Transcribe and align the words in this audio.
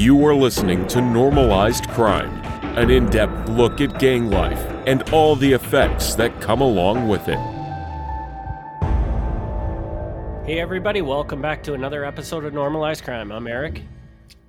You 0.00 0.24
are 0.24 0.34
listening 0.34 0.86
to 0.86 1.02
Normalized 1.02 1.86
Crime, 1.90 2.30
an 2.78 2.88
in 2.88 3.04
depth 3.10 3.50
look 3.50 3.82
at 3.82 3.98
gang 3.98 4.30
life 4.30 4.58
and 4.86 5.02
all 5.10 5.36
the 5.36 5.52
effects 5.52 6.14
that 6.14 6.40
come 6.40 6.62
along 6.62 7.06
with 7.06 7.28
it. 7.28 7.36
Hey, 10.46 10.58
everybody, 10.58 11.02
welcome 11.02 11.42
back 11.42 11.62
to 11.64 11.74
another 11.74 12.06
episode 12.06 12.46
of 12.46 12.54
Normalized 12.54 13.04
Crime. 13.04 13.30
I'm 13.30 13.46
Eric. 13.46 13.82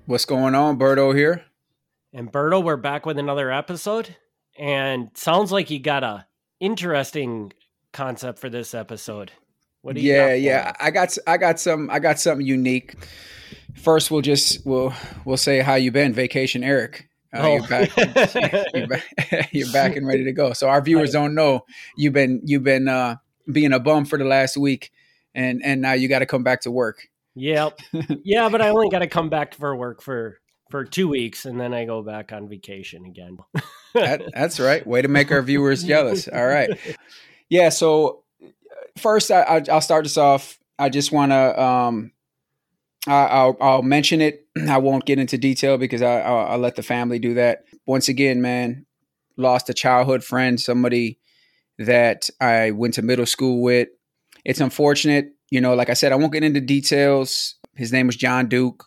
What's 0.06 0.24
going 0.24 0.54
on? 0.54 0.78
Berto 0.78 1.14
here. 1.14 1.44
And 2.14 2.32
Berto, 2.32 2.64
we're 2.64 2.78
back 2.78 3.04
with 3.04 3.18
another 3.18 3.52
episode. 3.52 4.16
And 4.58 5.10
sounds 5.12 5.52
like 5.52 5.68
you 5.68 5.80
got 5.80 6.02
a 6.02 6.26
interesting 6.60 7.52
concept 7.92 8.38
for 8.38 8.48
this 8.48 8.72
episode. 8.72 9.32
What 9.82 9.96
do 9.96 10.00
you 10.00 10.14
Yeah, 10.14 10.32
yeah. 10.32 10.72
I 10.80 10.90
got 10.90 11.18
I 11.26 11.36
got 11.36 11.60
some 11.60 11.90
I 11.90 11.98
got 11.98 12.18
something 12.18 12.46
unique. 12.46 12.96
First, 13.74 14.10
we'll 14.10 14.22
just 14.22 14.64
we'll 14.66 14.92
we'll 15.24 15.36
say 15.36 15.60
how 15.60 15.74
you 15.74 15.90
been, 15.90 16.12
vacation, 16.12 16.62
Eric. 16.62 17.08
Uh, 17.34 17.40
oh. 17.40 17.54
you're, 17.54 17.68
back, 17.68 17.96
you're, 18.74 18.86
back, 18.86 19.48
you're 19.52 19.72
back 19.72 19.96
and 19.96 20.06
ready 20.06 20.24
to 20.24 20.32
go. 20.32 20.52
So 20.52 20.68
our 20.68 20.82
viewers 20.82 21.12
don't 21.12 21.34
know 21.34 21.64
you've 21.96 22.12
been 22.12 22.42
you've 22.44 22.64
been 22.64 22.88
uh, 22.88 23.16
being 23.50 23.72
a 23.72 23.80
bum 23.80 24.04
for 24.04 24.18
the 24.18 24.24
last 24.24 24.56
week, 24.56 24.92
and 25.34 25.62
and 25.64 25.80
now 25.80 25.92
you 25.92 26.08
got 26.08 26.20
to 26.20 26.26
come 26.26 26.42
back 26.42 26.62
to 26.62 26.70
work. 26.70 27.08
Yep. 27.34 27.78
yeah, 28.24 28.48
but 28.48 28.60
I 28.60 28.68
only 28.68 28.90
got 28.90 28.98
to 28.98 29.06
come 29.06 29.30
back 29.30 29.54
for 29.54 29.74
work 29.74 30.02
for 30.02 30.40
for 30.70 30.84
two 30.84 31.08
weeks, 31.08 31.44
and 31.44 31.60
then 31.60 31.74
I 31.74 31.84
go 31.84 32.02
back 32.02 32.32
on 32.32 32.48
vacation 32.48 33.04
again. 33.04 33.38
that, 33.94 34.22
that's 34.34 34.58
right. 34.58 34.86
Way 34.86 35.02
to 35.02 35.08
make 35.08 35.30
our 35.30 35.42
viewers 35.42 35.84
jealous. 35.84 36.28
All 36.28 36.46
right. 36.46 36.70
Yeah. 37.48 37.68
So 37.68 38.24
first, 38.98 39.30
I, 39.30 39.62
will 39.68 39.80
start 39.80 40.04
this 40.04 40.16
off. 40.16 40.58
I 40.78 40.88
just 40.88 41.12
want 41.12 41.32
to 41.32 41.62
um, 41.62 42.12
I, 43.06 43.44
will 43.44 43.56
I'll 43.60 43.82
mention 43.82 44.20
it. 44.20 44.46
I 44.68 44.78
won't 44.78 45.04
get 45.04 45.18
into 45.18 45.38
detail 45.38 45.78
because 45.78 46.02
I, 46.02 46.20
I'll, 46.20 46.52
I'll 46.52 46.58
let 46.58 46.76
the 46.76 46.82
family 46.82 47.18
do 47.18 47.34
that. 47.34 47.64
Once 47.86 48.08
again, 48.08 48.40
man, 48.40 48.86
lost 49.36 49.68
a 49.70 49.74
childhood 49.74 50.22
friend, 50.22 50.60
somebody 50.60 51.18
that 51.78 52.28
I 52.40 52.70
went 52.70 52.94
to 52.94 53.02
middle 53.02 53.26
school 53.26 53.62
with. 53.62 53.88
It's 54.44 54.60
unfortunate, 54.60 55.32
you 55.50 55.60
know. 55.60 55.74
Like 55.74 55.90
I 55.90 55.94
said, 55.94 56.12
I 56.12 56.16
won't 56.16 56.32
get 56.32 56.44
into 56.44 56.60
details. 56.60 57.56
His 57.74 57.92
name 57.92 58.06
was 58.06 58.16
John 58.16 58.48
Duke, 58.48 58.84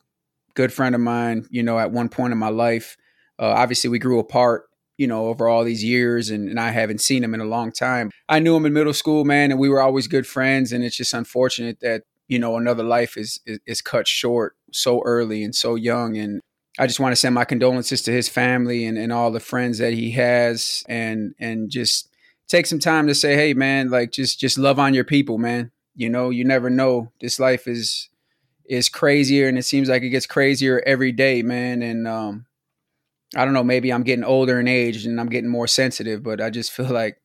good 0.54 0.72
friend 0.72 0.96
of 0.96 1.02
mine. 1.02 1.46
You 1.50 1.64
know, 1.64 1.80
at 1.80 1.92
one 1.92 2.10
point 2.10 2.34
in 2.34 2.38
my 2.38 2.50
life, 2.50 2.98
uh, 3.40 3.48
obviously 3.48 3.90
we 3.90 4.00
grew 4.00 4.20
apart. 4.20 4.66
You 4.98 5.08
know, 5.08 5.28
over 5.28 5.50
all 5.50 5.66
these 5.66 5.84
years, 5.84 6.30
and, 6.30 6.48
and 6.48 6.58
I 6.58 6.70
haven't 6.70 7.02
seen 7.02 7.22
him 7.22 7.34
in 7.34 7.42
a 7.42 7.46
long 7.46 7.74
time. 7.74 8.12
I 8.30 8.40
knew 8.40 8.56
him 8.56 8.66
in 8.66 8.72
middle 8.72 8.94
school, 8.94 9.26
man, 9.26 9.52
and 9.52 9.60
we 9.60 9.68
were 9.68 9.82
always 9.82 10.08
good 10.08 10.26
friends. 10.26 10.72
And 10.72 10.86
it's 10.86 10.96
just 10.96 11.14
unfortunate 11.14 11.82
that 11.82 12.04
you 12.28 12.40
know 12.40 12.58
another 12.58 12.84
life 12.84 13.18
is, 13.18 13.40
is, 13.46 13.60
is 13.66 13.82
cut 13.82 14.08
short 14.08 14.56
so 14.72 15.02
early 15.04 15.44
and 15.44 15.56
so 15.56 15.76
young 15.76 16.18
and 16.18 16.42
I 16.78 16.88
just 16.88 17.00
want 17.00 17.14
to 17.14 17.16
send 17.16 17.36
my 17.36 17.46
condolences 17.46 18.02
to 18.04 18.12
his 18.12 18.28
family 18.28 18.86
and, 18.86 18.98
and 18.98 19.14
all 19.14 19.32
the 19.32 19.40
friends 19.40 19.78
that 19.78 19.94
he 19.94 20.12
has 20.12 20.84
and 20.90 21.34
and 21.40 21.70
just 21.70 22.10
take 22.48 22.66
some 22.66 22.80
time 22.80 23.08
to 23.08 23.16
say, 23.16 23.36
hey 23.36 23.54
man, 23.54 23.90
like 23.90 24.12
just 24.12 24.40
just 24.40 24.58
love 24.58 24.80
on 24.80 24.94
your 24.94 25.04
people, 25.04 25.38
man. 25.38 25.72
You 25.96 26.10
know, 26.10 26.30
you 26.30 26.44
never 26.44 26.70
know. 26.70 27.12
This 27.22 27.40
life 27.40 27.68
is 27.68 28.10
is 28.66 28.90
crazier 28.90 29.48
and 29.48 29.58
it 29.58 29.64
seems 29.64 29.88
like 29.88 30.04
it 30.04 30.10
gets 30.10 30.28
crazier 30.28 30.84
every 30.86 31.12
day, 31.12 31.42
man. 31.42 31.82
And 31.82 32.08
um 32.08 32.46
I 33.36 33.46
don't 33.46 33.54
know, 33.54 33.64
maybe 33.64 33.92
I'm 33.92 34.04
getting 34.04 34.26
older 34.26 34.60
in 34.60 34.68
age 34.68 35.06
and 35.06 35.20
I'm 35.20 35.30
getting 35.30 35.50
more 35.50 35.68
sensitive, 35.68 36.24
but 36.24 36.42
I 36.42 36.50
just 36.50 36.72
feel 36.72 36.90
like, 36.92 37.22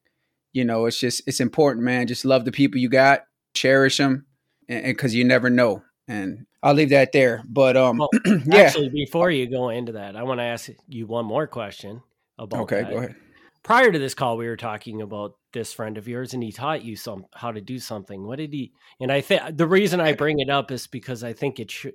you 0.53 0.65
know, 0.65 0.87
it's 0.87 1.01
just 1.01 1.23
it's 1.27 1.41
important, 1.41 1.85
man. 1.85 2.07
Just 2.07 2.25
love 2.25 2.45
the 2.45 2.53
people 2.53 2.79
you 2.79 2.89
got, 2.89 3.25
cherish 3.55 3.97
them, 3.97 4.27
because 4.71 5.15
you 5.15 5.25
never 5.25 5.51
know. 5.51 5.83
And 6.09 6.47
I'll 6.63 6.75
leave 6.75 6.91
that 6.91 7.13
there. 7.13 7.43
But 7.49 7.77
um, 7.77 7.99
well, 7.99 8.09
yeah. 8.47 8.63
Actually, 8.63 8.89
before 8.89 9.31
you 9.31 9.49
go 9.49 9.69
into 9.69 9.93
that, 9.93 10.17
I 10.17 10.23
want 10.23 10.41
to 10.41 10.45
ask 10.45 10.71
you 10.89 11.07
one 11.07 11.25
more 11.25 11.47
question 11.47 12.03
about. 12.39 12.63
Okay, 12.63 12.83
that. 12.83 12.91
go 12.91 12.97
ahead. 12.99 13.17
Prior 13.63 13.93
to 13.93 13.99
this 13.99 14.15
call, 14.15 14.39
we 14.39 14.47
were 14.47 14.57
talking 14.57 15.03
about 15.03 15.35
this 15.53 15.73
friend 15.73 15.99
of 15.99 16.09
yours, 16.09 16.33
and 16.33 16.43
he 16.43 16.51
taught 16.51 16.83
you 16.83 16.97
some 16.97 17.27
how 17.35 17.53
to 17.53 17.61
do 17.61 17.79
something. 17.79 18.27
What 18.27 18.37
did 18.37 18.53
he? 18.53 18.73
And 19.01 19.13
I 19.13 19.21
think 19.21 19.57
the 19.57 19.67
reason 19.67 20.01
I 20.01 20.15
bring 20.15 20.41
it 20.41 20.49
up 20.49 20.71
is 20.71 20.87
because 20.87 21.23
I 21.23 21.35
think 21.35 21.61
it 21.61 21.71
should 21.71 21.95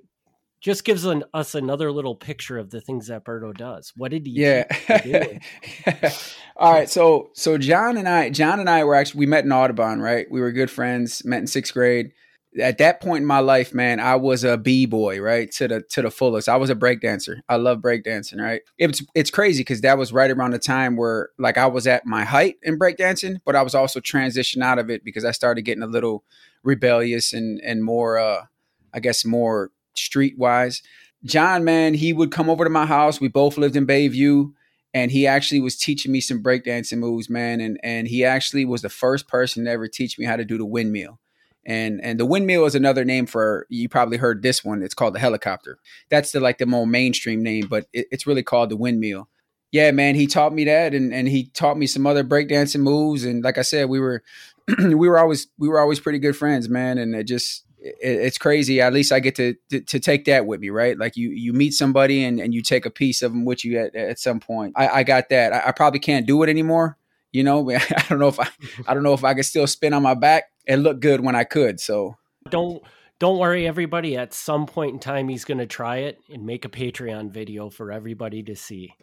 just 0.60 0.84
gives 0.84 1.04
an, 1.04 1.22
us 1.34 1.54
another 1.54 1.92
little 1.92 2.14
picture 2.14 2.58
of 2.58 2.70
the 2.70 2.80
things 2.80 3.08
that 3.08 3.24
Berto 3.24 3.56
does. 3.56 3.92
What 3.96 4.10
did 4.10 4.26
he? 4.26 4.32
Yeah. 4.32 4.64
All 6.56 6.72
right. 6.72 6.88
So 6.88 7.30
so 7.34 7.58
John 7.58 7.96
and 7.96 8.08
I, 8.08 8.30
John 8.30 8.60
and 8.60 8.70
I 8.70 8.84
were 8.84 8.94
actually 8.94 9.20
we 9.20 9.26
met 9.26 9.44
in 9.44 9.52
Audubon, 9.52 10.00
right? 10.00 10.26
We 10.30 10.40
were 10.40 10.52
good 10.52 10.70
friends. 10.70 11.24
Met 11.24 11.40
in 11.40 11.46
sixth 11.46 11.74
grade 11.74 12.12
at 12.60 12.78
that 12.78 13.00
point 13.00 13.22
in 13.22 13.26
my 13.26 13.40
life, 13.40 13.74
man, 13.74 14.00
I 14.00 14.16
was 14.16 14.44
a 14.44 14.56
b 14.56 14.86
boy, 14.86 15.20
right 15.20 15.50
to 15.52 15.68
the 15.68 15.82
to 15.82 16.02
the 16.02 16.10
fullest. 16.10 16.48
I 16.48 16.56
was 16.56 16.70
a 16.70 16.74
breakdancer. 16.74 17.40
I 17.48 17.56
love 17.56 17.78
breakdancing, 17.78 18.40
right? 18.40 18.62
It's 18.78 19.02
it's 19.14 19.30
crazy 19.30 19.60
because 19.60 19.82
that 19.82 19.98
was 19.98 20.12
right 20.12 20.30
around 20.30 20.52
the 20.52 20.58
time 20.58 20.96
where 20.96 21.30
like 21.38 21.58
I 21.58 21.66
was 21.66 21.86
at 21.86 22.06
my 22.06 22.24
height 22.24 22.56
in 22.62 22.78
breakdancing, 22.78 23.40
but 23.44 23.56
I 23.56 23.62
was 23.62 23.74
also 23.74 24.00
transitioning 24.00 24.62
out 24.62 24.78
of 24.78 24.90
it 24.90 25.04
because 25.04 25.24
I 25.24 25.32
started 25.32 25.62
getting 25.62 25.82
a 25.82 25.88
little 25.88 26.24
rebellious 26.62 27.32
and 27.32 27.60
and 27.60 27.84
more, 27.84 28.18
uh, 28.18 28.46
I 28.92 29.00
guess, 29.00 29.24
more 29.24 29.70
streetwise. 29.96 30.82
John, 31.24 31.64
man, 31.64 31.94
he 31.94 32.12
would 32.12 32.30
come 32.30 32.48
over 32.48 32.64
to 32.64 32.70
my 32.70 32.86
house. 32.86 33.20
We 33.20 33.28
both 33.28 33.58
lived 33.58 33.76
in 33.76 33.86
Bayview 33.86 34.52
and 34.94 35.10
he 35.10 35.26
actually 35.26 35.60
was 35.60 35.76
teaching 35.76 36.12
me 36.12 36.20
some 36.20 36.42
breakdancing 36.42 36.98
moves, 36.98 37.28
man. 37.28 37.60
And 37.60 37.78
and 37.82 38.08
he 38.08 38.24
actually 38.24 38.64
was 38.64 38.82
the 38.82 38.88
first 38.88 39.28
person 39.28 39.64
to 39.64 39.70
ever 39.70 39.88
teach 39.88 40.18
me 40.18 40.24
how 40.24 40.36
to 40.36 40.44
do 40.44 40.56
the 40.56 40.64
windmill 40.64 41.18
and 41.66 42.00
and 42.02 42.18
the 42.18 42.24
windmill 42.24 42.64
is 42.64 42.74
another 42.74 43.04
name 43.04 43.26
for 43.26 43.66
you 43.68 43.88
probably 43.88 44.16
heard 44.16 44.42
this 44.42 44.64
one. 44.64 44.82
It's 44.82 44.94
called 44.94 45.14
the 45.14 45.18
helicopter. 45.18 45.78
That's 46.08 46.32
the 46.32 46.40
like 46.40 46.58
the 46.58 46.66
more 46.66 46.86
mainstream 46.86 47.42
name 47.42 47.66
but 47.68 47.86
it, 47.92 48.06
it's 48.10 48.26
really 48.26 48.44
called 48.44 48.70
the 48.70 48.76
windmill. 48.76 49.28
Yeah 49.72 49.90
man 49.90 50.14
he 50.14 50.26
taught 50.26 50.54
me 50.54 50.64
that 50.64 50.94
and 50.94 51.12
and 51.12 51.28
he 51.28 51.46
taught 51.48 51.76
me 51.76 51.86
some 51.86 52.06
other 52.06 52.24
breakdancing 52.24 52.80
moves 52.80 53.24
and 53.24 53.42
like 53.42 53.58
i 53.58 53.62
said 53.62 53.88
we 53.88 54.00
were 54.00 54.22
we 54.78 54.94
were 54.94 55.18
always 55.18 55.48
we 55.58 55.68
were 55.68 55.80
always 55.80 56.00
pretty 56.00 56.20
good 56.20 56.36
friends 56.36 56.68
man 56.68 56.98
and 56.98 57.14
it 57.14 57.24
just 57.24 57.64
it, 57.78 57.96
it's 58.00 58.38
crazy. 58.38 58.80
At 58.80 58.94
least 58.94 59.12
i 59.12 59.18
get 59.18 59.34
to, 59.34 59.54
to, 59.70 59.80
to 59.80 59.98
take 59.98 60.24
that 60.26 60.46
with 60.46 60.60
me 60.60 60.70
right? 60.70 60.96
Like 60.96 61.16
you 61.16 61.30
you 61.30 61.52
meet 61.52 61.74
somebody 61.74 62.24
and, 62.24 62.40
and 62.40 62.54
you 62.54 62.62
take 62.62 62.86
a 62.86 62.90
piece 62.90 63.22
of 63.22 63.32
them 63.32 63.44
with 63.44 63.64
you 63.64 63.78
at, 63.78 63.94
at 63.96 64.18
some 64.20 64.38
point. 64.38 64.74
I, 64.76 64.88
I 64.88 65.02
got 65.02 65.28
that. 65.30 65.52
I, 65.52 65.68
I 65.68 65.72
probably 65.72 66.00
can't 66.00 66.26
do 66.26 66.42
it 66.44 66.48
anymore 66.48 66.96
you 67.32 67.42
know? 67.42 67.70
I 67.70 68.04
don't 68.08 68.18
know 68.20 68.28
if 68.28 68.40
i 68.40 68.48
i 68.86 68.94
don't 68.94 69.02
know 69.02 69.12
if 69.12 69.24
i 69.24 69.34
can 69.34 69.42
still 69.42 69.66
spin 69.66 69.92
on 69.92 70.02
my 70.02 70.14
back 70.14 70.44
and 70.66 70.82
look 70.82 71.00
good 71.00 71.20
when 71.20 71.34
I 71.34 71.44
could. 71.44 71.80
So 71.80 72.16
don't 72.50 72.82
don't 73.18 73.38
worry, 73.38 73.66
everybody. 73.66 74.16
At 74.16 74.34
some 74.34 74.66
point 74.66 74.94
in 74.94 74.98
time, 74.98 75.28
he's 75.28 75.44
going 75.44 75.58
to 75.58 75.66
try 75.66 75.98
it 75.98 76.18
and 76.30 76.44
make 76.44 76.64
a 76.64 76.68
Patreon 76.68 77.30
video 77.30 77.70
for 77.70 77.90
everybody 77.90 78.42
to 78.42 78.54
see. 78.54 78.94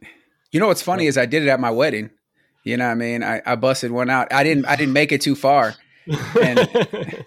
You 0.51 0.59
know 0.59 0.67
what's 0.67 0.83
funny 0.83 1.07
is 1.07 1.17
I 1.17 1.25
did 1.25 1.43
it 1.43 1.49
at 1.49 1.59
my 1.59 1.71
wedding. 1.71 2.11
You 2.63 2.77
know 2.77 2.85
what 2.85 2.91
I 2.91 2.95
mean? 2.95 3.23
I, 3.23 3.41
I 3.45 3.55
busted 3.55 3.91
one 3.91 4.09
out. 4.09 4.31
I 4.31 4.43
didn't 4.43 4.65
I 4.65 4.75
didn't 4.75 4.93
make 4.93 5.11
it 5.11 5.21
too 5.21 5.35
far. 5.35 5.75
And, 6.41 6.59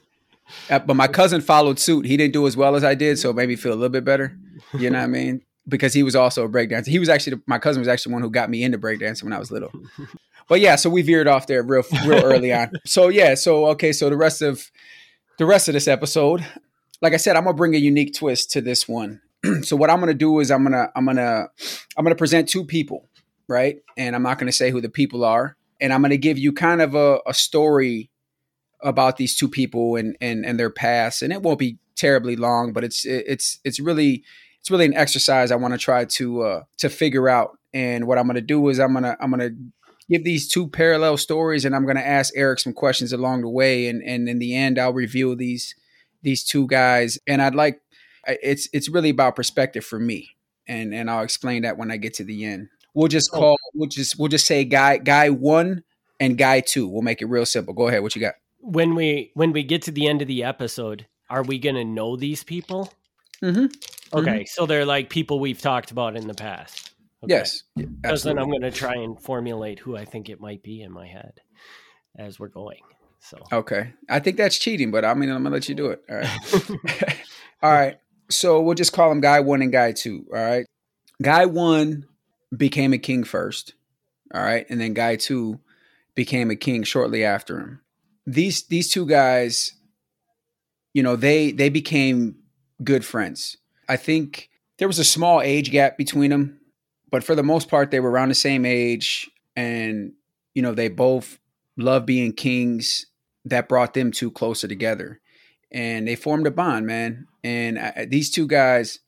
uh, 0.70 0.78
but 0.78 0.94
my 0.94 1.08
cousin 1.08 1.40
followed 1.40 1.78
suit. 1.78 2.06
He 2.06 2.16
didn't 2.16 2.32
do 2.32 2.46
as 2.46 2.56
well 2.56 2.76
as 2.76 2.84
I 2.84 2.94
did, 2.94 3.18
so 3.18 3.30
it 3.30 3.36
made 3.36 3.48
me 3.48 3.56
feel 3.56 3.72
a 3.72 3.74
little 3.74 3.88
bit 3.88 4.04
better. 4.04 4.36
You 4.78 4.90
know 4.90 4.98
what 4.98 5.04
I 5.04 5.08
mean? 5.08 5.42
Because 5.68 5.92
he 5.92 6.02
was 6.02 6.14
also 6.14 6.44
a 6.44 6.48
breakdancer. 6.48 6.86
He 6.86 6.98
was 6.98 7.08
actually 7.08 7.40
my 7.46 7.58
cousin 7.58 7.80
was 7.80 7.88
actually 7.88 8.12
one 8.12 8.22
who 8.22 8.30
got 8.30 8.48
me 8.48 8.62
into 8.62 8.78
breakdancing 8.78 9.24
when 9.24 9.32
I 9.32 9.38
was 9.38 9.50
little. 9.50 9.72
But 10.48 10.60
yeah, 10.60 10.76
so 10.76 10.90
we 10.90 11.02
veered 11.02 11.26
off 11.26 11.46
there 11.46 11.62
real 11.62 11.82
real 12.06 12.24
early 12.24 12.52
on. 12.52 12.70
So 12.86 13.08
yeah, 13.08 13.34
so 13.34 13.66
okay, 13.68 13.92
so 13.92 14.10
the 14.10 14.16
rest 14.16 14.42
of 14.42 14.70
the 15.38 15.46
rest 15.46 15.68
of 15.68 15.74
this 15.74 15.88
episode, 15.88 16.44
like 17.02 17.12
I 17.12 17.16
said, 17.16 17.36
I'm 17.36 17.44
gonna 17.44 17.56
bring 17.56 17.74
a 17.74 17.78
unique 17.78 18.14
twist 18.14 18.50
to 18.52 18.60
this 18.60 18.88
one. 18.88 19.20
so 19.62 19.76
what 19.76 19.90
I'm 19.90 20.00
gonna 20.00 20.14
do 20.14 20.40
is 20.40 20.50
I'm 20.50 20.62
gonna 20.62 20.90
I'm 20.94 21.04
gonna 21.04 21.48
I'm 21.96 22.04
gonna 22.04 22.14
present 22.14 22.48
two 22.48 22.64
people, 22.64 23.08
right? 23.48 23.78
And 23.96 24.14
I'm 24.14 24.22
not 24.22 24.38
gonna 24.38 24.52
say 24.52 24.70
who 24.70 24.80
the 24.80 24.88
people 24.88 25.24
are, 25.24 25.56
and 25.80 25.92
I'm 25.92 26.02
gonna 26.02 26.16
give 26.16 26.38
you 26.38 26.52
kind 26.52 26.80
of 26.80 26.94
a, 26.94 27.20
a 27.26 27.34
story 27.34 28.10
about 28.80 29.16
these 29.16 29.36
two 29.36 29.48
people 29.48 29.96
and 29.96 30.16
and 30.20 30.46
and 30.46 30.58
their 30.58 30.70
past, 30.70 31.22
and 31.22 31.32
it 31.32 31.42
won't 31.42 31.58
be 31.58 31.78
terribly 31.96 32.36
long, 32.36 32.72
but 32.72 32.84
it's 32.84 33.04
it's 33.04 33.58
it's 33.64 33.80
really 33.80 34.22
it's 34.60 34.70
really 34.70 34.84
an 34.84 34.94
exercise 34.94 35.50
I 35.50 35.56
want 35.56 35.74
to 35.74 35.78
try 35.78 36.04
to 36.04 36.42
uh, 36.42 36.62
to 36.78 36.88
figure 36.88 37.28
out. 37.28 37.58
And 37.74 38.06
what 38.06 38.18
I'm 38.18 38.26
going 38.26 38.36
to 38.36 38.40
do 38.40 38.68
is 38.68 38.78
I'm 38.78 38.92
gonna 38.94 39.16
I'm 39.20 39.30
gonna 39.30 39.50
give 40.08 40.24
these 40.24 40.48
two 40.48 40.68
parallel 40.68 41.16
stories, 41.16 41.64
and 41.64 41.74
I'm 41.74 41.84
going 41.84 41.96
to 41.96 42.06
ask 42.06 42.32
Eric 42.36 42.60
some 42.60 42.72
questions 42.72 43.12
along 43.12 43.42
the 43.42 43.48
way, 43.48 43.88
and 43.88 44.02
and 44.02 44.28
in 44.28 44.38
the 44.38 44.54
end, 44.54 44.78
I'll 44.78 44.92
reveal 44.92 45.36
these 45.36 45.74
these 46.22 46.44
two 46.44 46.66
guys. 46.66 47.18
And 47.26 47.42
I'd 47.42 47.54
like 47.54 47.80
it's 48.26 48.68
it's 48.72 48.88
really 48.88 49.10
about 49.10 49.36
perspective 49.36 49.84
for 49.84 49.98
me, 49.98 50.30
and 50.66 50.94
and 50.94 51.10
I'll 51.10 51.24
explain 51.24 51.62
that 51.62 51.78
when 51.78 51.90
I 51.90 51.96
get 51.96 52.14
to 52.14 52.24
the 52.24 52.44
end. 52.44 52.68
We'll 52.94 53.08
just 53.08 53.30
oh. 53.32 53.38
call 53.38 53.56
we'll 53.74 53.88
just 53.88 54.18
we'll 54.18 54.28
just 54.28 54.46
say 54.46 54.64
guy 54.64 54.98
guy 54.98 55.30
one 55.30 55.82
and 56.20 56.38
guy 56.38 56.60
two. 56.60 56.88
We'll 56.88 57.02
make 57.02 57.22
it 57.22 57.26
real 57.26 57.46
simple. 57.46 57.74
Go 57.74 57.88
ahead. 57.88 58.02
What 58.02 58.14
you 58.14 58.20
got? 58.20 58.34
When 58.60 58.94
we 58.94 59.30
when 59.34 59.52
we 59.52 59.62
get 59.62 59.82
to 59.82 59.90
the 59.90 60.08
end 60.08 60.22
of 60.22 60.28
the 60.28 60.44
episode, 60.44 61.06
are 61.28 61.42
we 61.42 61.58
going 61.58 61.76
to 61.76 61.84
know 61.84 62.16
these 62.16 62.42
people? 62.42 62.92
Mm-hmm. 63.42 63.66
Okay, 64.16 64.30
mm-hmm. 64.30 64.42
so 64.46 64.66
they're 64.66 64.86
like 64.86 65.10
people 65.10 65.40
we've 65.40 65.60
talked 65.60 65.90
about 65.90 66.16
in 66.16 66.26
the 66.26 66.34
past. 66.34 66.85
Okay. 67.24 67.34
Yes. 67.34 67.62
Because 67.74 68.22
then 68.22 68.38
I'm 68.38 68.50
going 68.50 68.62
to 68.62 68.70
try 68.70 68.94
and 68.94 69.20
formulate 69.20 69.78
who 69.78 69.96
I 69.96 70.04
think 70.04 70.28
it 70.28 70.40
might 70.40 70.62
be 70.62 70.82
in 70.82 70.92
my 70.92 71.06
head 71.06 71.40
as 72.18 72.38
we're 72.38 72.48
going. 72.48 72.80
So 73.20 73.38
okay, 73.50 73.92
I 74.08 74.20
think 74.20 74.36
that's 74.36 74.56
cheating, 74.56 74.92
but 74.92 75.04
I 75.04 75.14
mean 75.14 75.30
I'm 75.30 75.42
gonna 75.42 75.54
let 75.54 75.68
you 75.68 75.74
do 75.74 75.86
it. 75.86 76.00
All 76.08 76.16
right. 76.16 76.70
all 77.62 77.72
right. 77.72 77.96
So 78.30 78.60
we'll 78.60 78.74
just 78.74 78.92
call 78.92 79.10
him 79.10 79.20
guy 79.20 79.40
one 79.40 79.62
and 79.62 79.72
guy 79.72 79.92
two. 79.92 80.26
All 80.32 80.40
right. 80.40 80.64
Guy 81.20 81.46
one 81.46 82.06
became 82.56 82.92
a 82.92 82.98
king 82.98 83.24
first. 83.24 83.74
All 84.32 84.42
right. 84.42 84.64
And 84.70 84.80
then 84.80 84.94
guy 84.94 85.16
two 85.16 85.58
became 86.14 86.50
a 86.50 86.56
king 86.56 86.84
shortly 86.84 87.24
after 87.24 87.58
him. 87.58 87.80
These 88.26 88.64
these 88.68 88.90
two 88.92 89.06
guys, 89.06 89.72
you 90.92 91.02
know, 91.02 91.16
they 91.16 91.50
they 91.50 91.68
became 91.68 92.36
good 92.84 93.04
friends. 93.04 93.56
I 93.88 93.96
think 93.96 94.50
there 94.78 94.88
was 94.88 94.98
a 94.98 95.04
small 95.04 95.40
age 95.40 95.70
gap 95.70 95.96
between 95.96 96.30
them, 96.30 96.55
but 97.10 97.24
for 97.24 97.34
the 97.34 97.42
most 97.42 97.68
part, 97.68 97.90
they 97.90 98.00
were 98.00 98.10
around 98.10 98.28
the 98.28 98.34
same 98.34 98.64
age, 98.64 99.30
and 99.54 100.12
you 100.54 100.62
know, 100.62 100.74
they 100.74 100.88
both 100.88 101.38
love 101.76 102.06
being 102.06 102.32
kings. 102.32 103.06
That 103.44 103.68
brought 103.68 103.94
them 103.94 104.10
two 104.10 104.32
closer 104.32 104.66
together, 104.66 105.20
and 105.70 106.08
they 106.08 106.16
formed 106.16 106.46
a 106.48 106.50
bond, 106.50 106.86
man. 106.86 107.28
And 107.44 108.10
these 108.10 108.30
two 108.30 108.48
guys, 108.48 108.98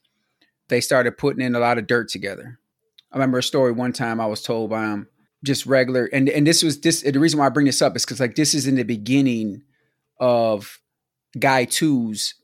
they 0.68 0.80
started 0.80 1.18
putting 1.18 1.44
in 1.44 1.56
a 1.56 1.58
lot 1.58 1.78
of 1.78 1.88
dirt 1.88 2.08
together. 2.08 2.60
I 3.10 3.16
remember 3.16 3.38
a 3.38 3.42
story 3.42 3.72
one 3.72 3.92
time 3.92 4.20
I 4.20 4.26
was 4.26 4.42
told 4.42 4.70
by 4.70 4.84
him, 4.84 5.08
just 5.44 5.66
regular, 5.66 6.04
and 6.12 6.28
and 6.28 6.46
this 6.46 6.62
was 6.62 6.80
this. 6.80 7.02
The 7.02 7.18
reason 7.18 7.40
why 7.40 7.46
I 7.46 7.50
bring 7.50 7.66
this 7.66 7.82
up 7.82 7.96
is 7.96 8.04
because 8.04 8.20
like 8.20 8.36
this 8.36 8.54
is 8.54 8.66
in 8.66 8.76
the 8.76 8.84
beginning 8.84 9.62
of 10.20 10.78
Guy 11.38 11.64
Two's, 11.64 12.34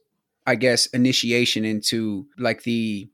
I 0.46 0.56
guess, 0.56 0.86
initiation 0.86 1.64
into 1.64 2.26
like 2.38 2.64
the 2.64 3.08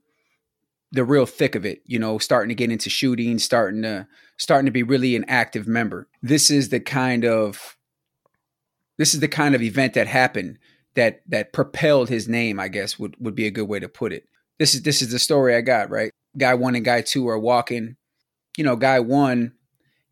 the 0.91 1.03
real 1.03 1.25
thick 1.25 1.55
of 1.55 1.65
it. 1.65 1.81
You 1.85 1.99
know, 1.99 2.17
starting 2.17 2.49
to 2.49 2.55
get 2.55 2.71
into 2.71 2.89
shooting, 2.89 3.39
starting 3.39 3.81
to 3.83 4.07
starting 4.37 4.65
to 4.65 4.71
be 4.71 4.83
really 4.83 5.15
an 5.15 5.25
active 5.27 5.67
member. 5.67 6.07
This 6.21 6.49
is 6.49 6.69
the 6.69 6.79
kind 6.79 7.25
of 7.25 7.77
this 8.97 9.13
is 9.13 9.19
the 9.19 9.27
kind 9.27 9.55
of 9.55 9.61
event 9.61 9.93
that 9.93 10.07
happened 10.07 10.59
that 10.95 11.21
that 11.27 11.53
propelled 11.53 12.09
his 12.09 12.27
name. 12.27 12.59
I 12.59 12.67
guess 12.67 12.99
would 12.99 13.15
would 13.19 13.35
be 13.35 13.47
a 13.47 13.51
good 13.51 13.67
way 13.67 13.79
to 13.79 13.89
put 13.89 14.13
it. 14.13 14.27
This 14.59 14.73
is 14.73 14.83
this 14.83 15.01
is 15.01 15.11
the 15.11 15.19
story 15.19 15.55
I 15.55 15.61
got 15.61 15.89
right 15.89 16.11
guy 16.37 16.53
one 16.53 16.75
and 16.75 16.85
guy 16.85 17.01
two 17.01 17.27
are 17.27 17.39
walking. 17.39 17.95
You 18.57 18.63
know, 18.63 18.75
guy 18.75 18.99
one 18.99 19.53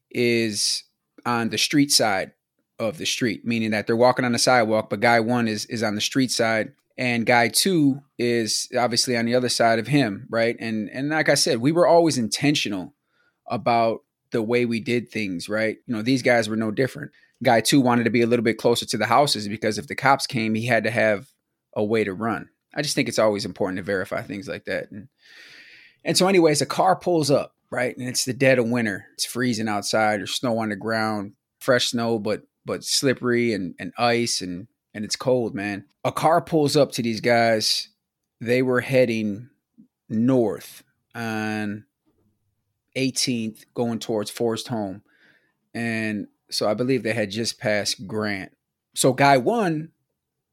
is 0.10 0.84
on 1.26 1.50
the 1.50 1.58
street 1.58 1.92
side 1.92 2.31
of 2.80 2.98
the 2.98 3.06
street, 3.06 3.46
meaning 3.46 3.72
that 3.72 3.88
they're 3.88 3.96
walking 3.96 4.26
on 4.26 4.31
the 4.31 4.40
sidewalk, 4.40 4.90
but 4.90 5.02
guy 5.02 5.20
one 5.20 5.48
is 5.48 5.66
is 5.66 5.84
on 5.84 5.96
the 5.96 6.02
street 6.02 6.31
side 6.31 6.74
and 7.00 7.25
guy 7.25 7.48
two 7.48 8.01
is 8.18 8.68
obviously 8.78 9.16
on 9.16 9.25
the 9.25 9.34
other 9.34 9.48
side 9.48 9.80
of 9.80 9.88
him, 9.88 10.28
right? 10.30 10.57
And 10.60 10.90
and 10.90 11.10
like 11.10 11.30
I 11.30 11.36
said, 11.36 11.60
we 11.60 11.72
were 11.72 11.88
always 11.88 12.18
intentional 12.18 12.94
about 13.48 14.01
the 14.31 14.44
way 14.44 14.66
we 14.66 14.81
did 14.81 15.10
things, 15.10 15.48
right? 15.48 15.78
You 15.88 15.96
know, 15.96 16.01
these 16.01 16.22
guys 16.22 16.50
were 16.50 16.57
no 16.57 16.72
different. 16.72 17.12
Guy 17.42 17.62
two 17.62 17.80
wanted 17.80 18.04
to 18.04 18.10
be 18.10 18.22
a 18.22 18.28
little 18.28 18.44
bit 18.44 18.57
closer 18.57 18.86
to 18.86 18.98
the 18.98 19.06
houses 19.06 19.48
because 19.48 19.78
if 19.78 19.88
the 19.88 19.96
cops 19.96 20.28
came, 20.28 20.54
he 20.54 20.66
had 20.66 20.84
to 20.84 20.92
have 20.92 21.30
a 21.74 21.84
way 21.84 22.04
to 22.04 22.13
run. 22.13 22.50
I 22.75 22.81
just 22.81 22.96
think 22.96 23.07
it's 23.07 23.18
always 23.18 23.45
important 23.45 23.78
to 23.78 23.84
verify 23.84 24.22
things 24.22 24.50
like 24.50 24.66
that. 24.66 24.92
And 24.92 25.07
and 26.04 26.18
so, 26.18 26.28
anyways, 26.28 26.62
a 26.62 26.66
car 26.66 26.98
pulls 26.98 27.31
up, 27.31 27.56
right? 27.72 27.95
And 27.95 28.10
it's 28.10 28.25
the 28.25 28.34
dead 28.34 28.60
of 28.60 28.69
winter. 28.69 29.06
It's 29.13 29.25
freezing 29.25 29.69
outside. 29.69 30.19
There's 30.19 30.34
snow 30.36 30.57
on 30.60 30.68
the 30.68 30.75
ground, 30.75 31.31
fresh 31.60 31.92
snow, 31.92 32.19
but 32.19 32.42
but 32.66 32.84
slippery 32.84 33.54
and, 33.54 33.74
and 33.80 33.94
ice 33.98 34.42
and 34.42 34.68
and 34.94 35.06
it's 35.06 35.15
cold, 35.15 35.53
man. 35.53 35.86
A 36.03 36.12
car 36.12 36.41
pulls 36.41 36.75
up 36.75 36.91
to 36.94 37.03
these 37.03 37.21
guys. 37.21 37.89
They 38.41 38.62
were 38.62 38.81
heading 38.81 39.50
north 40.07 40.83
on 41.13 41.86
18th, 42.95 43.65
going 43.74 44.00
towards 44.00 44.31
Forest 44.31 44.69
Home. 44.69 45.01
And 45.74 46.27
so 46.50 46.69
I 46.69 46.74
believe 46.74 47.03
they 47.03 47.13
had 47.13 47.31
just 47.31 47.59
passed 47.59 48.07
Grant. 48.07 48.51
So 48.95 49.13
guy 49.13 49.38
one, 49.38 49.89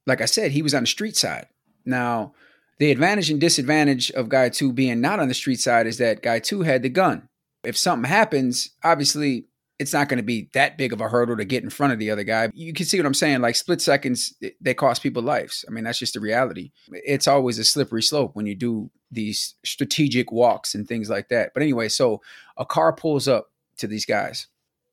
like 0.07 0.21
I 0.21 0.27
said, 0.27 0.53
he 0.53 0.63
was 0.63 0.75
on 0.75 0.83
the 0.83 0.87
street 0.89 1.17
side. 1.17 1.47
Now, 1.85 2.35
the 2.79 2.91
advantage 2.91 3.31
and 3.31 3.41
disadvantage 3.41 4.11
of 4.13 4.29
guy 4.29 4.51
two 4.51 4.73
being 4.73 5.01
not 5.01 5.21
on 5.21 5.29
the 5.29 5.35
street 5.35 5.61
side 5.61 5.87
is 5.87 5.99
that 5.99 6.23
guy 6.23 6.39
two 6.39 6.63
had 6.63 6.83
the 6.83 6.89
gun. 6.89 7.29
If 7.65 7.77
something 7.77 8.09
happens, 8.09 8.71
obviously 8.85 9.47
it's 9.79 9.93
not 9.93 10.09
going 10.09 10.19
to 10.19 10.23
be 10.23 10.49
that 10.55 10.79
big 10.79 10.93
of 10.93 11.01
a 11.01 11.09
hurdle 11.09 11.37
to 11.37 11.45
get 11.45 11.63
in 11.63 11.71
front 11.71 11.93
of 11.93 11.99
the 11.99 12.11
other 12.11 12.25
guy. 12.25 12.51
You 12.55 12.73
can 12.73 12.87
see 12.87 12.99
what 12.99 13.07
I'm 13.07 13.15
saying. 13.15 13.41
Like 13.41 13.57
split 13.57 13.81
seconds, 13.81 14.35
eh, 14.43 14.51
they 14.61 14.75
cost 14.75 15.03
people 15.03 15.23
lives. 15.23 15.65
I 15.69 15.71
mean, 15.71 15.85
that's 15.85 15.99
just 15.99 16.15
the 16.15 16.21
reality. 16.21 16.73
It's 16.91 17.29
always 17.29 17.59
a 17.59 17.65
slippery 17.65 18.03
slope 18.03 18.35
when 18.35 18.47
you 18.47 18.55
do 18.55 18.91
these 19.11 19.55
strategic 19.65 20.33
walks 20.33 20.75
and 20.75 20.87
things 20.89 21.11
like 21.11 21.29
that. 21.29 21.53
But 21.55 21.63
anyway, 21.63 21.89
so 21.89 22.23
a 22.57 22.65
car 22.65 22.93
pulls 22.93 23.29
up 23.29 23.51
to 23.79 23.87
these 23.87 24.07
guys. 24.07 24.47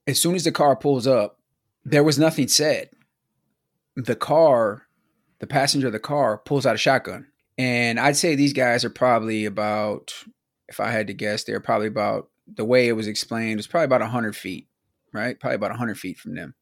As 0.05 0.21
soon 0.21 0.35
as 0.35 0.43
the 0.43 0.51
car 0.51 0.75
pulls 0.75 1.07
up, 1.07 1.39
there 1.85 2.03
was 2.03 2.19
nothing 2.19 2.47
said. 2.47 2.89
The 3.95 4.15
car, 4.15 4.87
the 5.39 5.47
passenger 5.47 5.87
of 5.87 5.93
the 5.93 5.99
car 5.99 6.37
pulls 6.37 6.65
out 6.65 6.75
a 6.75 6.79
shotgun 6.79 7.27
and 7.57 7.99
I'd 7.99 8.17
say 8.17 8.35
these 8.35 8.53
guys 8.53 8.83
are 8.83 8.89
probably 8.89 9.45
about, 9.45 10.13
if 10.67 10.79
I 10.79 10.89
had 10.89 11.07
to 11.07 11.13
guess, 11.13 11.43
they're 11.43 11.59
probably 11.59 11.87
about 11.87 12.29
the 12.47 12.65
way 12.65 12.87
it 12.87 12.93
was 12.93 13.07
explained, 13.07 13.59
it's 13.59 13.67
probably 13.67 13.85
about 13.85 14.01
100 14.01 14.35
feet, 14.35 14.67
right? 15.13 15.39
Probably 15.39 15.55
about 15.55 15.71
100 15.71 15.97
feet 15.97 16.17
from 16.17 16.35
them. 16.35 16.55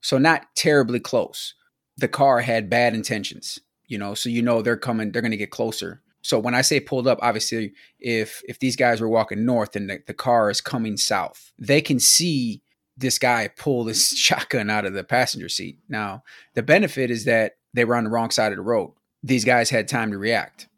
So 0.00 0.18
not 0.18 0.46
terribly 0.56 1.00
close. 1.00 1.54
The 1.96 2.08
car 2.08 2.40
had 2.40 2.70
bad 2.70 2.94
intentions, 2.94 3.58
you 3.86 3.98
know, 3.98 4.14
so 4.14 4.28
you 4.28 4.42
know 4.42 4.62
they're 4.62 4.76
coming, 4.76 5.12
they're 5.12 5.22
going 5.22 5.30
to 5.32 5.36
get 5.36 5.50
closer. 5.50 6.02
So 6.22 6.38
when 6.38 6.54
I 6.54 6.62
say 6.62 6.80
pulled 6.80 7.06
up, 7.06 7.18
obviously, 7.22 7.72
if 7.98 8.42
if 8.46 8.58
these 8.58 8.76
guys 8.76 9.00
were 9.00 9.08
walking 9.08 9.46
north 9.46 9.74
and 9.74 9.88
the, 9.88 10.00
the 10.06 10.14
car 10.14 10.50
is 10.50 10.60
coming 10.60 10.98
south, 10.98 11.52
they 11.58 11.80
can 11.80 11.98
see 11.98 12.62
this 12.96 13.18
guy 13.18 13.48
pull 13.48 13.84
this 13.84 14.08
shotgun 14.16 14.68
out 14.68 14.84
of 14.84 14.92
the 14.92 15.04
passenger 15.04 15.48
seat. 15.48 15.78
Now, 15.88 16.22
the 16.54 16.62
benefit 16.62 17.10
is 17.10 17.24
that 17.24 17.56
they 17.72 17.86
were 17.86 17.96
on 17.96 18.04
the 18.04 18.10
wrong 18.10 18.30
side 18.30 18.52
of 18.52 18.56
the 18.56 18.62
road 18.62 18.92
these 19.22 19.44
guys 19.44 19.70
had 19.70 19.88
time 19.88 20.10
to 20.10 20.18
react. 20.18 20.68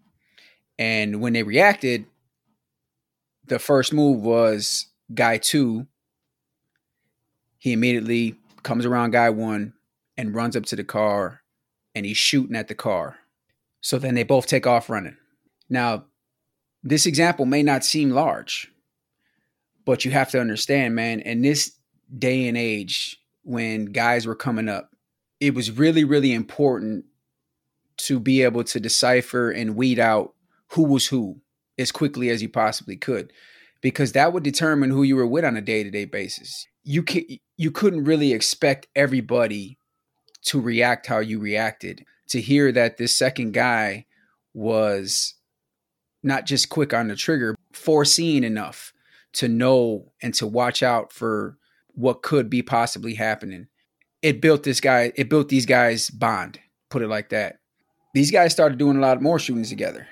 And 0.78 1.20
when 1.20 1.32
they 1.32 1.42
reacted, 1.42 2.06
the 3.46 3.58
first 3.58 3.92
move 3.92 4.22
was 4.22 4.86
guy 5.14 5.38
two. 5.38 5.86
He 7.62 7.72
immediately 7.72 8.34
comes 8.64 8.84
around 8.84 9.12
guy 9.12 9.30
one 9.30 9.74
and 10.16 10.34
runs 10.34 10.56
up 10.56 10.64
to 10.64 10.74
the 10.74 10.82
car 10.82 11.42
and 11.94 12.04
he's 12.04 12.16
shooting 12.16 12.56
at 12.56 12.66
the 12.66 12.74
car. 12.74 13.18
So 13.80 14.00
then 14.00 14.16
they 14.16 14.24
both 14.24 14.48
take 14.48 14.66
off 14.66 14.90
running. 14.90 15.16
Now, 15.70 16.06
this 16.82 17.06
example 17.06 17.46
may 17.46 17.62
not 17.62 17.84
seem 17.84 18.10
large, 18.10 18.68
but 19.84 20.04
you 20.04 20.10
have 20.10 20.28
to 20.32 20.40
understand, 20.40 20.96
man, 20.96 21.20
in 21.20 21.42
this 21.42 21.76
day 22.18 22.48
and 22.48 22.58
age 22.58 23.22
when 23.44 23.84
guys 23.84 24.26
were 24.26 24.34
coming 24.34 24.68
up, 24.68 24.90
it 25.38 25.54
was 25.54 25.70
really, 25.70 26.02
really 26.02 26.32
important 26.32 27.04
to 27.98 28.18
be 28.18 28.42
able 28.42 28.64
to 28.64 28.80
decipher 28.80 29.52
and 29.52 29.76
weed 29.76 30.00
out 30.00 30.34
who 30.70 30.82
was 30.82 31.06
who 31.06 31.40
as 31.78 31.92
quickly 31.92 32.28
as 32.28 32.42
you 32.42 32.48
possibly 32.48 32.96
could 32.96 33.32
because 33.80 34.10
that 34.12 34.32
would 34.32 34.42
determine 34.42 34.90
who 34.90 35.04
you 35.04 35.14
were 35.14 35.24
with 35.24 35.44
on 35.44 35.56
a 35.56 35.60
day-to-day 35.60 36.06
basis 36.06 36.66
you 36.84 37.02
can, 37.02 37.24
you 37.62 37.70
couldn't 37.70 38.02
really 38.02 38.32
expect 38.32 38.88
everybody 38.96 39.78
to 40.46 40.60
react 40.60 41.06
how 41.06 41.20
you 41.20 41.38
reacted. 41.38 42.04
To 42.30 42.40
hear 42.40 42.72
that 42.72 42.96
this 42.96 43.14
second 43.14 43.52
guy 43.52 44.06
was 44.52 45.34
not 46.24 46.44
just 46.44 46.70
quick 46.70 46.92
on 46.92 47.06
the 47.06 47.14
trigger 47.14 47.54
foreseeing 47.72 48.42
enough 48.42 48.92
to 49.34 49.48
know 49.48 50.12
and 50.22 50.34
to 50.34 50.46
watch 50.46 50.82
out 50.82 51.12
for 51.12 51.56
what 51.94 52.22
could 52.22 52.50
be 52.50 52.62
possibly 52.62 53.14
happening. 53.14 53.68
It 54.22 54.40
built 54.40 54.64
this 54.64 54.80
guy 54.80 55.12
it 55.14 55.28
built 55.28 55.48
these 55.48 55.66
guys 55.66 56.10
bond 56.10 56.58
put 56.90 57.02
it 57.02 57.08
like 57.08 57.28
that. 57.28 57.60
These 58.12 58.30
guys 58.30 58.52
started 58.52 58.78
doing 58.78 58.96
a 58.96 59.00
lot 59.00 59.22
more 59.22 59.38
shootings 59.38 59.70
together, 59.70 60.08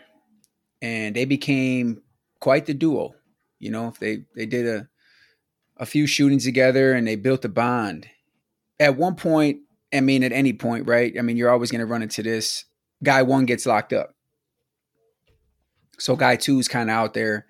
and 0.81 1.17
they 1.17 1.25
became 1.25 2.01
quite 2.41 2.67
the 2.67 2.75
duo. 2.75 3.15
You 3.59 3.71
know, 3.71 3.89
if 3.89 3.99
they 3.99 4.25
they 4.37 4.47
did 4.47 4.67
a 4.67 4.89
a 5.81 5.87
few 5.87 6.07
shootings 6.07 6.45
together, 6.45 6.93
and 6.93 7.09
they 7.09 7.17
built 7.17 7.45
a 7.45 7.49
bond. 7.49 8.07
At 8.79 8.97
one 8.97 9.17
point, 9.17 9.61
I 9.93 10.01
mean, 10.01 10.23
at 10.23 10.33
any 10.33 10.53
point, 10.53 10.87
right? 10.87 11.13
I 11.19 11.23
mean, 11.23 11.37
you're 11.37 11.51
always 11.51 11.73
going 11.73 11.81
to 11.81 11.87
run 11.87 12.03
into 12.03 12.23
this. 12.23 12.67
Guy 13.03 13.23
one 13.23 13.47
gets 13.47 13.67
locked 13.67 13.93
up, 13.93 14.15
so 15.99 16.17
guy 16.17 16.37
two 16.37 16.59
is 16.59 16.69
kind 16.69 16.91
of 16.91 16.95
out 16.95 17.15
there. 17.15 17.47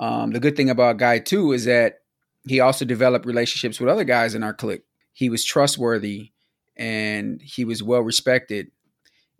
Um, 0.00 0.32
the 0.32 0.40
good 0.40 0.56
thing 0.56 0.68
about 0.68 0.96
guy 0.96 1.18
two 1.18 1.52
is 1.52 1.64
that 1.66 2.00
he 2.46 2.60
also 2.60 2.84
developed 2.84 3.26
relationships 3.26 3.78
with 3.78 3.88
other 3.88 4.04
guys 4.04 4.34
in 4.34 4.42
our 4.42 4.54
clique. 4.54 4.84
He 5.12 5.28
was 5.28 5.44
trustworthy 5.44 6.32
and 6.76 7.40
he 7.42 7.64
was 7.64 7.82
well 7.82 8.00
respected 8.00 8.70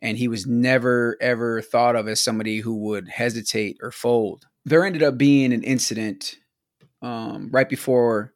and 0.00 0.18
he 0.18 0.28
was 0.28 0.46
never 0.46 1.16
ever 1.20 1.62
thought 1.62 1.96
of 1.96 2.08
as 2.08 2.20
somebody 2.20 2.58
who 2.58 2.76
would 2.76 3.08
hesitate 3.08 3.78
or 3.82 3.90
fold. 3.90 4.46
There 4.64 4.84
ended 4.84 5.02
up 5.02 5.16
being 5.16 5.52
an 5.52 5.62
incident 5.62 6.36
um, 7.02 7.48
right 7.50 7.68
before. 7.68 8.32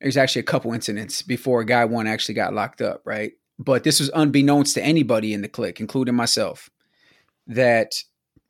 There's 0.00 0.16
actually 0.16 0.40
a 0.40 0.44
couple 0.44 0.72
incidents 0.72 1.22
before 1.22 1.62
guy 1.62 1.84
one 1.84 2.06
actually 2.06 2.34
got 2.34 2.54
locked 2.54 2.82
up, 2.82 3.02
right? 3.04 3.32
But 3.58 3.84
this 3.84 4.00
was 4.00 4.10
unbeknownst 4.14 4.74
to 4.74 4.82
anybody 4.82 5.32
in 5.32 5.42
the 5.42 5.48
clique, 5.48 5.78
including 5.78 6.16
myself, 6.16 6.70
that 7.46 8.02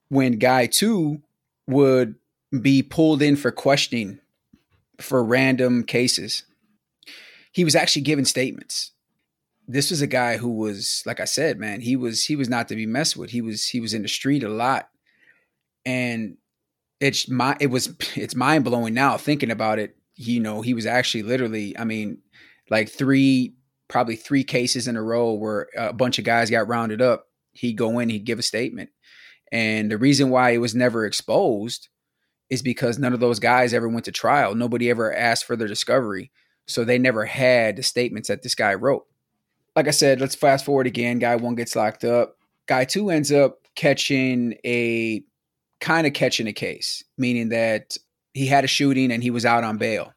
when 0.08 0.38
guy 0.38 0.66
two 0.66 1.20
would 1.66 2.14
be 2.60 2.82
pulled 2.82 3.20
in 3.20 3.36
for 3.36 3.50
questioning 3.50 4.18
for 4.98 5.22
random 5.22 5.84
cases, 5.84 6.44
he 7.50 7.64
was 7.64 7.74
actually 7.74 8.02
giving 8.02 8.24
statements 8.24 8.92
this 9.68 9.90
was 9.90 10.02
a 10.02 10.06
guy 10.06 10.36
who 10.36 10.50
was 10.50 11.02
like 11.06 11.20
I 11.20 11.24
said, 11.24 11.58
man, 11.58 11.80
he 11.80 11.96
was 11.96 12.24
he 12.24 12.36
was 12.36 12.48
not 12.48 12.68
to 12.68 12.76
be 12.76 12.86
messed 12.86 13.16
with. 13.16 13.30
He 13.30 13.40
was 13.40 13.66
he 13.66 13.80
was 13.80 13.94
in 13.94 14.02
the 14.02 14.08
street 14.08 14.42
a 14.42 14.48
lot. 14.48 14.88
And 15.84 16.36
it's 17.02 17.28
my 17.28 17.56
it 17.60 17.66
was 17.66 17.94
it's 18.14 18.36
mind 18.36 18.64
blowing 18.64 18.94
now 18.94 19.16
thinking 19.18 19.50
about 19.50 19.78
it. 19.78 19.96
You 20.14 20.40
know, 20.40 20.62
he 20.62 20.72
was 20.72 20.86
actually 20.86 21.24
literally, 21.24 21.76
I 21.76 21.84
mean, 21.84 22.18
like 22.70 22.88
three 22.88 23.54
probably 23.88 24.16
three 24.16 24.44
cases 24.44 24.86
in 24.88 24.96
a 24.96 25.02
row 25.02 25.32
where 25.32 25.68
a 25.76 25.92
bunch 25.92 26.18
of 26.18 26.24
guys 26.24 26.48
got 26.48 26.68
rounded 26.68 27.02
up. 27.02 27.26
He'd 27.52 27.74
go 27.74 27.98
in, 27.98 28.08
he'd 28.08 28.24
give 28.24 28.38
a 28.38 28.42
statement. 28.42 28.90
And 29.50 29.90
the 29.90 29.98
reason 29.98 30.30
why 30.30 30.50
it 30.50 30.58
was 30.58 30.74
never 30.74 31.04
exposed 31.04 31.88
is 32.48 32.62
because 32.62 32.98
none 32.98 33.12
of 33.12 33.20
those 33.20 33.40
guys 33.40 33.74
ever 33.74 33.88
went 33.88 34.04
to 34.06 34.12
trial. 34.12 34.54
Nobody 34.54 34.88
ever 34.88 35.14
asked 35.14 35.44
for 35.44 35.56
their 35.56 35.68
discovery. 35.68 36.30
So 36.66 36.84
they 36.84 36.98
never 36.98 37.26
had 37.26 37.76
the 37.76 37.82
statements 37.82 38.28
that 38.28 38.42
this 38.42 38.54
guy 38.54 38.74
wrote. 38.74 39.04
Like 39.74 39.88
I 39.88 39.90
said, 39.90 40.20
let's 40.20 40.34
fast 40.34 40.64
forward 40.64 40.86
again. 40.86 41.18
Guy 41.18 41.36
one 41.36 41.56
gets 41.56 41.74
locked 41.74 42.04
up. 42.04 42.36
Guy 42.66 42.84
two 42.84 43.10
ends 43.10 43.32
up 43.32 43.58
catching 43.74 44.54
a 44.64 45.24
kind 45.82 46.06
of 46.06 46.14
catching 46.14 46.46
a 46.46 46.52
case, 46.52 47.04
meaning 47.18 47.50
that 47.50 47.96
he 48.32 48.46
had 48.46 48.64
a 48.64 48.68
shooting 48.68 49.10
and 49.10 49.22
he 49.22 49.30
was 49.30 49.44
out 49.44 49.64
on 49.64 49.76
bail. 49.76 50.14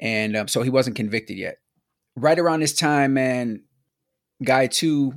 And 0.00 0.34
um, 0.34 0.48
so 0.48 0.62
he 0.62 0.70
wasn't 0.70 0.96
convicted 0.96 1.36
yet. 1.36 1.58
Right 2.16 2.38
around 2.38 2.60
this 2.60 2.74
time, 2.74 3.14
man, 3.14 3.62
guy 4.42 4.66
two 4.66 5.12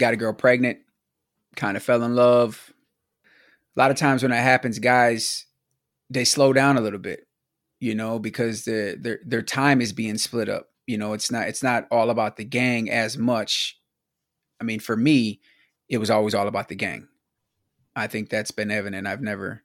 got 0.00 0.14
a 0.14 0.16
girl 0.16 0.32
pregnant, 0.32 0.78
kind 1.56 1.76
of 1.76 1.82
fell 1.82 2.02
in 2.02 2.16
love. 2.16 2.72
A 3.76 3.80
lot 3.80 3.90
of 3.90 3.98
times 3.98 4.22
when 4.22 4.30
that 4.30 4.42
happens, 4.42 4.78
guys, 4.78 5.46
they 6.08 6.24
slow 6.24 6.52
down 6.52 6.78
a 6.78 6.80
little 6.80 6.98
bit, 6.98 7.26
you 7.80 7.94
know, 7.94 8.18
because 8.18 8.64
the, 8.64 8.96
their 8.98 9.20
their 9.24 9.42
time 9.42 9.80
is 9.82 9.92
being 9.92 10.18
split 10.18 10.48
up. 10.48 10.70
You 10.86 10.96
know, 10.96 11.12
it's 11.12 11.30
not 11.30 11.48
it's 11.48 11.62
not 11.62 11.86
all 11.90 12.08
about 12.08 12.36
the 12.36 12.44
gang 12.44 12.90
as 12.90 13.18
much. 13.18 13.78
I 14.58 14.64
mean, 14.64 14.80
for 14.80 14.96
me, 14.96 15.40
it 15.88 15.98
was 15.98 16.10
always 16.10 16.34
all 16.34 16.48
about 16.48 16.68
the 16.68 16.74
gang. 16.74 17.08
I 17.94 18.06
think 18.06 18.28
that's 18.28 18.50
been 18.50 18.70
evident. 18.70 19.06
I've 19.06 19.22
never 19.22 19.62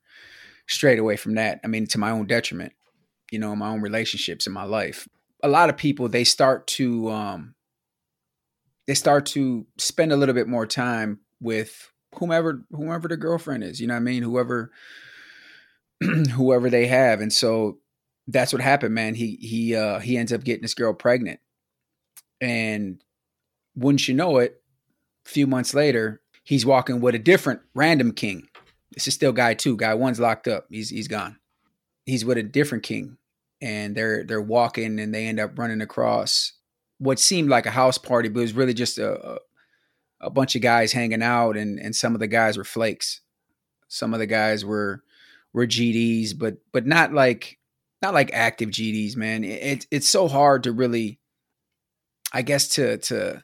strayed 0.67 1.00
away 1.00 1.15
from 1.15 1.36
that. 1.36 1.60
I 1.63 1.67
mean, 1.67 1.88
to 1.88 1.98
my 1.98 2.12
own 2.12 2.27
detriment, 2.27 2.74
you 3.31 3.39
know, 3.39 3.53
in 3.53 3.60
my 3.60 3.69
own 3.69 3.81
relationships 3.81 4.48
in 4.48 4.53
my 4.53 4.63
life. 4.63 5.07
A 5.43 5.48
lot 5.48 5.69
of 5.69 5.77
people 5.77 6.10
they 6.10 6.24
start 6.24 6.67
to 6.67 7.10
um 7.10 7.55
they 8.88 8.93
start 8.93 9.25
to 9.27 9.65
spend 9.77 10.12
a 10.12 10.17
little 10.17 10.36
bit 10.36 10.48
more 10.48 10.65
time 10.65 11.19
with 11.39 11.91
whomever 12.15 12.63
whomever 12.72 13.07
the 13.07 13.17
girlfriend 13.17 13.63
is, 13.63 13.79
you 13.79 13.88
know 13.88 13.93
what 13.93 14.01
I 14.01 14.03
mean? 14.03 14.24
Whoever 14.24 14.72
whoever 16.31 16.69
they 16.69 16.88
have. 16.88 17.22
And 17.22 17.31
so 17.31 17.79
that's 18.27 18.51
what 18.51 18.62
happened, 18.62 18.93
man. 18.93 19.15
He 19.15 19.38
he 19.41 19.75
uh 19.75 20.00
he 20.00 20.17
ends 20.17 20.34
up 20.34 20.43
getting 20.43 20.63
this 20.63 20.74
girl 20.74 20.93
pregnant. 20.93 21.39
And 22.41 23.01
wouldn't 23.75 24.07
you 24.07 24.13
know 24.13 24.38
it, 24.38 24.62
a 25.25 25.29
few 25.29 25.48
months 25.48 25.74
later, 25.74 26.22
he's 26.48 26.66
walking 26.66 27.01
with 27.01 27.13
a 27.13 27.20
different 27.20 27.60
random 27.75 28.13
king. 28.13 28.48
This 28.94 29.06
is 29.06 29.13
still 29.13 29.34
guy 29.34 29.54
two. 29.54 29.75
Guy 29.75 29.94
one's 29.94 30.20
locked 30.20 30.48
up. 30.48 30.66
He's 30.70 30.89
he's 30.89 31.10
gone. 31.10 31.38
He's 32.06 32.24
with 32.24 32.38
a 32.38 32.44
different 32.44 32.86
king, 32.86 33.18
and 33.62 33.96
they're 33.96 34.24
they're 34.24 34.42
walking, 34.42 34.98
and 35.00 35.13
they 35.13 35.27
end 35.27 35.42
up 35.42 35.60
running 35.60 35.82
across 35.82 36.54
what 37.00 37.20
seemed 37.20 37.50
like 37.50 37.66
a 37.66 37.72
house 37.72 37.98
party, 37.98 38.30
but 38.30 38.39
it 38.39 38.44
was 38.44 38.54
really 38.54 38.74
just 38.74 38.98
a, 38.98 39.39
a, 40.22 40.30
bunch 40.32 40.56
of 40.56 40.62
guys 40.62 40.94
hanging 40.94 41.22
out, 41.22 41.58
and 41.58 41.80
and 41.80 41.94
some 41.94 42.13
of 42.13 42.22
the 42.22 42.27
guys 42.27 42.58
were 42.58 42.63
flakes. 42.63 43.22
Some 43.89 44.13
of 44.13 44.20
the 44.20 44.25
guys 44.25 44.63
were 44.63 45.04
were 45.51 45.68
GDs, 45.68 46.32
but 46.36 46.56
but 46.72 46.88
not 46.88 47.12
like 47.12 47.60
not 48.01 48.13
like 48.13 48.32
active 48.34 48.70
GDs, 48.70 49.18
man. 49.18 49.44
It, 49.44 49.63
it 49.63 49.88
it's 49.92 50.10
so 50.10 50.30
hard 50.30 50.63
to 50.63 50.72
really, 50.72 51.20
I 52.32 52.42
guess 52.42 52.70
to 52.70 52.98
to 53.00 53.44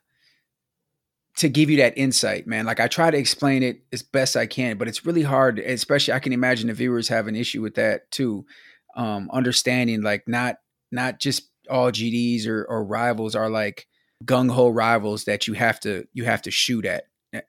to 1.37 1.49
give 1.49 1.69
you 1.69 1.77
that 1.77 1.97
insight, 1.97 2.45
man. 2.45 2.65
Like 2.65 2.79
I 2.79 2.87
try 2.87 3.09
to 3.09 3.17
explain 3.17 3.63
it 3.63 3.81
as 3.91 4.03
best 4.03 4.37
I 4.37 4.45
can, 4.45 4.77
but 4.77 4.87
it's 4.87 5.05
really 5.05 5.23
hard. 5.23 5.59
Especially, 5.59 6.13
I 6.13 6.19
can 6.19 6.33
imagine 6.33 6.67
the 6.67 6.73
viewers 6.73 7.07
have 7.07 7.27
an 7.27 7.35
issue 7.35 7.61
with 7.61 7.75
that 7.75 8.09
too. 8.11 8.45
Um, 8.95 9.29
understanding 9.33 10.03
like 10.03 10.27
not 10.27 10.57
not 10.91 11.19
just 11.19 11.49
all 11.69 11.91
GDs 11.91 12.45
or, 12.45 12.63
or 12.65 12.83
rivals 12.83 13.35
are 13.35 13.49
like 13.49 13.87
gung 14.23 14.51
ho 14.51 14.69
rivals 14.69 15.25
that 15.25 15.47
you 15.47 15.53
have 15.53 15.79
to 15.81 16.05
you 16.13 16.25
have 16.25 16.43
to 16.43 16.51
shoot 16.51 16.85
at. 16.85 17.05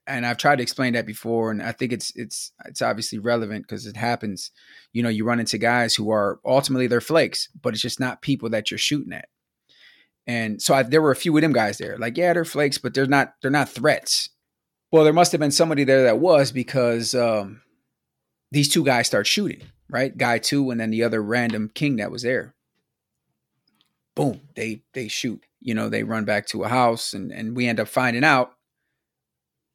And 0.06 0.24
I've 0.24 0.38
tried 0.38 0.56
to 0.56 0.62
explain 0.62 0.94
that 0.94 1.04
before, 1.04 1.50
and 1.50 1.62
I 1.62 1.72
think 1.72 1.92
it's 1.92 2.10
it's 2.16 2.52
it's 2.64 2.80
obviously 2.80 3.18
relevant 3.18 3.66
because 3.68 3.86
it 3.86 3.98
happens. 3.98 4.50
You 4.94 5.02
know, 5.02 5.10
you 5.10 5.26
run 5.26 5.40
into 5.40 5.58
guys 5.58 5.94
who 5.94 6.10
are 6.10 6.40
ultimately 6.42 6.86
they're 6.86 7.02
flakes, 7.02 7.50
but 7.60 7.74
it's 7.74 7.82
just 7.82 8.00
not 8.00 8.22
people 8.22 8.48
that 8.48 8.70
you're 8.70 8.78
shooting 8.78 9.12
at. 9.12 9.28
And 10.26 10.60
so 10.62 10.74
I, 10.74 10.82
there 10.82 11.02
were 11.02 11.10
a 11.10 11.16
few 11.16 11.36
of 11.36 11.42
them 11.42 11.52
guys 11.52 11.78
there. 11.78 11.98
Like, 11.98 12.16
yeah, 12.16 12.32
they're 12.32 12.44
flakes, 12.44 12.78
but 12.78 12.94
they're 12.94 13.06
not 13.06 13.34
they're 13.42 13.50
not 13.50 13.68
threats. 13.68 14.30
Well, 14.90 15.04
there 15.04 15.12
must 15.12 15.32
have 15.32 15.40
been 15.40 15.50
somebody 15.50 15.84
there 15.84 16.04
that 16.04 16.18
was 16.18 16.52
because 16.52 17.14
um, 17.14 17.62
these 18.50 18.68
two 18.68 18.84
guys 18.84 19.06
start 19.06 19.26
shooting, 19.26 19.62
right? 19.90 20.16
Guy 20.16 20.38
two, 20.38 20.70
and 20.70 20.80
then 20.80 20.90
the 20.90 21.02
other 21.02 21.22
random 21.22 21.70
king 21.74 21.96
that 21.96 22.10
was 22.10 22.22
there. 22.22 22.54
Boom, 24.14 24.40
they 24.54 24.82
they 24.94 25.08
shoot. 25.08 25.42
You 25.60 25.74
know, 25.74 25.88
they 25.88 26.04
run 26.04 26.24
back 26.24 26.46
to 26.48 26.64
a 26.64 26.68
house, 26.68 27.12
and 27.12 27.30
and 27.30 27.56
we 27.56 27.66
end 27.66 27.80
up 27.80 27.88
finding 27.88 28.24
out 28.24 28.52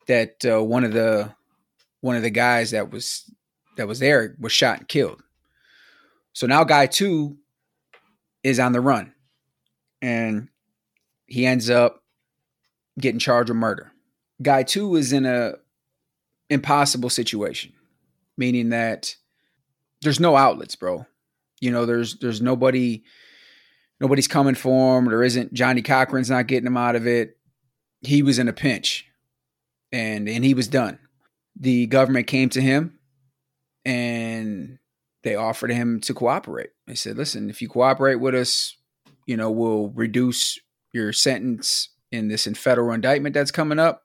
that 0.07 0.43
uh, 0.45 0.63
one 0.63 0.83
of 0.83 0.93
the 0.93 1.35
one 2.01 2.15
of 2.15 2.23
the 2.23 2.29
guys 2.31 2.71
that 2.71 2.91
was 2.91 3.29
that 3.77 3.87
was 3.87 3.99
there 3.99 4.35
was 4.39 4.51
shot 4.51 4.79
and 4.79 4.87
killed. 4.87 5.21
So 6.33 6.47
now 6.47 6.63
guy 6.63 6.87
two 6.87 7.37
is 8.43 8.59
on 8.59 8.71
the 8.71 8.81
run 8.81 9.13
and 10.01 10.49
he 11.25 11.45
ends 11.45 11.69
up 11.69 12.03
getting 12.99 13.19
charged 13.19 13.49
with 13.49 13.57
murder. 13.57 13.91
Guy 14.41 14.63
two 14.63 14.95
is 14.95 15.13
in 15.13 15.25
a 15.25 15.53
impossible 16.49 17.09
situation, 17.09 17.73
meaning 18.37 18.69
that 18.69 19.15
there's 20.01 20.19
no 20.19 20.35
outlets, 20.35 20.75
bro. 20.75 21.05
You 21.61 21.71
know, 21.71 21.85
there's 21.85 22.17
there's 22.19 22.41
nobody 22.41 23.03
nobody's 23.99 24.27
coming 24.27 24.55
for 24.55 24.97
him. 24.97 25.05
There 25.05 25.23
isn't 25.23 25.53
Johnnie 25.53 25.81
Cochran's 25.81 26.29
not 26.29 26.47
getting 26.47 26.67
him 26.67 26.77
out 26.77 26.95
of 26.95 27.05
it. 27.05 27.37
He 28.01 28.21
was 28.23 28.39
in 28.39 28.47
a 28.47 28.53
pinch. 28.53 29.05
And 29.91 30.29
and 30.29 30.45
he 30.45 30.53
was 30.53 30.67
done. 30.67 30.99
The 31.59 31.87
government 31.87 32.27
came 32.27 32.49
to 32.49 32.61
him 32.61 32.99
and 33.83 34.77
they 35.23 35.35
offered 35.35 35.71
him 35.71 35.99
to 36.01 36.13
cooperate. 36.13 36.69
They 36.85 36.93
said, 36.93 37.17
listen, 37.17 37.49
if 37.49 37.61
you 37.61 37.67
cooperate 37.67 38.15
with 38.15 38.35
us, 38.35 38.77
you 39.29 39.37
know, 39.37 39.51
will 39.51 39.91
reduce 39.91 40.57
your 40.91 41.13
sentence 41.13 41.89
in 42.11 42.29
this 42.29 42.47
in 42.47 42.55
federal 42.55 42.91
indictment 42.91 43.35
that's 43.35 43.51
coming 43.51 43.77
up, 43.77 44.01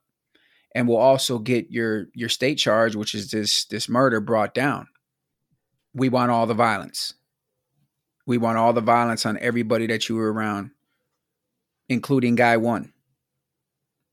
and 0.75 0.87
will 0.87 0.99
also 0.99 1.38
get 1.38 1.71
your 1.71 2.09
your 2.14 2.28
state 2.28 2.57
charge, 2.57 2.95
which 2.95 3.14
is 3.14 3.31
this 3.31 3.64
this 3.64 3.88
murder, 3.88 4.21
brought 4.21 4.52
down. 4.52 4.87
We 5.95 6.11
want 6.11 6.31
all 6.31 6.47
the 6.47 6.52
violence. 6.52 7.14
We 8.26 8.37
want 8.37 8.59
all 8.59 8.75
the 8.75 8.83
violence 8.83 9.25
on 9.25 9.38
everybody 9.38 9.87
that 9.87 10.11
you 10.11 10.16
were 10.16 10.31
around, 10.31 10.73
including 11.88 12.35
guy 12.35 12.59
one. 12.59 12.93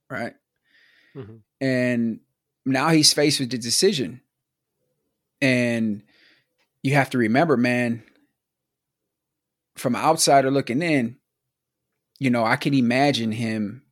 Right. 0.10 0.36
Mm-hmm. 1.14 1.36
And 1.60 2.22
now 2.66 2.88
he's 2.88 3.12
faced 3.12 3.42
with 3.42 3.52
the 3.52 3.58
decision. 3.58 4.22
And 5.42 6.04
you 6.84 6.94
have 6.94 7.10
to 7.10 7.18
remember, 7.18 7.58
man, 7.58 8.04
from 9.76 9.96
an 9.96 10.02
outsider 10.02 10.52
looking 10.52 10.82
in, 10.82 11.18
you 12.20 12.30
know, 12.30 12.44
I 12.44 12.56
can 12.56 12.74
imagine 12.74 13.32
him 13.32 13.84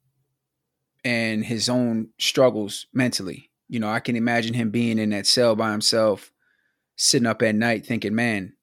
and 1.03 1.43
his 1.43 1.69
own 1.69 2.09
struggles 2.19 2.87
mentally. 2.93 3.49
You 3.67 3.79
know, 3.79 3.89
I 3.89 3.99
can 3.99 4.15
imagine 4.15 4.53
him 4.53 4.71
being 4.71 4.99
in 4.99 5.09
that 5.11 5.27
cell 5.27 5.55
by 5.55 5.71
himself, 5.71 6.31
sitting 6.95 7.27
up 7.27 7.41
at 7.41 7.55
night 7.55 7.85
thinking, 7.85 8.15
man, 8.15 8.53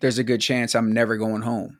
there's 0.00 0.18
a 0.18 0.24
good 0.24 0.40
chance 0.40 0.74
I'm 0.74 0.92
never 0.92 1.16
going 1.16 1.42
home. 1.42 1.78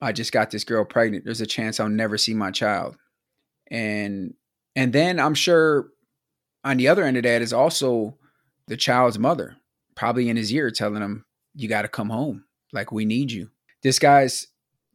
I 0.00 0.12
just 0.12 0.32
got 0.32 0.50
this 0.50 0.64
girl 0.64 0.84
pregnant. 0.84 1.24
There's 1.24 1.40
a 1.40 1.46
chance 1.46 1.80
I'll 1.80 1.88
never 1.88 2.16
see 2.18 2.34
my 2.34 2.50
child. 2.50 2.96
And 3.70 4.34
and 4.76 4.92
then 4.92 5.18
I'm 5.18 5.34
sure 5.34 5.88
on 6.64 6.76
the 6.76 6.88
other 6.88 7.04
end 7.04 7.16
of 7.16 7.24
that 7.24 7.42
is 7.42 7.52
also 7.52 8.16
the 8.68 8.76
child's 8.76 9.18
mother, 9.18 9.56
probably 9.94 10.28
in 10.28 10.36
his 10.36 10.52
ear 10.52 10.70
telling 10.70 11.02
him, 11.02 11.24
You 11.54 11.68
gotta 11.68 11.88
come 11.88 12.10
home. 12.10 12.44
Like 12.72 12.92
we 12.92 13.04
need 13.04 13.32
you. 13.32 13.50
This 13.82 13.98
guy's 13.98 14.48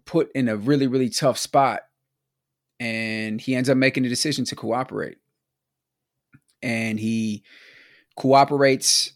put 0.05 0.31
in 0.33 0.49
a 0.49 0.57
really, 0.57 0.87
really 0.87 1.09
tough 1.09 1.37
spot. 1.37 1.81
And 2.79 3.39
he 3.39 3.55
ends 3.55 3.69
up 3.69 3.77
making 3.77 4.03
the 4.03 4.09
decision 4.09 4.45
to 4.45 4.55
cooperate. 4.55 5.17
And 6.61 6.99
he 6.99 7.43
cooperates 8.17 9.13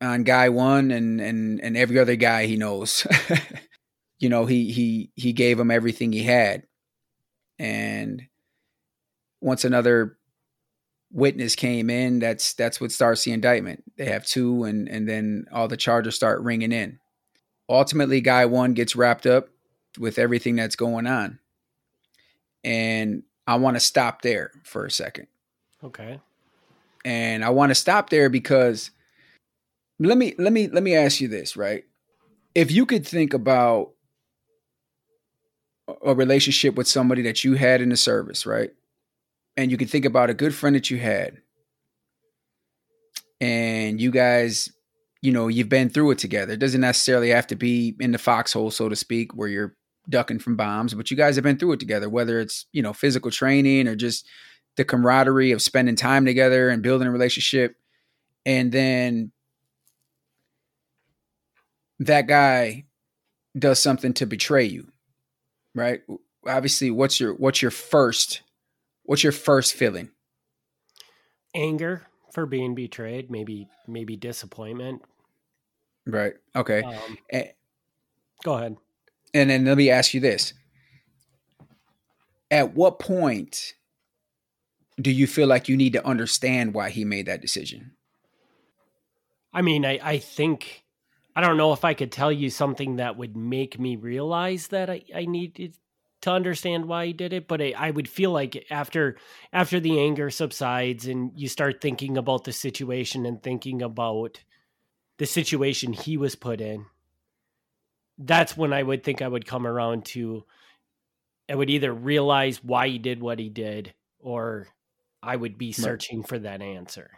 on 0.00 0.24
guy 0.24 0.48
one 0.48 0.90
and 0.90 1.20
and 1.20 1.60
and 1.60 1.76
every 1.76 1.98
other 1.98 2.16
guy 2.16 2.46
he 2.46 2.56
knows. 2.56 3.06
you 4.18 4.28
know, 4.28 4.46
he 4.46 4.72
he 4.72 5.10
he 5.14 5.32
gave 5.32 5.58
him 5.58 5.70
everything 5.70 6.12
he 6.12 6.22
had. 6.22 6.64
And 7.58 8.22
once 9.40 9.64
another 9.64 10.16
witness 11.10 11.54
came 11.54 11.90
in, 11.90 12.18
that's 12.18 12.54
that's 12.54 12.80
what 12.80 12.92
starts 12.92 13.24
the 13.24 13.32
indictment. 13.32 13.84
They 13.96 14.06
have 14.06 14.26
two 14.26 14.64
and 14.64 14.88
and 14.88 15.08
then 15.08 15.46
all 15.52 15.68
the 15.68 15.76
charges 15.76 16.14
start 16.14 16.42
ringing 16.42 16.72
in 16.72 16.98
ultimately 17.72 18.20
guy 18.20 18.46
one 18.46 18.74
gets 18.74 18.94
wrapped 18.94 19.26
up 19.26 19.48
with 19.98 20.18
everything 20.18 20.56
that's 20.56 20.76
going 20.76 21.06
on 21.06 21.38
and 22.64 23.22
i 23.46 23.56
want 23.56 23.76
to 23.76 23.80
stop 23.80 24.22
there 24.22 24.50
for 24.64 24.86
a 24.86 24.90
second 24.90 25.26
okay 25.82 26.20
and 27.04 27.44
i 27.44 27.50
want 27.50 27.70
to 27.70 27.74
stop 27.74 28.10
there 28.10 28.28
because 28.28 28.90
let 29.98 30.18
me 30.18 30.34
let 30.38 30.52
me 30.52 30.68
let 30.68 30.82
me 30.82 30.94
ask 30.96 31.20
you 31.20 31.28
this, 31.28 31.56
right? 31.56 31.84
If 32.54 32.70
you 32.70 32.86
could 32.86 33.06
think 33.06 33.34
about 33.34 33.92
a 36.04 36.14
relationship 36.14 36.74
with 36.74 36.88
somebody 36.88 37.22
that 37.22 37.44
you 37.44 37.54
had 37.54 37.80
in 37.80 37.88
the 37.88 37.96
service, 37.96 38.46
right? 38.46 38.72
And 39.56 39.70
you 39.70 39.76
can 39.76 39.88
think 39.88 40.04
about 40.04 40.30
a 40.30 40.34
good 40.34 40.54
friend 40.54 40.74
that 40.76 40.90
you 40.90 40.98
had, 40.98 41.38
and 43.40 44.00
you 44.00 44.10
guys, 44.10 44.72
you 45.22 45.32
know, 45.32 45.48
you've 45.48 45.68
been 45.68 45.88
through 45.88 46.10
it 46.10 46.18
together. 46.18 46.52
It 46.54 46.58
doesn't 46.58 46.80
necessarily 46.80 47.30
have 47.30 47.46
to 47.46 47.56
be 47.56 47.96
in 48.00 48.10
the 48.10 48.18
foxhole, 48.18 48.70
so 48.70 48.88
to 48.88 48.96
speak, 48.96 49.34
where 49.34 49.48
you're 49.48 49.76
ducking 50.08 50.40
from 50.40 50.56
bombs, 50.56 50.94
but 50.94 51.10
you 51.10 51.16
guys 51.16 51.36
have 51.36 51.44
been 51.44 51.58
through 51.58 51.72
it 51.72 51.80
together, 51.80 52.10
whether 52.10 52.40
it's, 52.40 52.66
you 52.72 52.82
know, 52.82 52.92
physical 52.92 53.30
training 53.30 53.86
or 53.86 53.94
just 53.94 54.28
the 54.76 54.84
camaraderie 54.84 55.52
of 55.52 55.62
spending 55.62 55.96
time 55.96 56.24
together 56.24 56.68
and 56.68 56.82
building 56.82 57.06
a 57.06 57.12
relationship. 57.12 57.76
And 58.44 58.72
then 58.72 59.30
that 62.00 62.26
guy 62.26 62.86
does 63.56 63.78
something 63.78 64.14
to 64.14 64.26
betray 64.26 64.64
you, 64.64 64.88
right? 65.74 66.00
Obviously, 66.46 66.90
what's 66.90 67.20
your 67.20 67.34
what's 67.34 67.62
your 67.62 67.70
first 67.70 68.42
what's 69.04 69.22
your 69.22 69.32
first 69.32 69.74
feeling? 69.74 70.10
Anger 71.54 72.06
for 72.32 72.46
being 72.46 72.74
betrayed, 72.74 73.30
maybe 73.30 73.68
maybe 73.86 74.16
disappointment. 74.16 75.02
Right. 76.06 76.34
Okay. 76.54 76.82
Um, 76.82 77.18
and, 77.30 77.52
go 78.42 78.54
ahead. 78.54 78.76
And 79.34 79.50
then 79.50 79.64
let 79.64 79.76
me 79.76 79.90
ask 79.90 80.14
you 80.14 80.20
this. 80.20 80.52
At 82.50 82.74
what 82.74 82.98
point 82.98 83.74
do 85.00 85.10
you 85.10 85.26
feel 85.26 85.48
like 85.48 85.68
you 85.68 85.76
need 85.76 85.94
to 85.94 86.06
understand 86.06 86.74
why 86.74 86.90
he 86.90 87.04
made 87.04 87.26
that 87.26 87.40
decision? 87.40 87.92
I 89.52 89.62
mean, 89.62 89.84
I, 89.84 89.98
I 90.02 90.18
think 90.18 90.84
I 91.34 91.40
don't 91.40 91.56
know 91.56 91.72
if 91.72 91.84
I 91.84 91.94
could 91.94 92.12
tell 92.12 92.32
you 92.32 92.50
something 92.50 92.96
that 92.96 93.16
would 93.16 93.36
make 93.36 93.78
me 93.78 93.96
realize 93.96 94.68
that 94.68 94.90
I, 94.90 95.02
I 95.14 95.24
needed 95.24 95.76
to 96.22 96.30
understand 96.30 96.86
why 96.86 97.06
he 97.06 97.12
did 97.12 97.32
it, 97.32 97.48
but 97.48 97.60
I, 97.60 97.74
I 97.76 97.90
would 97.90 98.08
feel 98.08 98.30
like 98.30 98.66
after 98.70 99.16
after 99.52 99.80
the 99.80 99.98
anger 99.98 100.30
subsides 100.30 101.06
and 101.06 101.32
you 101.34 101.48
start 101.48 101.80
thinking 101.80 102.16
about 102.16 102.44
the 102.44 102.52
situation 102.52 103.26
and 103.26 103.42
thinking 103.42 103.82
about 103.82 104.38
the 105.22 105.26
situation 105.26 105.92
he 105.92 106.16
was 106.16 106.34
put 106.34 106.60
in, 106.60 106.84
that's 108.18 108.56
when 108.56 108.72
I 108.72 108.82
would 108.82 109.04
think 109.04 109.22
I 109.22 109.28
would 109.28 109.46
come 109.46 109.68
around 109.68 110.04
to 110.06 110.42
I 111.48 111.54
would 111.54 111.70
either 111.70 111.92
realize 111.92 112.64
why 112.64 112.88
he 112.88 112.98
did 112.98 113.22
what 113.22 113.38
he 113.38 113.48
did 113.48 113.94
or 114.18 114.66
I 115.22 115.36
would 115.36 115.56
be 115.58 115.70
searching 115.70 116.22
right. 116.22 116.28
for 116.28 116.38
that 116.40 116.60
answer. 116.60 117.08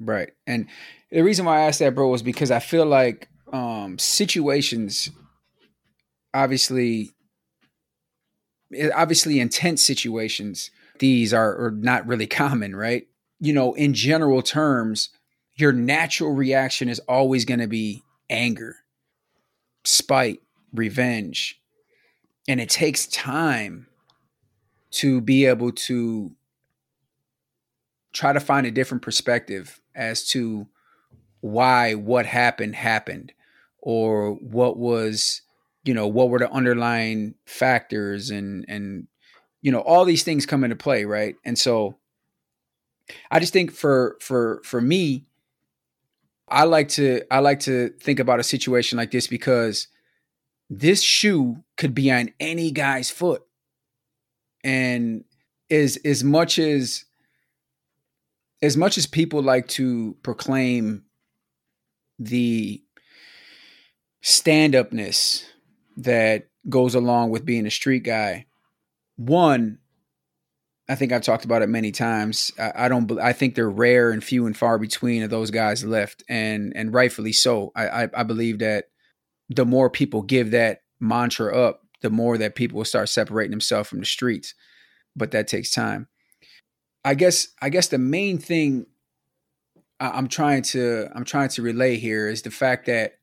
Right. 0.00 0.30
And 0.46 0.68
the 1.10 1.20
reason 1.20 1.44
why 1.44 1.58
I 1.58 1.66
asked 1.66 1.80
that, 1.80 1.94
bro, 1.94 2.08
was 2.08 2.22
because 2.22 2.50
I 2.50 2.58
feel 2.58 2.86
like 2.86 3.28
um, 3.52 3.98
situations, 3.98 5.10
obviously, 6.32 7.10
eh, 8.74 8.88
obviously 8.96 9.40
intense 9.40 9.82
situations, 9.82 10.70
these 11.00 11.34
are, 11.34 11.66
are 11.66 11.70
not 11.70 12.06
really 12.06 12.26
common, 12.44 12.74
right? 12.74 13.06
You 13.40 13.52
know, 13.52 13.74
in 13.74 13.92
general 13.92 14.40
terms, 14.40 15.10
your 15.56 15.72
natural 15.72 16.32
reaction 16.32 16.88
is 16.88 17.00
always 17.00 17.44
going 17.44 17.60
to 17.60 17.66
be 17.66 18.02
anger, 18.28 18.76
spite, 19.84 20.40
revenge. 20.72 21.60
And 22.46 22.60
it 22.60 22.68
takes 22.68 23.06
time 23.06 23.86
to 24.92 25.20
be 25.20 25.46
able 25.46 25.72
to 25.72 26.32
try 28.12 28.32
to 28.32 28.40
find 28.40 28.66
a 28.66 28.70
different 28.70 29.02
perspective 29.02 29.80
as 29.94 30.26
to 30.28 30.66
why 31.40 31.94
what 31.94 32.26
happened 32.26 32.74
happened 32.74 33.32
or 33.80 34.32
what 34.34 34.76
was 34.78 35.42
you 35.84 35.92
know 35.94 36.06
what 36.06 36.30
were 36.30 36.38
the 36.38 36.50
underlying 36.50 37.34
factors 37.44 38.30
and 38.30 38.64
and 38.68 39.06
you 39.60 39.70
know 39.70 39.80
all 39.80 40.04
these 40.04 40.22
things 40.22 40.46
come 40.46 40.64
into 40.64 40.74
play 40.74 41.04
right 41.04 41.36
and 41.44 41.58
so 41.58 41.98
i 43.30 43.38
just 43.38 43.52
think 43.52 43.70
for 43.70 44.16
for 44.20 44.60
for 44.64 44.80
me 44.80 45.26
i 46.48 46.64
like 46.64 46.88
to 46.88 47.22
i 47.30 47.38
like 47.38 47.60
to 47.60 47.90
think 48.00 48.18
about 48.20 48.40
a 48.40 48.44
situation 48.44 48.96
like 48.96 49.10
this 49.10 49.26
because 49.26 49.88
this 50.68 51.02
shoe 51.02 51.62
could 51.76 51.94
be 51.94 52.10
on 52.10 52.30
any 52.40 52.70
guy's 52.70 53.10
foot. 53.10 53.42
And 54.64 55.24
as 55.70 55.96
as 56.04 56.24
much 56.24 56.58
as 56.58 57.04
as 58.62 58.76
much 58.76 58.98
as 58.98 59.06
people 59.06 59.42
like 59.42 59.68
to 59.68 60.16
proclaim 60.22 61.04
the 62.18 62.82
stand 64.22 64.74
upness 64.74 65.44
that 65.96 66.48
goes 66.68 66.94
along 66.94 67.30
with 67.30 67.44
being 67.44 67.66
a 67.66 67.70
street 67.70 68.02
guy, 68.02 68.46
one, 69.16 69.78
I 70.88 70.94
think 70.94 71.12
I've 71.12 71.22
talked 71.22 71.44
about 71.44 71.62
it 71.62 71.68
many 71.68 71.90
times. 71.90 72.52
I, 72.58 72.72
I, 72.76 72.88
don't. 72.88 73.10
I 73.18 73.32
think 73.32 73.54
they're 73.54 73.68
rare 73.68 74.12
and 74.12 74.22
few 74.22 74.46
and 74.46 74.56
far 74.56 74.78
between 74.78 75.22
of 75.22 75.30
those 75.30 75.50
guys 75.50 75.84
left, 75.84 76.22
and 76.28 76.72
and 76.76 76.94
rightfully 76.94 77.32
so. 77.32 77.72
I, 77.74 77.88
I, 78.04 78.08
I 78.14 78.22
believe 78.22 78.60
that 78.60 78.86
the 79.48 79.64
more 79.64 79.90
people 79.90 80.22
give 80.22 80.52
that 80.52 80.82
mantra 81.00 81.56
up, 81.56 81.82
the 82.02 82.10
more 82.10 82.38
that 82.38 82.54
people 82.54 82.78
will 82.78 82.84
start 82.84 83.08
separating 83.08 83.50
themselves 83.50 83.88
from 83.88 83.98
the 83.98 84.06
streets. 84.06 84.54
But 85.16 85.32
that 85.32 85.48
takes 85.48 85.72
time. 85.72 86.08
I 87.04 87.14
guess 87.14 87.48
I 87.60 87.68
guess 87.68 87.88
the 87.88 87.98
main 87.98 88.38
thing 88.38 88.86
I'm 89.98 90.28
trying 90.28 90.62
to 90.62 91.08
I'm 91.14 91.24
trying 91.24 91.48
to 91.50 91.62
relay 91.62 91.96
here 91.96 92.28
is 92.28 92.42
the 92.42 92.50
fact 92.50 92.86
that 92.86 93.18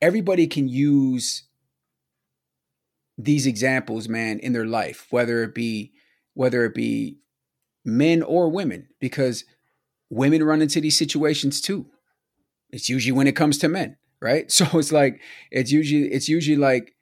everybody 0.00 0.46
can 0.46 0.68
use 0.68 1.44
these 3.18 3.46
examples, 3.46 4.08
man, 4.08 4.38
in 4.40 4.52
their 4.52 4.66
life, 4.66 5.06
whether 5.10 5.42
it 5.42 5.54
be 5.54 5.92
whether 6.34 6.64
it 6.64 6.74
be 6.74 7.18
men 7.84 8.22
or 8.22 8.48
women, 8.48 8.88
because 9.00 9.44
women 10.10 10.44
run 10.44 10.62
into 10.62 10.80
these 10.80 10.96
situations 10.96 11.60
too. 11.60 11.86
It's 12.70 12.88
usually 12.88 13.12
when 13.12 13.26
it 13.26 13.36
comes 13.36 13.58
to 13.58 13.68
men, 13.68 13.96
right? 14.20 14.50
So 14.50 14.78
it's 14.78 14.92
like 14.92 15.20
it's 15.50 15.72
usually 15.72 16.12
it's 16.12 16.28
usually 16.28 16.56
like 16.56 16.94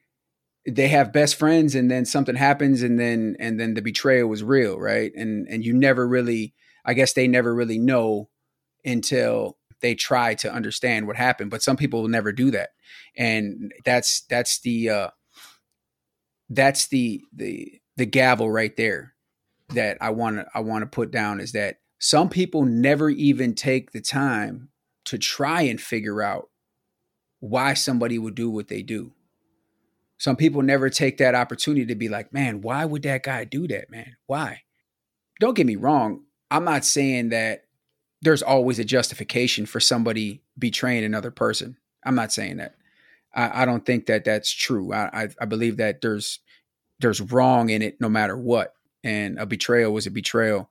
they 0.67 0.87
have 0.89 1.13
best 1.13 1.35
friends 1.35 1.75
and 1.75 1.89
then 1.89 2.05
something 2.05 2.35
happens 2.35 2.83
and 2.83 2.99
then 2.99 3.35
and 3.39 3.59
then 3.59 3.73
the 3.73 3.81
betrayal 3.81 4.27
was 4.27 4.43
real 4.43 4.79
right 4.79 5.11
and 5.15 5.47
and 5.47 5.65
you 5.65 5.73
never 5.73 6.07
really 6.07 6.53
i 6.85 6.93
guess 6.93 7.13
they 7.13 7.27
never 7.27 7.53
really 7.53 7.79
know 7.79 8.29
until 8.85 9.57
they 9.81 9.95
try 9.95 10.35
to 10.35 10.51
understand 10.51 11.07
what 11.07 11.15
happened 11.15 11.49
but 11.49 11.63
some 11.63 11.77
people 11.77 12.01
will 12.01 12.09
never 12.09 12.31
do 12.31 12.51
that 12.51 12.69
and 13.17 13.71
that's 13.85 14.21
that's 14.29 14.59
the 14.59 14.89
uh 14.89 15.09
that's 16.49 16.87
the 16.89 17.21
the 17.33 17.81
the 17.97 18.05
gavel 18.05 18.51
right 18.51 18.77
there 18.77 19.13
that 19.73 19.97
i 20.01 20.09
want 20.09 20.37
to 20.37 20.45
i 20.53 20.59
want 20.59 20.81
to 20.81 20.87
put 20.87 21.11
down 21.11 21.39
is 21.39 21.51
that 21.51 21.79
some 21.99 22.29
people 22.29 22.65
never 22.65 23.09
even 23.09 23.53
take 23.53 23.91
the 23.91 24.01
time 24.01 24.69
to 25.05 25.17
try 25.17 25.61
and 25.61 25.79
figure 25.81 26.21
out 26.21 26.49
why 27.39 27.73
somebody 27.73 28.17
would 28.19 28.35
do 28.35 28.49
what 28.49 28.67
they 28.67 28.81
do 28.81 29.13
some 30.21 30.35
people 30.35 30.61
never 30.61 30.91
take 30.91 31.17
that 31.17 31.33
opportunity 31.33 31.87
to 31.87 31.95
be 31.95 32.07
like, 32.07 32.31
man, 32.31 32.61
why 32.61 32.85
would 32.85 33.01
that 33.01 33.23
guy 33.23 33.43
do 33.43 33.67
that, 33.69 33.89
man? 33.89 34.17
Why? 34.27 34.61
Don't 35.39 35.55
get 35.55 35.65
me 35.65 35.77
wrong. 35.77 36.25
I'm 36.51 36.63
not 36.63 36.85
saying 36.85 37.29
that 37.29 37.63
there's 38.21 38.43
always 38.43 38.77
a 38.77 38.85
justification 38.85 39.65
for 39.65 39.79
somebody 39.79 40.43
betraying 40.59 41.03
another 41.03 41.31
person. 41.31 41.75
I'm 42.05 42.13
not 42.13 42.31
saying 42.31 42.57
that. 42.57 42.75
I, 43.33 43.63
I 43.63 43.65
don't 43.65 43.83
think 43.83 44.05
that 44.05 44.23
that's 44.23 44.51
true. 44.51 44.93
I, 44.93 45.23
I, 45.23 45.29
I 45.41 45.45
believe 45.45 45.77
that 45.77 46.01
there's 46.01 46.37
there's 46.99 47.19
wrong 47.19 47.71
in 47.71 47.81
it 47.81 47.99
no 47.99 48.07
matter 48.07 48.37
what, 48.37 48.75
and 49.03 49.39
a 49.39 49.45
betrayal 49.45 49.91
was 49.91 50.07
a 50.07 50.11
betrayal. 50.11 50.69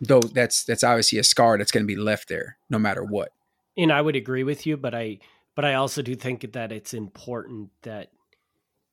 Though 0.00 0.20
that's 0.20 0.64
that's 0.64 0.84
obviously 0.84 1.18
a 1.18 1.24
scar 1.24 1.56
that's 1.56 1.70
going 1.70 1.84
to 1.84 1.92
be 1.92 1.96
left 1.96 2.28
there 2.28 2.58
no 2.68 2.78
matter 2.78 3.04
what. 3.04 3.32
And 3.76 3.92
I 3.92 4.00
would 4.00 4.16
agree 4.16 4.44
with 4.44 4.66
you, 4.66 4.76
but 4.76 4.94
I 4.94 5.18
but 5.54 5.64
I 5.64 5.74
also 5.74 6.02
do 6.02 6.14
think 6.14 6.52
that 6.52 6.72
it's 6.72 6.94
important 6.94 7.70
that 7.82 8.10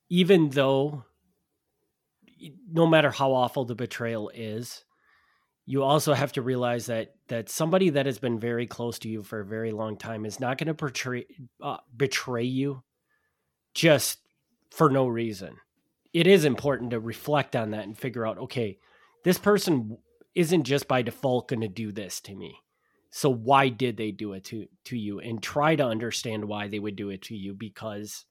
even 0.08 0.50
though 0.50 1.04
no 2.70 2.86
matter 2.86 3.10
how 3.10 3.32
awful 3.32 3.64
the 3.64 3.74
betrayal 3.74 4.30
is, 4.34 4.84
you 5.64 5.82
also 5.82 6.12
have 6.12 6.32
to 6.32 6.42
realize 6.42 6.86
that 6.86 7.14
that 7.28 7.48
somebody 7.48 7.90
that 7.90 8.06
has 8.06 8.18
been 8.18 8.38
very 8.38 8.66
close 8.66 8.98
to 9.00 9.08
you 9.08 9.22
for 9.22 9.40
a 9.40 9.44
very 9.44 9.72
long 9.72 9.96
time 9.96 10.24
is 10.24 10.40
not 10.40 10.58
going 10.58 10.68
to 10.68 10.74
betray 10.74 11.26
uh, 11.60 11.78
betray 11.96 12.44
you 12.44 12.82
just 13.74 14.18
for 14.70 14.90
no 14.90 15.06
reason. 15.06 15.56
It 16.12 16.26
is 16.26 16.44
important 16.44 16.90
to 16.90 17.00
reflect 17.00 17.56
on 17.56 17.70
that 17.70 17.84
and 17.84 17.96
figure 17.96 18.26
out, 18.26 18.38
okay, 18.38 18.78
this 19.24 19.38
person 19.38 19.98
isn't 20.34 20.64
just 20.64 20.88
by 20.88 21.02
default 21.02 21.48
going 21.48 21.60
to 21.60 21.68
do 21.68 21.92
this 21.92 22.20
to 22.22 22.34
me. 22.34 22.56
So 23.10 23.30
why 23.30 23.68
did 23.68 23.96
they 23.96 24.10
do 24.10 24.32
it 24.32 24.44
to 24.46 24.66
to 24.84 24.96
you 24.96 25.20
and 25.20 25.42
try 25.42 25.76
to 25.76 25.84
understand 25.84 26.46
why 26.46 26.68
they 26.68 26.78
would 26.78 26.96
do 26.96 27.10
it 27.10 27.22
to 27.22 27.36
you 27.36 27.54
because 27.54 28.24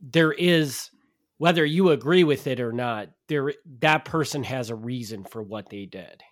there 0.00 0.32
is 0.32 0.90
whether 1.38 1.64
you 1.64 1.90
agree 1.90 2.24
with 2.24 2.46
it 2.46 2.60
or 2.60 2.72
not 2.72 3.08
there 3.28 3.52
that 3.80 4.04
person 4.04 4.44
has 4.44 4.70
a 4.70 4.74
reason 4.74 5.24
for 5.24 5.42
what 5.42 5.68
they 5.68 5.84
did 5.84 6.22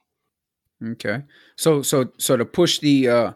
okay 0.85 1.23
so 1.57 1.83
so 1.83 2.11
so 2.19 2.37
to 2.37 2.45
push 2.45 2.79
the 2.79 3.09
uh 3.09 3.33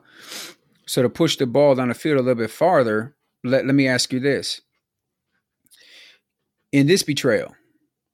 So 0.86 1.02
to 1.02 1.08
push 1.08 1.36
the 1.36 1.46
ball 1.46 1.74
down 1.74 1.88
the 1.88 1.94
field 1.94 2.18
a 2.18 2.22
little 2.22 2.42
bit 2.42 2.50
farther, 2.50 3.16
let, 3.42 3.64
let 3.66 3.74
me 3.74 3.88
ask 3.88 4.12
you 4.12 4.20
this. 4.20 4.60
In 6.74 6.88
this 6.88 7.04
betrayal, 7.04 7.54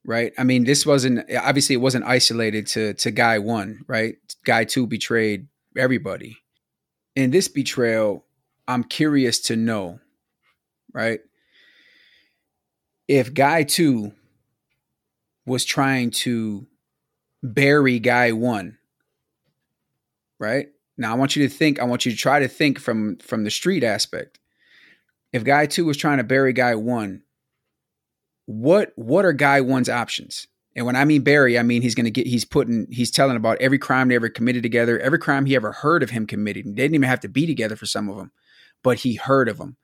right? 0.05 0.33
I 0.37 0.43
mean, 0.43 0.65
this 0.65 0.85
wasn't 0.85 1.25
obviously 1.35 1.73
it 1.73 1.79
wasn't 1.81 2.05
isolated 2.05 2.67
to 2.67 2.93
to 2.93 3.09
guy 3.09 3.39
1, 3.39 3.85
right? 3.87 4.17
Guy 4.45 4.65
2 4.65 4.85
betrayed 4.85 5.47
everybody. 5.75 6.37
In 7.15 7.31
this 7.31 7.47
betrayal, 7.47 8.23
I'm 8.67 8.83
curious 8.83 9.39
to 9.47 9.55
know, 9.55 9.99
right? 10.93 11.21
If 13.07 13.33
guy 13.33 13.63
2 13.63 14.11
was 15.47 15.65
trying 15.65 16.11
to 16.11 16.67
bury 17.41 17.97
guy 17.97 18.31
1, 18.31 18.77
right? 20.37 20.67
Now 20.99 21.13
I 21.13 21.15
want 21.15 21.35
you 21.35 21.47
to 21.47 21.51
think, 21.51 21.79
I 21.79 21.85
want 21.85 22.05
you 22.05 22.11
to 22.11 22.17
try 22.17 22.37
to 22.39 22.47
think 22.47 22.77
from 22.77 23.17
from 23.17 23.43
the 23.43 23.49
street 23.49 23.83
aspect. 23.83 24.37
If 25.33 25.43
guy 25.43 25.65
2 25.65 25.83
was 25.83 25.97
trying 25.97 26.19
to 26.19 26.23
bury 26.23 26.53
guy 26.53 26.75
1, 26.75 27.23
what 28.51 28.91
what 28.95 29.25
are 29.25 29.33
guy 29.33 29.61
1's 29.61 29.89
options? 29.89 30.47
And 30.75 30.85
when 30.85 30.95
I 30.95 31.05
mean 31.05 31.23
bury, 31.23 31.59
I 31.59 31.63
mean 31.63 31.81
he's 31.81 31.95
going 31.95 32.05
to 32.05 32.11
get 32.11 32.27
he's 32.27 32.45
putting 32.45 32.87
he's 32.89 33.11
telling 33.11 33.35
about 33.35 33.59
every 33.59 33.77
crime 33.77 34.07
they 34.07 34.15
ever 34.15 34.29
committed 34.29 34.63
together, 34.63 34.99
every 34.99 35.19
crime 35.19 35.45
he 35.45 35.55
ever 35.55 35.71
heard 35.71 36.03
of 36.03 36.09
him 36.09 36.25
committing. 36.25 36.75
They 36.75 36.83
didn't 36.83 36.95
even 36.95 37.09
have 37.09 37.19
to 37.21 37.29
be 37.29 37.45
together 37.45 37.75
for 37.75 37.85
some 37.85 38.09
of 38.09 38.17
them, 38.17 38.31
but 38.83 38.99
he 38.99 39.15
heard 39.15 39.49
of 39.49 39.57
them, 39.57 39.77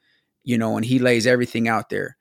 you 0.43 0.57
know, 0.57 0.77
and 0.77 0.85
he 0.85 0.99
lays 0.99 1.27
everything 1.27 1.67
out 1.67 1.89
there. 1.89 2.17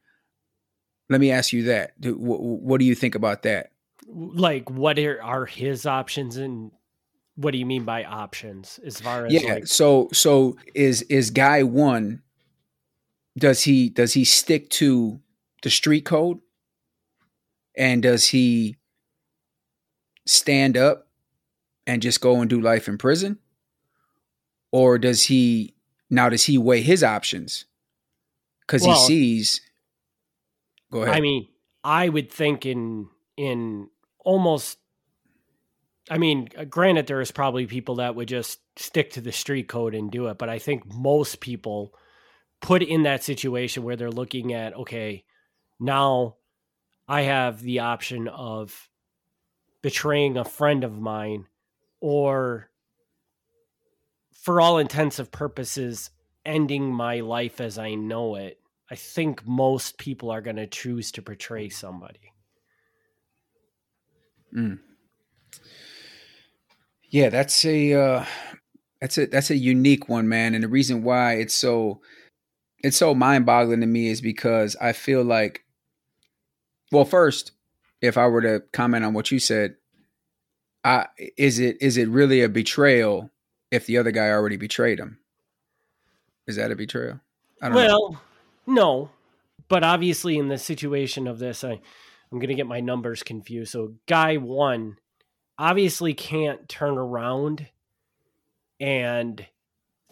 Let 1.08 1.20
me 1.20 1.30
ask 1.30 1.52
you 1.52 1.64
that. 1.64 1.92
What 2.00 2.80
do 2.80 2.86
you 2.86 2.96
think 2.96 3.14
about 3.14 3.42
that? 3.42 3.70
Like, 4.08 4.68
what 4.68 4.98
are, 4.98 5.22
are 5.22 5.46
his 5.46 5.86
options, 5.86 6.36
and 6.36 6.72
what 7.36 7.52
do 7.52 7.58
you 7.58 7.66
mean 7.66 7.84
by 7.84 8.04
options? 8.04 8.80
As 8.84 9.00
far 9.00 9.26
as 9.26 9.32
yeah, 9.32 9.54
like- 9.54 9.66
so 9.68 10.08
so 10.12 10.56
is 10.74 11.02
is 11.02 11.30
guy 11.30 11.62
one? 11.62 12.22
Does 13.38 13.62
he 13.62 13.90
does 13.90 14.14
he 14.14 14.24
stick 14.24 14.70
to 14.70 15.20
the 15.62 15.70
street 15.70 16.04
code? 16.04 16.38
And 17.76 18.02
does 18.02 18.28
he 18.28 18.76
stand 20.26 20.76
up 20.76 21.08
and 21.86 22.02
just 22.02 22.20
go 22.20 22.40
and 22.40 22.48
do 22.48 22.60
life 22.60 22.88
in 22.88 22.98
prison? 22.98 23.38
Or 24.72 24.98
does 24.98 25.24
he 25.24 25.74
now 26.10 26.28
does 26.28 26.44
he 26.44 26.58
weigh 26.58 26.82
his 26.82 27.02
options? 27.04 27.66
Because 28.60 28.82
Well- 28.82 28.96
he 28.96 29.06
sees 29.06 29.60
Go 30.90 31.02
ahead. 31.02 31.16
I 31.16 31.20
mean, 31.20 31.48
I 31.84 32.08
would 32.08 32.30
think 32.30 32.66
in 32.66 33.08
in 33.36 33.88
almost. 34.24 34.78
I 36.08 36.18
mean, 36.18 36.48
uh, 36.56 36.64
granted, 36.64 37.08
there 37.08 37.20
is 37.20 37.32
probably 37.32 37.66
people 37.66 37.96
that 37.96 38.14
would 38.14 38.28
just 38.28 38.60
stick 38.78 39.10
to 39.12 39.20
the 39.20 39.32
street 39.32 39.68
code 39.68 39.92
and 39.92 40.10
do 40.10 40.28
it, 40.28 40.38
but 40.38 40.48
I 40.48 40.60
think 40.60 40.84
most 40.86 41.40
people 41.40 41.92
put 42.60 42.80
in 42.80 43.02
that 43.02 43.24
situation 43.24 43.82
where 43.82 43.96
they're 43.96 44.10
looking 44.10 44.52
at, 44.52 44.72
okay, 44.74 45.24
now 45.78 46.36
I 47.08 47.22
have 47.22 47.60
the 47.60 47.80
option 47.80 48.28
of 48.28 48.88
betraying 49.82 50.36
a 50.36 50.44
friend 50.44 50.84
of 50.84 50.98
mine, 50.98 51.46
or 52.00 52.70
for 54.32 54.60
all 54.60 54.78
intents 54.78 55.18
and 55.18 55.30
purposes, 55.30 56.10
ending 56.44 56.92
my 56.92 57.20
life 57.20 57.60
as 57.60 57.78
I 57.78 57.94
know 57.94 58.36
it. 58.36 58.58
I 58.90 58.94
think 58.94 59.46
most 59.46 59.98
people 59.98 60.30
are 60.30 60.40
going 60.40 60.56
to 60.56 60.66
choose 60.66 61.10
to 61.12 61.22
portray 61.22 61.68
somebody. 61.68 62.32
Mm. 64.56 64.78
Yeah, 67.10 67.28
that's 67.28 67.64
a 67.64 67.94
uh, 67.94 68.24
that's 69.00 69.18
a 69.18 69.26
that's 69.26 69.50
a 69.50 69.56
unique 69.56 70.08
one, 70.08 70.28
man. 70.28 70.54
And 70.54 70.64
the 70.64 70.68
reason 70.68 71.02
why 71.02 71.34
it's 71.34 71.54
so 71.54 72.00
it's 72.78 72.96
so 72.96 73.14
mind-boggling 73.14 73.80
to 73.80 73.86
me 73.86 74.08
is 74.08 74.20
because 74.20 74.76
I 74.80 74.92
feel 74.92 75.22
like 75.22 75.64
well, 76.92 77.04
first, 77.04 77.52
if 78.00 78.16
I 78.16 78.26
were 78.26 78.42
to 78.42 78.62
comment 78.72 79.04
on 79.04 79.14
what 79.14 79.30
you 79.30 79.38
said, 79.38 79.76
I 80.84 81.06
is 81.36 81.58
it 81.58 81.78
is 81.80 81.96
it 81.96 82.08
really 82.08 82.42
a 82.42 82.48
betrayal 82.48 83.30
if 83.70 83.86
the 83.86 83.98
other 83.98 84.12
guy 84.12 84.30
already 84.30 84.56
betrayed 84.56 85.00
him? 85.00 85.18
Is 86.46 86.56
that 86.56 86.70
a 86.70 86.76
betrayal? 86.76 87.20
I 87.60 87.68
don't 87.68 87.76
know. 87.76 87.86
Well, 87.86 88.22
no, 88.66 89.10
but 89.68 89.82
obviously 89.82 90.38
in 90.38 90.48
the 90.48 90.58
situation 90.58 91.26
of 91.26 91.38
this, 91.38 91.64
I 91.64 91.72
I'm 91.72 92.38
going 92.38 92.48
to 92.48 92.54
get 92.54 92.66
my 92.66 92.80
numbers 92.80 93.22
confused. 93.22 93.72
So 93.72 93.94
guy 94.06 94.36
one 94.36 94.98
obviously 95.58 96.14
can't 96.14 96.68
turn 96.68 96.98
around 96.98 97.68
and 98.78 99.46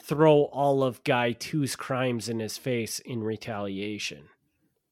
throw 0.01 0.45
all 0.45 0.83
of 0.83 1.05
guy 1.05 1.33
two's 1.33 1.77
crimes 1.77 2.29
in 2.29 2.41
his 2.41 2.57
face 2.57 2.99
in 2.99 3.23
retaliation 3.23 4.29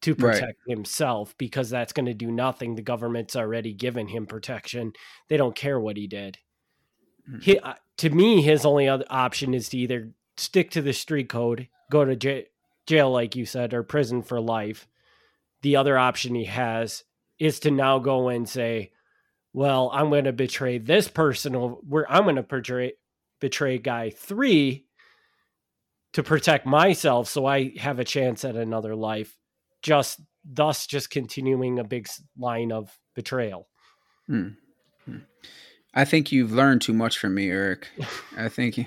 to 0.03 0.15
Right. 0.15 0.35
protect 0.35 0.59
himself 0.67 1.35
because 1.39 1.71
that's 1.71 1.93
going 1.93 2.07
to 2.07 2.15
do 2.15 2.31
nothing. 2.31 2.75
The 2.75 2.83
government's 2.83 3.37
already 3.37 3.73
given 3.73 4.09
him 4.09 4.27
protection. 4.27 4.93
They 5.29 5.37
don't 5.37 5.57
care 5.57 5.81
what 5.81 5.97
he 5.97 6.07
did. 6.07 6.39
Mm. 7.31 7.43
He, 7.43 7.59
uh, 7.59 7.75
to 7.99 8.11
me, 8.11 8.43
his 8.43 8.65
only 8.67 8.89
other 8.89 9.05
option 9.09 9.55
is 9.55 9.69
to 9.71 9.79
either 9.79 10.13
stick 10.37 10.71
to 10.73 10.83
the 10.83 10.93
street 10.93 11.29
code, 11.29 11.69
go 11.91 12.05
to 12.05 12.17
jail, 12.17 12.43
jail, 12.87 13.11
like 13.11 13.37
you 13.37 13.47
said, 13.47 13.73
or 13.73 13.83
prison 13.85 14.23
for 14.23 14.41
life. 14.41 14.89
The 15.63 15.77
other 15.77 15.97
option 15.97 16.35
he 16.35 16.47
has 16.47 17.05
is 17.39 17.61
to 17.61 17.71
now 17.71 18.01
go 18.01 18.29
and 18.29 18.49
say, 18.49 18.91
"Well, 19.53 19.89
I'm 19.95 20.11
going 20.11 20.25
to 20.25 20.33
betray 20.33 20.79
this 20.79 21.07
person. 21.07 21.55
Where 21.55 22.11
I'm 22.11 22.25
going 22.25 22.37
to 22.37 22.43
betray 22.43 22.95
betray 23.39 23.79
guy 23.79 24.11
three 24.11 24.87
to 26.15 26.23
protect 26.25 26.67
myself, 26.67 27.29
so 27.29 27.47
I 27.47 27.77
have 27.79 28.01
a 28.01 28.05
chance 28.05 28.45
at 28.45 28.57
another 28.57 28.97
life." 28.97 29.39
Just 29.83 30.21
thus, 30.45 30.87
just 30.87 31.11
continuing 31.11 31.79
a 31.79 31.85
big 31.85 32.09
line 32.39 32.73
of 32.73 32.97
betrayal. 33.15 33.69
Hmm. 34.27 34.49
Hmm. 35.05 35.19
I 35.95 36.05
think 36.05 36.33
you've 36.33 36.53
learned 36.53 36.83
too 36.83 36.95
much 36.95 37.19
from 37.19 37.35
me, 37.35 37.51
Eric. 37.51 37.89
I 38.37 38.49
think 38.49 38.79
you, 38.79 38.87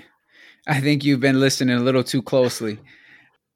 I 0.66 0.80
think 0.80 1.04
you've 1.04 1.20
been 1.20 1.40
listening 1.40 1.76
a 1.76 1.82
little 1.82 2.02
too 2.02 2.22
closely 2.22 2.78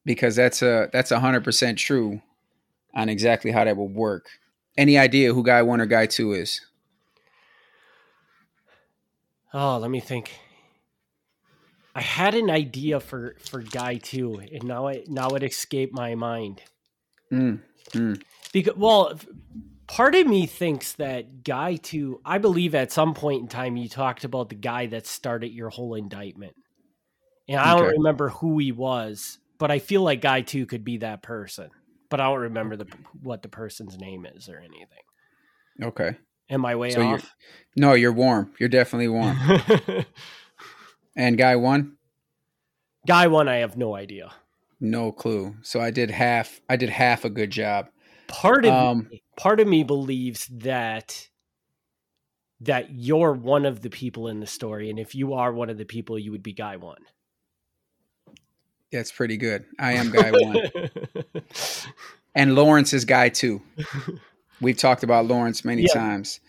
because 0.04 0.36
that's 0.36 0.62
a 0.62 0.88
that's 0.92 1.10
a 1.10 1.20
hundred 1.20 1.44
percent 1.44 1.78
true 1.78 2.20
on 2.94 3.08
exactly 3.08 3.50
how 3.50 3.64
that 3.64 3.76
would 3.76 3.94
work. 3.94 4.26
Any 4.76 4.98
idea 4.98 5.34
who 5.34 5.42
guy 5.42 5.62
one 5.62 5.80
or 5.80 5.86
guy 5.86 6.06
two 6.06 6.32
is? 6.32 6.60
Oh, 9.52 9.78
let 9.78 9.90
me 9.90 10.00
think. 10.00 10.32
I 11.94 12.02
had 12.02 12.34
an 12.34 12.50
idea 12.50 13.00
for 13.00 13.36
for 13.40 13.62
guy 13.62 13.96
two, 13.96 14.40
and 14.52 14.64
now 14.64 14.86
it 14.88 15.08
now 15.08 15.30
it 15.30 15.42
escaped 15.42 15.92
my 15.92 16.14
mind. 16.14 16.62
Mm, 17.32 17.60
mm, 17.92 18.22
Because 18.52 18.76
well, 18.76 19.18
part 19.86 20.14
of 20.14 20.26
me 20.26 20.46
thinks 20.46 20.92
that 20.94 21.44
guy 21.44 21.76
two. 21.76 22.20
I 22.24 22.38
believe 22.38 22.74
at 22.74 22.92
some 22.92 23.14
point 23.14 23.42
in 23.42 23.48
time 23.48 23.76
you 23.76 23.88
talked 23.88 24.24
about 24.24 24.48
the 24.48 24.54
guy 24.56 24.86
that 24.86 25.06
started 25.06 25.52
your 25.52 25.68
whole 25.70 25.94
indictment, 25.94 26.54
and 27.48 27.58
I 27.60 27.76
don't 27.76 27.88
remember 27.98 28.28
who 28.30 28.58
he 28.58 28.72
was, 28.72 29.38
but 29.58 29.70
I 29.70 29.78
feel 29.78 30.02
like 30.02 30.20
guy 30.20 30.40
two 30.42 30.66
could 30.66 30.84
be 30.84 30.98
that 30.98 31.22
person. 31.22 31.70
But 32.08 32.20
I 32.20 32.24
don't 32.24 32.40
remember 32.40 32.76
the 32.76 32.86
what 33.22 33.42
the 33.42 33.48
person's 33.48 33.96
name 33.98 34.26
is 34.26 34.48
or 34.48 34.58
anything. 34.58 35.04
okay. 35.82 36.16
Am 36.48 36.66
I 36.66 36.74
way 36.74 36.90
So 36.90 37.00
you're- 37.00 37.14
off? 37.14 37.32
No, 37.76 37.92
you're 37.94 38.12
warm. 38.12 38.52
You're 38.58 38.68
definitely 38.68 39.06
warm. 39.06 39.36
and 41.16 41.38
guy 41.38 41.54
one, 41.54 41.96
guy 43.06 43.28
one, 43.28 43.48
I 43.48 43.58
have 43.58 43.76
no 43.76 43.94
idea. 43.94 44.32
No 44.80 45.12
clue. 45.12 45.54
So 45.62 45.80
I 45.80 45.90
did 45.90 46.10
half. 46.10 46.60
I 46.68 46.76
did 46.76 46.88
half 46.90 47.24
a 47.24 47.30
good 47.30 47.50
job. 47.50 47.88
part 48.28 48.64
of 48.64 48.72
Um, 48.74 49.08
me, 49.10 49.22
part 49.36 49.60
of 49.60 49.66
me 49.68 49.82
believes 49.84 50.46
that 50.48 51.28
that 52.62 52.90
you're 52.90 53.32
one 53.32 53.64
of 53.64 53.80
the 53.82 53.90
people 53.90 54.28
in 54.28 54.40
the 54.40 54.46
story 54.46 54.90
and 54.90 54.98
if 54.98 55.14
you 55.14 55.32
are 55.34 55.50
one 55.52 55.70
of 55.70 55.78
the 55.78 55.84
people 55.84 56.18
you 56.18 56.30
would 56.30 56.42
be 56.42 56.52
guy 56.52 56.76
one 56.76 57.02
That's 58.92 59.10
pretty 59.12 59.36
good. 59.36 59.64
I 59.78 59.92
am 59.92 60.10
guy 60.10 60.30
one, 60.32 60.58
and 62.34 62.54
Lawrence 62.54 62.92
is 62.92 63.04
guy 63.04 63.28
two. 63.28 63.62
We've 64.60 64.76
talked 64.76 65.02
about 65.04 65.26
Lawrence 65.26 65.64
many 65.64 65.84
Yeah. 65.84 65.92
times. 65.94 66.40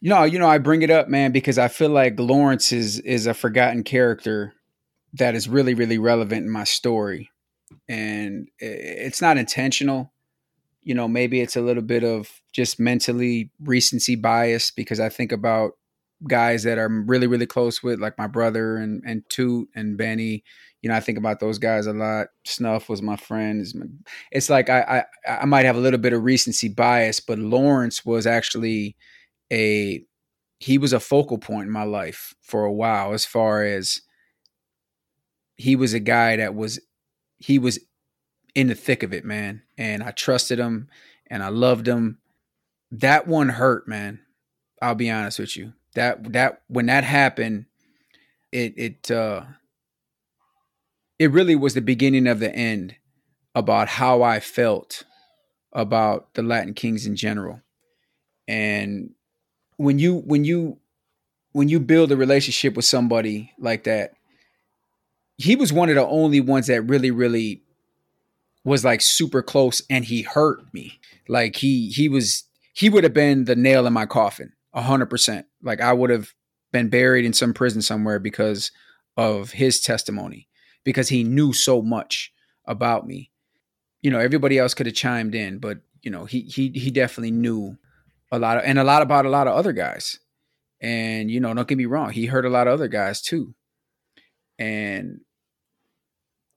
You 0.00 0.10
know, 0.10 0.24
you 0.24 0.38
know, 0.38 0.48
I 0.48 0.58
bring 0.58 0.82
it 0.82 0.90
up, 0.90 1.08
man, 1.08 1.32
because 1.32 1.58
I 1.58 1.68
feel 1.68 1.90
like 1.90 2.18
Lawrence 2.18 2.72
is 2.72 2.98
is 3.00 3.26
a 3.26 3.34
forgotten 3.34 3.82
character 3.84 4.54
that 5.14 5.34
is 5.34 5.48
really, 5.48 5.74
really 5.74 5.98
relevant 5.98 6.44
in 6.44 6.50
my 6.50 6.64
story, 6.64 7.30
and 7.88 8.48
it's 8.58 9.20
not 9.22 9.38
intentional. 9.38 10.12
You 10.82 10.94
know, 10.94 11.08
maybe 11.08 11.40
it's 11.40 11.56
a 11.56 11.60
little 11.60 11.82
bit 11.82 12.04
of 12.04 12.30
just 12.52 12.80
mentally 12.80 13.50
recency 13.60 14.16
bias 14.16 14.70
because 14.70 15.00
I 15.00 15.08
think 15.08 15.32
about 15.32 15.72
guys 16.26 16.64
that 16.64 16.78
I'm 16.78 17.06
really, 17.06 17.26
really 17.26 17.46
close 17.46 17.82
with, 17.82 18.00
like 18.00 18.18
my 18.18 18.26
brother 18.26 18.76
and 18.76 19.02
and 19.06 19.22
Toot 19.28 19.68
and 19.74 19.96
Benny. 19.96 20.44
You 20.82 20.90
know, 20.90 20.96
I 20.96 21.00
think 21.00 21.18
about 21.18 21.40
those 21.40 21.58
guys 21.58 21.86
a 21.86 21.92
lot. 21.92 22.28
Snuff 22.44 22.88
was 22.88 23.02
my 23.02 23.16
friend. 23.16 23.66
It's 24.30 24.48
like 24.48 24.70
I, 24.70 25.04
I 25.26 25.42
I 25.42 25.44
might 25.44 25.64
have 25.64 25.76
a 25.76 25.80
little 25.80 25.98
bit 25.98 26.12
of 26.12 26.22
recency 26.22 26.68
bias, 26.68 27.20
but 27.20 27.38
Lawrence 27.38 28.04
was 28.04 28.26
actually 28.26 28.96
a 29.52 30.04
he 30.60 30.78
was 30.78 30.92
a 30.92 31.00
focal 31.00 31.38
point 31.38 31.66
in 31.66 31.72
my 31.72 31.84
life 31.84 32.34
for 32.42 32.64
a 32.64 32.72
while 32.72 33.12
as 33.12 33.24
far 33.24 33.62
as 33.62 34.00
he 35.58 35.76
was 35.76 35.92
a 35.92 36.00
guy 36.00 36.36
that 36.36 36.54
was 36.54 36.80
he 37.36 37.58
was 37.58 37.78
in 38.54 38.68
the 38.68 38.74
thick 38.74 39.02
of 39.02 39.12
it, 39.12 39.24
man. 39.24 39.62
And 39.76 40.02
I 40.02 40.12
trusted 40.12 40.58
him 40.58 40.88
and 41.26 41.42
I 41.42 41.48
loved 41.48 41.86
him. 41.86 42.18
That 42.90 43.26
one 43.26 43.50
hurt, 43.50 43.86
man. 43.86 44.20
I'll 44.80 44.94
be 44.94 45.10
honest 45.10 45.38
with 45.38 45.56
you. 45.56 45.74
That 45.94 46.32
that 46.32 46.62
when 46.68 46.86
that 46.86 47.04
happened, 47.04 47.66
it 48.52 48.74
it 48.78 49.10
uh 49.10 49.42
it 51.18 51.32
really 51.32 51.56
was 51.56 51.74
the 51.74 51.80
beginning 51.80 52.28
of 52.28 52.38
the 52.38 52.54
end 52.54 52.94
about 53.54 53.88
how 53.88 54.22
I 54.22 54.38
felt 54.38 55.02
about 55.72 56.34
the 56.34 56.42
Latin 56.42 56.74
Kings 56.74 57.04
in 57.04 57.16
general. 57.16 57.60
And 58.46 59.14
when 59.76 59.98
you 59.98 60.18
when 60.18 60.44
you 60.44 60.78
when 61.52 61.68
you 61.68 61.80
build 61.80 62.12
a 62.12 62.16
relationship 62.16 62.74
with 62.74 62.84
somebody 62.84 63.52
like 63.58 63.84
that, 63.84 64.12
he 65.38 65.56
was 65.56 65.72
one 65.72 65.88
of 65.88 65.94
the 65.94 66.06
only 66.06 66.40
ones 66.40 66.66
that 66.66 66.82
really 66.82 67.10
really 67.10 67.62
was 68.64 68.84
like 68.84 69.00
super 69.00 69.42
close 69.42 69.82
and 69.88 70.04
he 70.04 70.22
hurt 70.22 70.58
me. 70.74 71.00
Like 71.28 71.56
he 71.56 71.88
he 71.88 72.08
was 72.08 72.44
he 72.74 72.90
would 72.90 73.04
have 73.04 73.14
been 73.14 73.44
the 73.44 73.56
nail 73.56 73.86
in 73.86 73.92
my 73.92 74.04
coffin, 74.04 74.52
a 74.74 74.82
hundred 74.82 75.06
percent. 75.06 75.46
Like 75.62 75.80
I 75.80 75.92
would 75.92 76.10
have 76.10 76.34
been 76.72 76.90
buried 76.90 77.24
in 77.24 77.32
some 77.32 77.54
prison 77.54 77.80
somewhere 77.80 78.18
because 78.18 78.70
of 79.16 79.52
his 79.52 79.80
testimony, 79.80 80.48
because 80.84 81.08
he 81.08 81.24
knew 81.24 81.52
so 81.52 81.80
much 81.80 82.32
about 82.66 83.06
me. 83.06 83.30
You 84.02 84.10
know, 84.10 84.18
everybody 84.18 84.58
else 84.58 84.74
could 84.74 84.86
have 84.86 84.94
chimed 84.94 85.34
in, 85.34 85.58
but 85.58 85.78
you 86.02 86.10
know, 86.10 86.24
he 86.24 86.42
he 86.42 86.70
he 86.70 86.90
definitely 86.90 87.30
knew 87.30 87.76
a 88.30 88.38
lot 88.38 88.58
of 88.58 88.64
and 88.64 88.78
a 88.78 88.84
lot 88.84 89.02
about 89.02 89.26
a 89.26 89.30
lot 89.30 89.46
of 89.46 89.54
other 89.54 89.72
guys. 89.72 90.18
And 90.80 91.30
you 91.30 91.40
know, 91.40 91.54
don't 91.54 91.66
get 91.66 91.78
me 91.78 91.86
wrong, 91.86 92.10
he 92.10 92.26
hurt 92.26 92.44
a 92.44 92.50
lot 92.50 92.66
of 92.66 92.74
other 92.74 92.88
guys 92.88 93.22
too. 93.22 93.54
And 94.58 95.20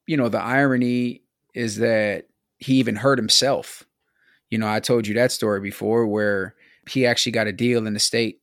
you 0.08 0.18
know, 0.18 0.30
the 0.30 0.42
irony 0.42 1.24
is 1.54 1.78
that 1.78 2.28
he 2.58 2.76
even 2.76 2.96
hurt 2.96 3.18
himself. 3.18 3.86
You 4.50 4.58
know, 4.58 4.68
I 4.68 4.80
told 4.80 5.08
you 5.08 5.14
that 5.16 5.32
story 5.32 5.60
before 5.60 6.08
where 6.08 6.56
he 6.90 7.06
actually 7.06 7.32
got 7.32 7.48
a 7.48 7.54
deal 7.54 7.88
in 7.88 7.94
the 7.94 8.00
state 8.00 8.42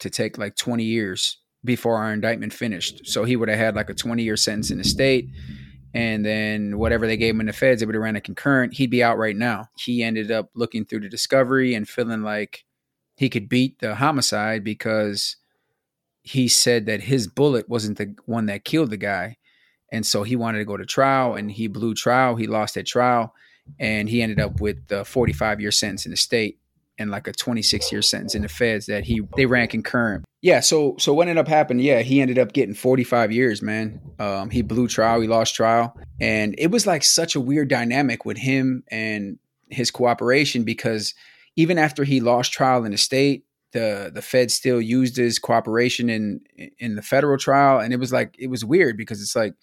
to 0.00 0.10
take 0.10 0.38
like 0.38 0.56
20 0.56 0.84
years 0.84 1.38
before 1.64 1.96
our 1.96 2.12
indictment 2.12 2.52
finished. 2.52 3.06
So 3.06 3.24
he 3.24 3.36
would 3.36 3.48
have 3.48 3.58
had 3.58 3.76
like 3.76 3.90
a 3.90 3.94
20 3.94 4.22
year 4.22 4.36
sentence 4.36 4.70
in 4.70 4.78
the 4.78 4.84
state. 4.84 5.28
And 5.92 6.24
then 6.24 6.78
whatever 6.78 7.06
they 7.06 7.16
gave 7.16 7.34
him 7.34 7.40
in 7.40 7.46
the 7.46 7.52
feds, 7.52 7.80
they 7.80 7.86
would 7.86 7.94
have 7.94 8.02
ran 8.02 8.16
a 8.16 8.20
concurrent. 8.20 8.74
He'd 8.74 8.90
be 8.90 9.02
out 9.02 9.18
right 9.18 9.36
now. 9.36 9.66
He 9.76 10.02
ended 10.02 10.30
up 10.30 10.50
looking 10.54 10.84
through 10.84 11.00
the 11.00 11.08
discovery 11.08 11.74
and 11.74 11.88
feeling 11.88 12.22
like 12.22 12.64
he 13.16 13.28
could 13.28 13.48
beat 13.48 13.80
the 13.80 13.96
homicide 13.96 14.62
because 14.62 15.36
he 16.22 16.48
said 16.48 16.86
that 16.86 17.02
his 17.02 17.26
bullet 17.26 17.68
wasn't 17.68 17.98
the 17.98 18.14
one 18.26 18.46
that 18.46 18.64
killed 18.64 18.90
the 18.90 18.96
guy. 18.96 19.36
And 19.92 20.06
so 20.06 20.22
he 20.22 20.36
wanted 20.36 20.58
to 20.58 20.64
go 20.64 20.76
to 20.76 20.86
trial 20.86 21.34
and 21.34 21.50
he 21.50 21.66
blew 21.66 21.94
trial. 21.94 22.36
He 22.36 22.46
lost 22.46 22.74
that 22.74 22.86
trial 22.86 23.34
and 23.78 24.08
he 24.08 24.22
ended 24.22 24.40
up 24.40 24.60
with 24.60 24.90
a 24.90 25.04
45 25.04 25.60
year 25.60 25.70
sentence 25.70 26.04
in 26.04 26.10
the 26.10 26.16
state 26.16 26.58
and 26.98 27.10
like 27.10 27.26
a 27.26 27.32
26 27.32 27.90
year 27.90 28.02
sentence 28.02 28.34
in 28.34 28.42
the 28.42 28.48
feds 28.48 28.86
that 28.86 29.04
he 29.04 29.22
they 29.36 29.46
ran 29.46 29.68
concurrent. 29.68 30.24
Yeah, 30.42 30.60
so 30.60 30.96
so 30.98 31.12
what 31.12 31.28
ended 31.28 31.40
up 31.40 31.48
happening? 31.48 31.84
Yeah, 31.84 32.00
he 32.00 32.20
ended 32.20 32.38
up 32.38 32.52
getting 32.52 32.74
45 32.74 33.32
years, 33.32 33.62
man. 33.62 34.00
Um, 34.18 34.50
he 34.50 34.62
blew 34.62 34.86
trial, 34.86 35.20
he 35.20 35.28
lost 35.28 35.54
trial, 35.54 35.96
and 36.20 36.54
it 36.58 36.70
was 36.70 36.86
like 36.86 37.02
such 37.02 37.34
a 37.34 37.40
weird 37.40 37.68
dynamic 37.68 38.24
with 38.24 38.38
him 38.38 38.84
and 38.90 39.38
his 39.70 39.90
cooperation 39.90 40.64
because 40.64 41.14
even 41.56 41.78
after 41.78 42.04
he 42.04 42.20
lost 42.20 42.52
trial 42.52 42.84
in 42.84 42.92
the 42.92 42.98
state, 42.98 43.44
the 43.72 44.10
the 44.12 44.22
Fed 44.22 44.50
still 44.50 44.80
used 44.80 45.16
his 45.16 45.38
cooperation 45.38 46.10
in 46.10 46.40
in 46.78 46.96
the 46.96 47.02
federal 47.02 47.38
trial, 47.38 47.80
and 47.80 47.92
it 47.92 47.98
was 47.98 48.12
like 48.12 48.34
it 48.38 48.48
was 48.48 48.64
weird 48.64 48.96
because 48.96 49.22
it's 49.22 49.36
like, 49.36 49.54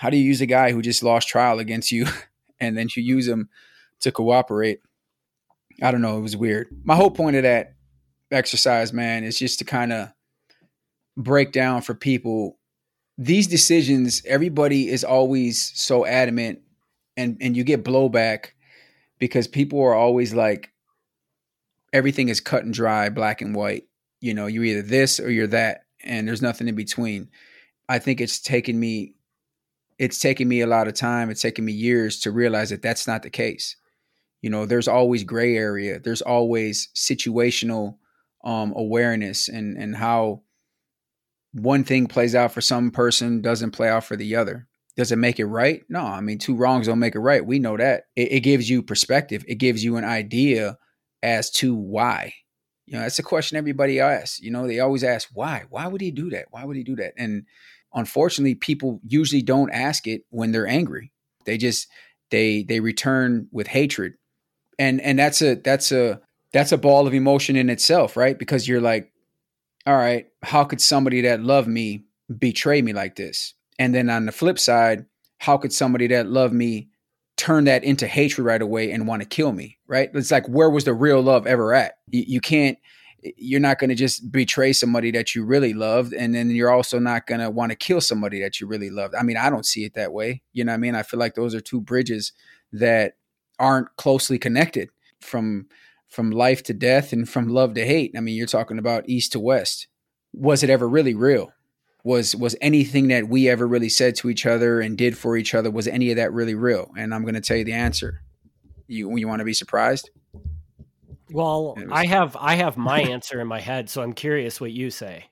how 0.00 0.08
do 0.08 0.16
you 0.16 0.24
use 0.24 0.40
a 0.40 0.46
guy 0.46 0.72
who 0.72 0.80
just 0.80 1.02
lost 1.02 1.28
trial 1.28 1.58
against 1.58 1.92
you, 1.92 2.06
and 2.58 2.74
then 2.74 2.88
you 2.96 3.02
use 3.02 3.28
him 3.28 3.50
to 4.00 4.10
cooperate? 4.10 4.80
I 5.82 5.90
don't 5.90 6.00
know. 6.00 6.16
It 6.16 6.22
was 6.22 6.38
weird. 6.38 6.68
My 6.84 6.96
whole 6.96 7.10
point 7.10 7.36
of 7.36 7.42
that 7.42 7.74
exercise, 8.30 8.94
man, 8.94 9.24
is 9.24 9.38
just 9.38 9.58
to 9.58 9.66
kind 9.66 9.92
of 9.92 10.08
break 11.18 11.52
down 11.52 11.82
for 11.82 11.92
people 11.92 12.58
these 13.18 13.46
decisions. 13.46 14.22
Everybody 14.24 14.88
is 14.88 15.04
always 15.04 15.70
so 15.78 16.06
adamant, 16.06 16.60
and 17.18 17.36
and 17.42 17.54
you 17.54 17.62
get 17.62 17.84
blowback 17.84 18.52
because 19.18 19.46
people 19.46 19.82
are 19.82 19.94
always 19.94 20.32
like, 20.32 20.72
everything 21.92 22.30
is 22.30 22.40
cut 22.40 22.64
and 22.64 22.72
dry, 22.72 23.10
black 23.10 23.42
and 23.42 23.54
white. 23.54 23.84
You 24.22 24.32
know, 24.32 24.46
you're 24.46 24.64
either 24.64 24.80
this 24.80 25.20
or 25.20 25.30
you're 25.30 25.46
that, 25.48 25.84
and 26.02 26.26
there's 26.26 26.40
nothing 26.40 26.68
in 26.68 26.74
between. 26.74 27.28
I 27.86 27.98
think 27.98 28.22
it's 28.22 28.40
taken 28.40 28.80
me, 28.80 29.12
it's 30.00 30.18
taken 30.18 30.48
me 30.48 30.62
a 30.62 30.66
lot 30.66 30.88
of 30.88 30.94
time. 30.94 31.28
It's 31.28 31.42
taken 31.42 31.62
me 31.62 31.72
years 31.72 32.20
to 32.20 32.32
realize 32.32 32.70
that 32.70 32.80
that's 32.80 33.06
not 33.06 33.22
the 33.22 33.30
case. 33.30 33.76
You 34.40 34.48
know 34.48 34.64
there's 34.64 34.88
always 34.88 35.22
gray 35.22 35.54
area 35.54 36.00
there's 36.00 36.22
always 36.22 36.88
situational 36.96 37.98
um, 38.42 38.72
awareness 38.74 39.48
and 39.48 39.76
and 39.76 39.94
how 39.94 40.42
one 41.52 41.84
thing 41.84 42.06
plays 42.06 42.34
out 42.34 42.52
for 42.52 42.62
some 42.62 42.90
person 42.90 43.42
doesn't 43.42 43.72
play 43.72 43.90
out 43.90 44.04
for 44.04 44.16
the 44.16 44.36
other. 44.36 44.66
Does 44.96 45.12
it 45.12 45.16
make 45.16 45.38
it 45.38 45.44
right? 45.44 45.82
No 45.90 46.00
i 46.00 46.22
mean 46.22 46.38
two 46.38 46.56
wrongs 46.56 46.86
don't 46.86 46.98
make 46.98 47.14
it 47.14 47.20
right. 47.20 47.44
We 47.44 47.58
know 47.58 47.76
that. 47.76 48.04
It, 48.16 48.32
it 48.32 48.40
gives 48.40 48.70
you 48.70 48.82
perspective. 48.82 49.44
It 49.46 49.56
gives 49.56 49.84
you 49.84 49.98
an 49.98 50.04
idea 50.04 50.78
as 51.22 51.50
to 51.50 51.74
why. 51.74 52.32
You 52.86 52.94
know 52.94 53.02
that's 53.02 53.18
a 53.18 53.22
question 53.22 53.58
everybody 53.58 54.00
asks. 54.00 54.40
You 54.40 54.50
know 54.50 54.66
they 54.66 54.80
always 54.80 55.04
ask 55.04 55.28
why? 55.34 55.64
Why 55.68 55.86
would 55.86 56.00
he 56.00 56.10
do 56.10 56.30
that? 56.30 56.46
Why 56.50 56.64
would 56.64 56.76
he 56.76 56.84
do 56.84 56.96
that? 56.96 57.12
And 57.18 57.44
unfortunately 57.94 58.54
people 58.54 59.00
usually 59.06 59.42
don't 59.42 59.70
ask 59.70 60.06
it 60.06 60.22
when 60.30 60.52
they're 60.52 60.66
angry 60.66 61.12
they 61.46 61.56
just 61.56 61.88
they 62.30 62.62
they 62.62 62.80
return 62.80 63.48
with 63.52 63.66
hatred 63.66 64.14
and 64.78 65.00
and 65.00 65.18
that's 65.18 65.42
a 65.42 65.56
that's 65.56 65.92
a 65.92 66.20
that's 66.52 66.72
a 66.72 66.78
ball 66.78 67.06
of 67.06 67.14
emotion 67.14 67.56
in 67.56 67.70
itself, 67.70 68.16
right? 68.16 68.38
Because 68.38 68.66
you're 68.66 68.80
like, 68.80 69.12
all 69.86 69.96
right, 69.96 70.26
how 70.42 70.64
could 70.64 70.80
somebody 70.80 71.20
that 71.22 71.40
loved 71.40 71.68
me 71.68 72.04
betray 72.38 72.82
me 72.82 72.92
like 72.92 73.16
this? 73.16 73.54
And 73.78 73.94
then 73.94 74.10
on 74.10 74.26
the 74.26 74.32
flip 74.32 74.58
side, 74.58 75.06
how 75.38 75.56
could 75.56 75.72
somebody 75.72 76.06
that 76.08 76.28
loved 76.28 76.54
me 76.54 76.88
turn 77.36 77.64
that 77.64 77.84
into 77.84 78.06
hatred 78.06 78.44
right 78.44 78.60
away 78.60 78.90
and 78.90 79.06
want 79.06 79.22
to 79.22 79.28
kill 79.28 79.52
me, 79.52 79.78
right? 79.86 80.10
It's 80.12 80.30
like, 80.30 80.46
where 80.48 80.68
was 80.68 80.84
the 80.84 80.92
real 80.92 81.22
love 81.22 81.46
ever 81.46 81.72
at? 81.72 81.94
You, 82.08 82.24
you 82.26 82.40
can't, 82.40 82.76
you're 83.22 83.60
not 83.60 83.78
going 83.78 83.90
to 83.90 83.96
just 83.96 84.30
betray 84.32 84.72
somebody 84.72 85.10
that 85.10 85.34
you 85.34 85.44
really 85.44 85.74
loved. 85.74 86.12
And 86.12 86.34
then 86.34 86.50
you're 86.50 86.70
also 86.70 86.98
not 86.98 87.26
going 87.26 87.40
to 87.40 87.50
want 87.50 87.70
to 87.70 87.76
kill 87.76 88.00
somebody 88.00 88.40
that 88.40 88.60
you 88.60 88.66
really 88.66 88.90
loved. 88.90 89.14
I 89.14 89.22
mean, 89.22 89.36
I 89.36 89.50
don't 89.50 89.66
see 89.66 89.84
it 89.84 89.94
that 89.94 90.12
way. 90.12 90.42
You 90.52 90.64
know 90.64 90.72
what 90.72 90.76
I 90.76 90.78
mean? 90.78 90.94
I 90.94 91.02
feel 91.02 91.20
like 91.20 91.34
those 91.34 91.54
are 91.54 91.60
two 91.60 91.80
bridges 91.80 92.32
that 92.72 93.14
aren't 93.58 93.94
closely 93.96 94.38
connected 94.38 94.88
from 95.20 95.66
from 96.08 96.32
life 96.32 96.64
to 96.64 96.74
death 96.74 97.12
and 97.12 97.28
from 97.28 97.48
love 97.48 97.74
to 97.74 97.86
hate. 97.86 98.12
I 98.16 98.20
mean, 98.20 98.34
you're 98.34 98.46
talking 98.46 98.78
about 98.78 99.08
east 99.08 99.32
to 99.32 99.40
west. 99.40 99.86
Was 100.32 100.64
it 100.64 100.70
ever 100.70 100.88
really 100.88 101.14
real? 101.14 101.52
Was 102.02 102.34
was 102.34 102.56
anything 102.60 103.08
that 103.08 103.28
we 103.28 103.48
ever 103.48 103.66
really 103.66 103.90
said 103.90 104.16
to 104.16 104.30
each 104.30 104.46
other 104.46 104.80
and 104.80 104.96
did 104.96 105.16
for 105.16 105.36
each 105.36 105.54
other 105.54 105.70
was 105.70 105.86
any 105.86 106.10
of 106.10 106.16
that 106.16 106.32
really 106.32 106.54
real? 106.54 106.90
And 106.96 107.14
I'm 107.14 107.22
going 107.22 107.34
to 107.34 107.40
tell 107.40 107.58
you 107.58 107.64
the 107.64 107.74
answer. 107.74 108.22
You 108.86 109.14
you 109.16 109.28
want 109.28 109.40
to 109.40 109.44
be 109.44 109.52
surprised? 109.52 110.10
Well, 111.32 111.74
was, 111.76 111.88
I 111.90 112.06
have 112.06 112.36
I 112.38 112.54
have 112.56 112.76
my 112.76 113.00
answer 113.00 113.40
in 113.40 113.46
my 113.46 113.60
head, 113.60 113.90
so 113.90 114.02
I'm 114.02 114.12
curious 114.12 114.60
what 114.60 114.72
you 114.72 114.90
say. 114.90 115.26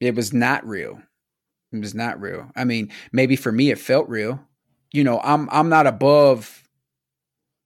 It 0.00 0.14
was 0.14 0.32
not 0.32 0.66
real. 0.66 1.00
It 1.72 1.80
was 1.80 1.94
not 1.94 2.20
real. 2.20 2.50
I 2.56 2.64
mean, 2.64 2.92
maybe 3.12 3.36
for 3.36 3.52
me 3.52 3.70
it 3.70 3.78
felt 3.78 4.08
real. 4.08 4.40
You 4.92 5.04
know, 5.04 5.20
I'm 5.22 5.48
I'm 5.50 5.68
not 5.68 5.86
above 5.86 6.62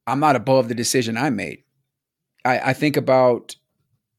I'm 0.07 0.20
not 0.20 0.37
above 0.37 0.68
the 0.68 0.74
decision 0.74 1.16
I 1.16 1.31
made. 1.31 1.64
I, 2.44 2.70
I 2.70 2.72
think 2.72 2.96
about, 2.96 3.57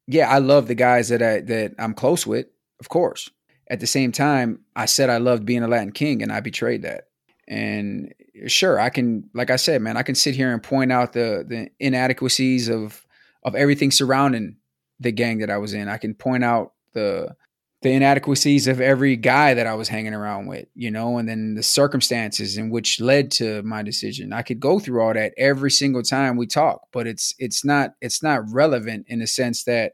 yeah, 0.06 0.30
I 0.30 0.40
love 0.40 0.68
the 0.68 0.76
guys 0.76 1.10
that 1.10 1.22
I 1.22 1.40
that 1.42 1.76
I'm 1.80 1.94
close 1.94 2.28
with, 2.28 2.48
of 2.80 2.90
course. 2.90 3.30
At 3.70 3.80
the 3.80 3.88
same 3.88 4.12
time, 4.12 4.62
I 4.76 4.86
said 4.86 5.10
I 5.10 5.18
loved 5.18 5.46
being 5.46 5.64
a 5.64 5.68
Latin 5.68 5.92
King, 5.92 6.22
and 6.22 6.32
I 6.32 6.40
betrayed 6.40 6.84
that. 6.84 7.06
And 7.48 8.14
sure, 8.48 8.80
I 8.80 8.90
can, 8.90 9.30
like 9.34 9.50
I 9.50 9.56
said, 9.56 9.82
man, 9.82 9.98
I 9.98 10.04
can 10.04 10.16
sit 10.16 10.36
here 10.36 10.52
and 10.52 10.62
point 10.62 10.92
out 10.92 11.14
the 11.14 11.46
the 11.48 11.70
inadequacies 11.80 12.70
of 12.70 13.06
of 13.48 13.56
everything 13.56 13.92
surrounding 13.92 14.58
the 15.00 15.12
gang 15.14 15.38
that 15.38 15.50
I 15.50 15.58
was 15.58 15.74
in. 15.74 15.88
I 15.88 15.98
can 15.98 16.14
point 16.14 16.44
out 16.44 16.74
the 16.94 17.34
the 17.82 17.92
inadequacies 17.92 18.68
of 18.68 18.82
every 18.82 19.16
guy 19.16 19.54
that 19.54 19.68
I 19.68 19.76
was 19.76 19.88
hanging 19.88 20.14
around 20.14 20.48
with, 20.48 20.68
you 20.74 20.92
know, 20.92 21.18
and 21.18 21.30
then 21.30 21.54
the 21.54 21.64
circumstances 21.64 22.58
in 22.58 22.72
which 22.72 23.00
led 23.00 23.30
to 23.34 23.62
my 23.62 23.84
decision. 23.84 24.34
I 24.34 24.42
could 24.42 24.60
go 24.60 24.80
through 24.80 25.02
all 25.02 25.14
that 25.14 25.34
every 25.38 25.72
single 25.72 26.02
time 26.02 26.36
we 26.36 26.46
talk, 26.48 26.82
but 26.92 27.08
it's 27.08 27.34
it's 27.40 27.64
not 27.64 27.94
it's 28.02 28.22
not 28.22 28.42
relevant 28.52 29.06
in 29.08 29.20
the 29.20 29.28
sense 29.28 29.64
that 29.64 29.94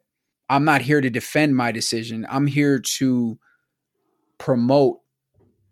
I'm 0.50 0.66
not 0.66 0.82
here 0.82 1.02
to 1.02 1.10
defend 1.12 1.56
my 1.56 1.72
decision. 1.72 2.26
I'm 2.30 2.48
here 2.48 2.80
to 2.98 3.38
promote 4.40 5.02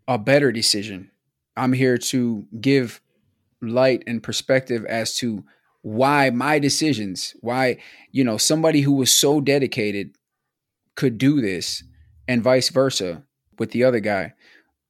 a 0.07 0.19
better 0.19 0.51
decision. 0.51 1.09
I'm 1.57 1.73
here 1.73 1.97
to 1.97 2.45
give 2.59 3.01
light 3.59 4.03
and 4.05 4.21
perspective 4.21 4.85
as 4.85 5.17
to 5.17 5.43
why 5.83 6.29
my 6.29 6.59
decisions, 6.59 7.35
why, 7.41 7.77
you 8.11 8.23
know, 8.23 8.37
somebody 8.37 8.81
who 8.81 8.93
was 8.93 9.11
so 9.11 9.41
dedicated 9.41 10.15
could 10.95 11.17
do 11.17 11.41
this 11.41 11.83
and 12.27 12.43
vice 12.43 12.69
versa 12.69 13.23
with 13.59 13.71
the 13.71 13.83
other 13.83 13.99
guy. 13.99 14.33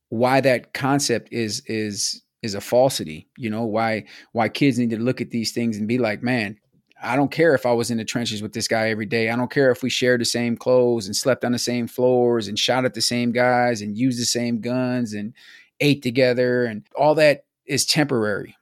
why 0.10 0.42
that 0.42 0.74
concept 0.74 1.32
is 1.32 1.62
is 1.68 2.22
is 2.44 2.54
a 2.54 2.62
falsity. 2.62 3.28
You 3.38 3.50
know 3.50 3.64
why 3.64 4.06
why 4.34 4.50
kids 4.50 4.78
need 4.78 4.90
to 4.92 5.00
look 5.00 5.22
at 5.22 5.32
these 5.32 5.52
things 5.54 5.78
and 5.78 5.88
be 5.88 5.98
like, 5.98 6.22
man, 6.22 6.58
I 7.02 7.16
don't 7.16 7.32
care 7.32 7.56
if 7.56 7.66
I 7.66 7.72
was 7.72 7.90
in 7.92 7.98
the 7.98 8.06
trenches 8.06 8.42
with 8.42 8.54
this 8.54 8.68
guy 8.68 8.90
every 8.90 9.06
day. 9.06 9.30
I 9.30 9.36
don't 9.36 9.52
care 9.52 9.72
if 9.72 9.82
we 9.84 9.90
shared 9.90 10.22
the 10.22 10.26
same 10.26 10.58
clothes 10.58 11.06
and 11.08 11.16
slept 11.16 11.46
on 11.46 11.54
the 11.54 11.60
same 11.60 11.88
floors 11.88 12.48
and 12.48 12.60
shot 12.60 12.86
at 12.86 12.94
the 12.94 13.02
same 13.02 13.32
guys 13.32 13.82
and 13.82 13.98
used 13.98 14.20
the 14.20 14.26
same 14.26 14.60
guns 14.60 15.14
and 15.14 15.34
ate 15.80 16.04
together 16.04 16.66
and 16.66 16.86
all 16.96 17.16
that 17.16 17.46
is 17.66 17.86
temporary. 17.86 18.58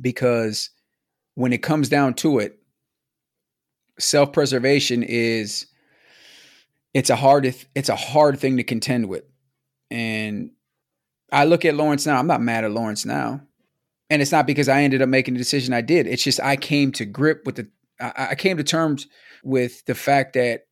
Because 0.00 0.70
when 1.34 1.52
it 1.52 1.62
comes 1.62 1.88
down 1.88 2.14
to 2.14 2.38
it, 2.38 2.58
self-preservation 3.98 5.02
is 5.02 5.66
it's 6.92 7.10
a 7.10 7.16
hard 7.16 7.54
it's 7.74 7.88
a 7.88 7.96
hard 7.96 8.38
thing 8.38 8.56
to 8.56 8.64
contend 8.64 9.08
with. 9.08 9.24
And 9.90 10.50
I 11.32 11.44
look 11.44 11.64
at 11.64 11.74
Lawrence 11.74 12.06
now. 12.06 12.18
I'm 12.18 12.26
not 12.26 12.40
mad 12.40 12.64
at 12.64 12.70
Lawrence 12.70 13.04
now 13.04 13.42
and 14.10 14.22
it's 14.22 14.32
not 14.32 14.46
because 14.46 14.68
I 14.68 14.82
ended 14.82 15.02
up 15.02 15.08
making 15.08 15.34
the 15.34 15.38
decision 15.38 15.74
I 15.74 15.80
did. 15.80 16.06
It's 16.06 16.22
just 16.22 16.40
I 16.40 16.56
came 16.56 16.92
to 16.92 17.04
grip 17.04 17.42
with 17.44 17.56
the 17.56 17.68
I, 18.00 18.28
I 18.30 18.34
came 18.34 18.56
to 18.56 18.64
terms 18.64 19.06
with 19.42 19.84
the 19.86 19.94
fact 19.94 20.34
that 20.34 20.66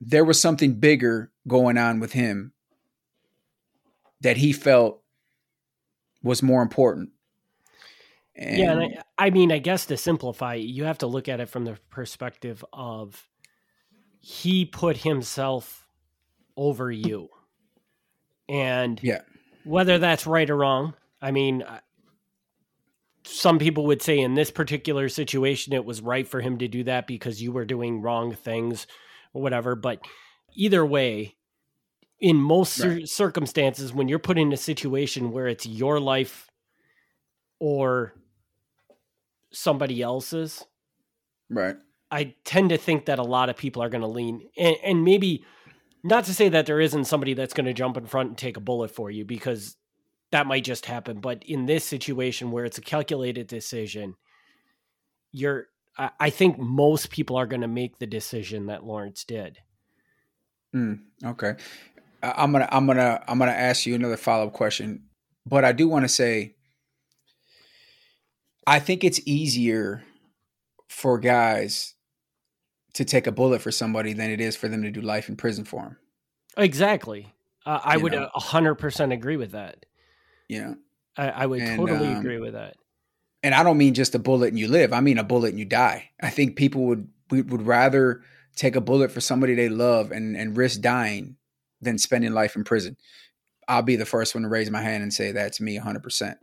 there 0.00 0.24
was 0.24 0.40
something 0.40 0.74
bigger 0.74 1.32
going 1.46 1.78
on 1.78 2.00
with 2.00 2.12
him 2.12 2.52
that 4.20 4.36
he 4.36 4.52
felt 4.52 5.02
was 6.22 6.42
more 6.42 6.62
important. 6.62 7.10
And 8.38 8.58
yeah, 8.58 8.72
and 8.72 8.82
I, 9.18 9.26
I 9.26 9.30
mean, 9.30 9.50
I 9.50 9.58
guess 9.58 9.86
to 9.86 9.96
simplify, 9.96 10.54
you 10.54 10.84
have 10.84 10.98
to 10.98 11.08
look 11.08 11.28
at 11.28 11.40
it 11.40 11.48
from 11.48 11.64
the 11.64 11.76
perspective 11.90 12.64
of 12.72 13.28
he 14.20 14.64
put 14.64 14.98
himself 14.98 15.86
over 16.56 16.90
you. 16.90 17.28
And 18.48 19.00
yeah. 19.02 19.22
whether 19.64 19.98
that's 19.98 20.26
right 20.26 20.48
or 20.48 20.56
wrong, 20.56 20.94
I 21.20 21.32
mean, 21.32 21.64
some 23.24 23.58
people 23.58 23.86
would 23.86 24.02
say 24.02 24.18
in 24.18 24.34
this 24.34 24.50
particular 24.50 25.08
situation 25.08 25.72
it 25.72 25.84
was 25.84 26.00
right 26.00 26.26
for 26.26 26.40
him 26.40 26.58
to 26.58 26.68
do 26.68 26.84
that 26.84 27.06
because 27.06 27.42
you 27.42 27.52
were 27.52 27.64
doing 27.64 28.00
wrong 28.00 28.32
things 28.32 28.86
or 29.34 29.42
whatever 29.42 29.74
but 29.74 30.00
either 30.54 30.84
way 30.84 31.34
in 32.20 32.36
most 32.36 32.80
right. 32.80 33.06
circumstances 33.06 33.92
when 33.92 34.08
you're 34.08 34.18
put 34.18 34.38
in 34.38 34.52
a 34.52 34.56
situation 34.56 35.30
where 35.30 35.46
it's 35.46 35.66
your 35.66 36.00
life 36.00 36.50
or 37.60 38.14
somebody 39.52 40.02
else's 40.02 40.64
right 41.50 41.76
i 42.10 42.34
tend 42.44 42.70
to 42.70 42.76
think 42.76 43.06
that 43.06 43.18
a 43.18 43.24
lot 43.24 43.48
of 43.48 43.56
people 43.56 43.82
are 43.82 43.88
going 43.88 44.02
to 44.02 44.08
lean 44.08 44.48
and, 44.56 44.76
and 44.82 45.04
maybe 45.04 45.44
not 46.02 46.24
to 46.24 46.34
say 46.34 46.48
that 46.48 46.66
there 46.66 46.80
isn't 46.80 47.04
somebody 47.04 47.34
that's 47.34 47.54
going 47.54 47.66
to 47.66 47.72
jump 47.72 47.96
in 47.96 48.06
front 48.06 48.30
and 48.30 48.38
take 48.38 48.56
a 48.56 48.60
bullet 48.60 48.90
for 48.90 49.10
you 49.10 49.24
because 49.24 49.76
that 50.30 50.46
might 50.46 50.64
just 50.64 50.86
happen. 50.86 51.20
But 51.20 51.42
in 51.44 51.66
this 51.66 51.84
situation 51.84 52.50
where 52.50 52.64
it's 52.64 52.78
a 52.78 52.82
calculated 52.82 53.46
decision, 53.46 54.14
you're 55.32 55.66
I 56.20 56.30
think 56.30 56.58
most 56.58 57.10
people 57.10 57.36
are 57.36 57.46
going 57.46 57.62
to 57.62 57.68
make 57.68 57.98
the 57.98 58.06
decision 58.06 58.66
that 58.66 58.84
Lawrence 58.84 59.24
did. 59.24 59.58
Mm, 60.72 61.00
okay, 61.24 61.54
I'm 62.22 62.52
gonna 62.52 62.68
I'm 62.70 62.86
gonna 62.86 63.20
I'm 63.26 63.38
gonna 63.38 63.50
ask 63.50 63.84
you 63.84 63.96
another 63.96 64.16
follow 64.16 64.46
up 64.46 64.52
question, 64.52 65.04
but 65.44 65.64
I 65.64 65.72
do 65.72 65.88
want 65.88 66.04
to 66.04 66.08
say, 66.08 66.54
I 68.68 68.80
think 68.80 69.02
it's 69.02 69.18
easier 69.24 70.04
for 70.88 71.18
guys 71.18 71.94
to 72.92 73.04
take 73.04 73.26
a 73.26 73.32
bullet 73.32 73.62
for 73.62 73.70
somebody 73.70 74.12
than 74.12 74.30
it 74.30 74.42
is 74.42 74.56
for 74.56 74.68
them 74.68 74.82
to 74.82 74.90
do 74.90 75.00
life 75.00 75.30
in 75.30 75.36
prison 75.36 75.64
for 75.64 75.82
them. 75.82 75.96
Exactly, 76.58 77.32
uh, 77.64 77.80
I 77.82 77.96
you 77.96 78.02
would 78.02 78.14
a 78.14 78.28
hundred 78.34 78.74
percent 78.74 79.12
agree 79.12 79.38
with 79.38 79.52
that. 79.52 79.86
Yeah. 80.48 80.74
I, 81.16 81.28
I 81.30 81.46
would 81.46 81.62
and, 81.62 81.78
totally 81.78 82.08
um, 82.08 82.18
agree 82.18 82.38
with 82.38 82.52
that. 82.52 82.76
And 83.42 83.54
I 83.54 83.62
don't 83.62 83.78
mean 83.78 83.94
just 83.94 84.14
a 84.14 84.18
bullet 84.18 84.48
and 84.48 84.58
you 84.58 84.68
live. 84.68 84.92
I 84.92 85.00
mean 85.00 85.16
a 85.16 85.24
bullet 85.24 85.48
and 85.50 85.58
you 85.58 85.64
die. 85.64 86.10
I 86.22 86.28
think 86.28 86.56
people 86.56 86.84
would 86.86 87.08
would 87.30 87.62
rather 87.62 88.20
take 88.54 88.76
a 88.76 88.80
bullet 88.82 89.10
for 89.10 89.20
somebody 89.20 89.54
they 89.54 89.70
love 89.70 90.12
and, 90.12 90.36
and 90.36 90.56
risk 90.56 90.80
dying 90.82 91.36
than 91.80 91.96
spending 91.96 92.32
life 92.32 92.54
in 92.54 92.64
prison. 92.64 92.98
I'll 93.66 93.82
be 93.82 93.96
the 93.96 94.04
first 94.04 94.34
one 94.34 94.42
to 94.42 94.48
raise 94.48 94.70
my 94.70 94.82
hand 94.82 95.02
and 95.02 95.12
say 95.12 95.32
that's 95.32 95.60
me 95.60 95.78
100%. 95.78 96.34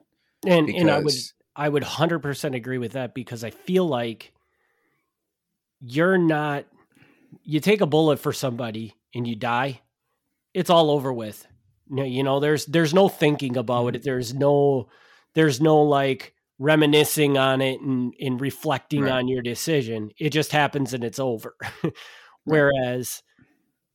And 0.48 0.70
and 0.70 0.90
I 0.90 1.00
would 1.00 1.14
I 1.56 1.70
would 1.70 1.84
100% 1.84 2.56
agree 2.56 2.78
with 2.78 2.94
that 2.94 3.14
because 3.14 3.44
I 3.44 3.50
feel 3.50 3.88
like 3.88 4.34
you're 5.80 6.18
not 6.18 6.66
you 7.44 7.60
take 7.60 7.82
a 7.82 7.86
bullet 7.86 8.20
for 8.20 8.34
somebody 8.34 8.96
and 9.14 9.28
you 9.28 9.36
die, 9.36 9.82
it's 10.54 10.70
all 10.70 10.90
over 10.92 11.12
with. 11.12 11.48
You 11.90 12.24
know 12.24 12.40
there's 12.40 12.66
there's 12.66 12.94
no 12.94 13.08
thinking 13.08 13.58
about 13.58 13.90
it. 13.90 14.00
Mm-hmm. 14.00 14.06
there's 14.06 14.34
no 14.34 14.90
there's 15.36 15.62
no 15.62 15.84
like 15.84 16.34
reminiscing 16.58 17.38
on 17.38 17.62
it 17.62 17.80
and, 17.82 18.14
and 18.20 18.42
reflecting 18.42 19.04
right. 19.04 19.12
on 19.12 19.28
your 19.28 19.44
decision. 19.44 20.10
It 20.18 20.32
just 20.32 20.52
happens 20.52 20.94
and 20.94 21.04
it's 21.04 21.20
over. 21.20 21.56
Whereas 22.44 23.22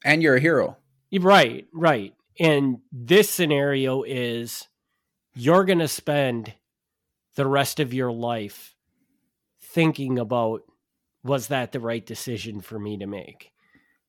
and 0.05 0.23
you're 0.23 0.37
a 0.37 0.41
hero. 0.41 0.77
Right 1.13 1.67
right. 1.75 2.15
And 2.39 2.79
this 2.93 3.29
scenario 3.29 4.05
is 4.05 4.69
you're 5.35 5.65
going 5.65 5.81
to 5.81 5.89
spend 5.89 6.55
the 7.41 7.47
rest 7.47 7.81
of 7.81 7.95
your 7.95 8.13
life 8.13 8.75
thinking 9.63 10.19
about 10.19 10.61
was 11.25 11.47
that 11.47 11.73
the 11.73 11.81
right 11.81 12.05
decision 12.05 12.61
for 12.61 12.79
me 12.79 12.99
to 12.99 13.07
make 13.07 13.51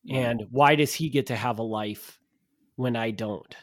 and 0.10 0.48
why 0.50 0.76
does 0.76 0.94
he 0.94 1.08
get 1.08 1.28
to 1.28 1.36
have 1.38 1.58
a 1.58 1.64
life 1.64 2.20
when 2.76 2.98
i 2.98 3.10
don't 3.10 3.56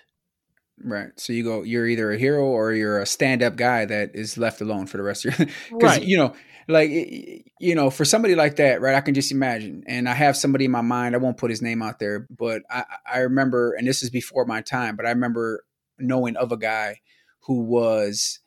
Right. 0.80 1.08
So 1.16 1.32
you 1.32 1.42
go, 1.42 1.62
you're 1.64 1.88
either 1.88 2.12
a 2.12 2.16
hero 2.16 2.44
or 2.44 2.72
you're 2.72 3.00
a 3.00 3.04
stand 3.04 3.42
up 3.42 3.56
guy 3.56 3.84
that 3.84 4.14
is 4.14 4.38
left 4.38 4.60
alone 4.60 4.86
for 4.86 4.96
the 4.96 5.02
rest 5.02 5.24
of 5.24 5.36
your 5.36 5.48
Because, 5.72 5.98
right. 5.98 6.02
you 6.04 6.16
know, 6.16 6.34
like, 6.68 6.88
you 6.88 7.74
know, 7.74 7.90
for 7.90 8.04
somebody 8.04 8.36
like 8.36 8.54
that, 8.56 8.80
right, 8.80 8.94
I 8.94 9.00
can 9.00 9.14
just 9.14 9.32
imagine. 9.32 9.82
And 9.88 10.08
I 10.08 10.14
have 10.14 10.36
somebody 10.36 10.66
in 10.66 10.70
my 10.70 10.82
mind, 10.82 11.16
I 11.16 11.18
won't 11.18 11.36
put 11.36 11.50
his 11.50 11.62
name 11.62 11.82
out 11.82 11.98
there, 11.98 12.28
but 12.30 12.62
I, 12.70 12.84
I 13.12 13.18
remember, 13.18 13.72
and 13.72 13.88
this 13.88 14.04
is 14.04 14.10
before 14.10 14.44
my 14.44 14.60
time, 14.60 14.94
but 14.94 15.04
I 15.04 15.10
remember 15.10 15.64
knowing 15.98 16.36
of 16.36 16.52
a 16.52 16.56
guy 16.56 17.00
who 17.40 17.62
was 17.64 18.38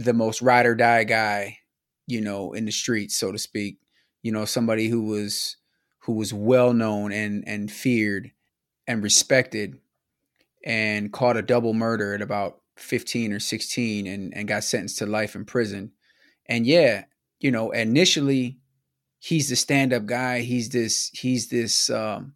the 0.00 0.14
most 0.14 0.40
ride 0.40 0.66
or 0.66 0.74
die 0.74 1.04
guy, 1.04 1.58
you 2.06 2.20
know, 2.20 2.52
in 2.52 2.64
the 2.64 2.72
streets, 2.72 3.16
so 3.16 3.30
to 3.30 3.38
speak. 3.38 3.78
You 4.22 4.32
know, 4.32 4.44
somebody 4.44 4.88
who 4.88 5.02
was 5.02 5.56
who 6.00 6.14
was 6.14 6.32
well 6.32 6.72
known 6.72 7.12
and 7.12 7.44
and 7.46 7.70
feared 7.70 8.32
and 8.86 9.02
respected 9.02 9.78
and 10.64 11.12
caught 11.12 11.36
a 11.36 11.42
double 11.42 11.74
murder 11.74 12.14
at 12.14 12.22
about 12.22 12.60
15 12.76 13.32
or 13.32 13.40
16 13.40 14.06
and, 14.06 14.34
and 14.36 14.48
got 14.48 14.64
sentenced 14.64 14.98
to 14.98 15.06
life 15.06 15.34
in 15.34 15.44
prison. 15.44 15.92
And 16.46 16.66
yeah, 16.66 17.04
you 17.38 17.50
know, 17.50 17.70
initially 17.70 18.58
he's 19.18 19.48
the 19.48 19.56
stand-up 19.56 20.06
guy. 20.06 20.40
He's 20.40 20.70
this, 20.70 21.10
he's 21.12 21.48
this 21.48 21.90
um 21.90 22.34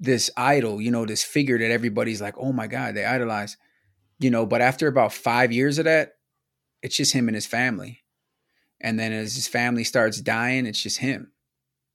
this 0.00 0.30
idol, 0.36 0.80
you 0.80 0.90
know, 0.90 1.06
this 1.06 1.22
figure 1.22 1.58
that 1.58 1.70
everybody's 1.70 2.20
like, 2.20 2.34
oh 2.36 2.52
my 2.52 2.66
God, 2.66 2.94
they 2.94 3.04
idolize. 3.04 3.56
You 4.18 4.30
know, 4.30 4.46
but 4.46 4.60
after 4.60 4.88
about 4.88 5.12
five 5.12 5.52
years 5.52 5.78
of 5.78 5.84
that, 5.84 6.13
it's 6.84 6.96
just 6.96 7.14
him 7.14 7.28
and 7.28 7.34
his 7.34 7.46
family. 7.46 8.04
And 8.78 8.98
then 8.98 9.10
as 9.10 9.34
his 9.34 9.48
family 9.48 9.84
starts 9.84 10.20
dying, 10.20 10.66
it's 10.66 10.82
just 10.82 10.98
him. 10.98 11.32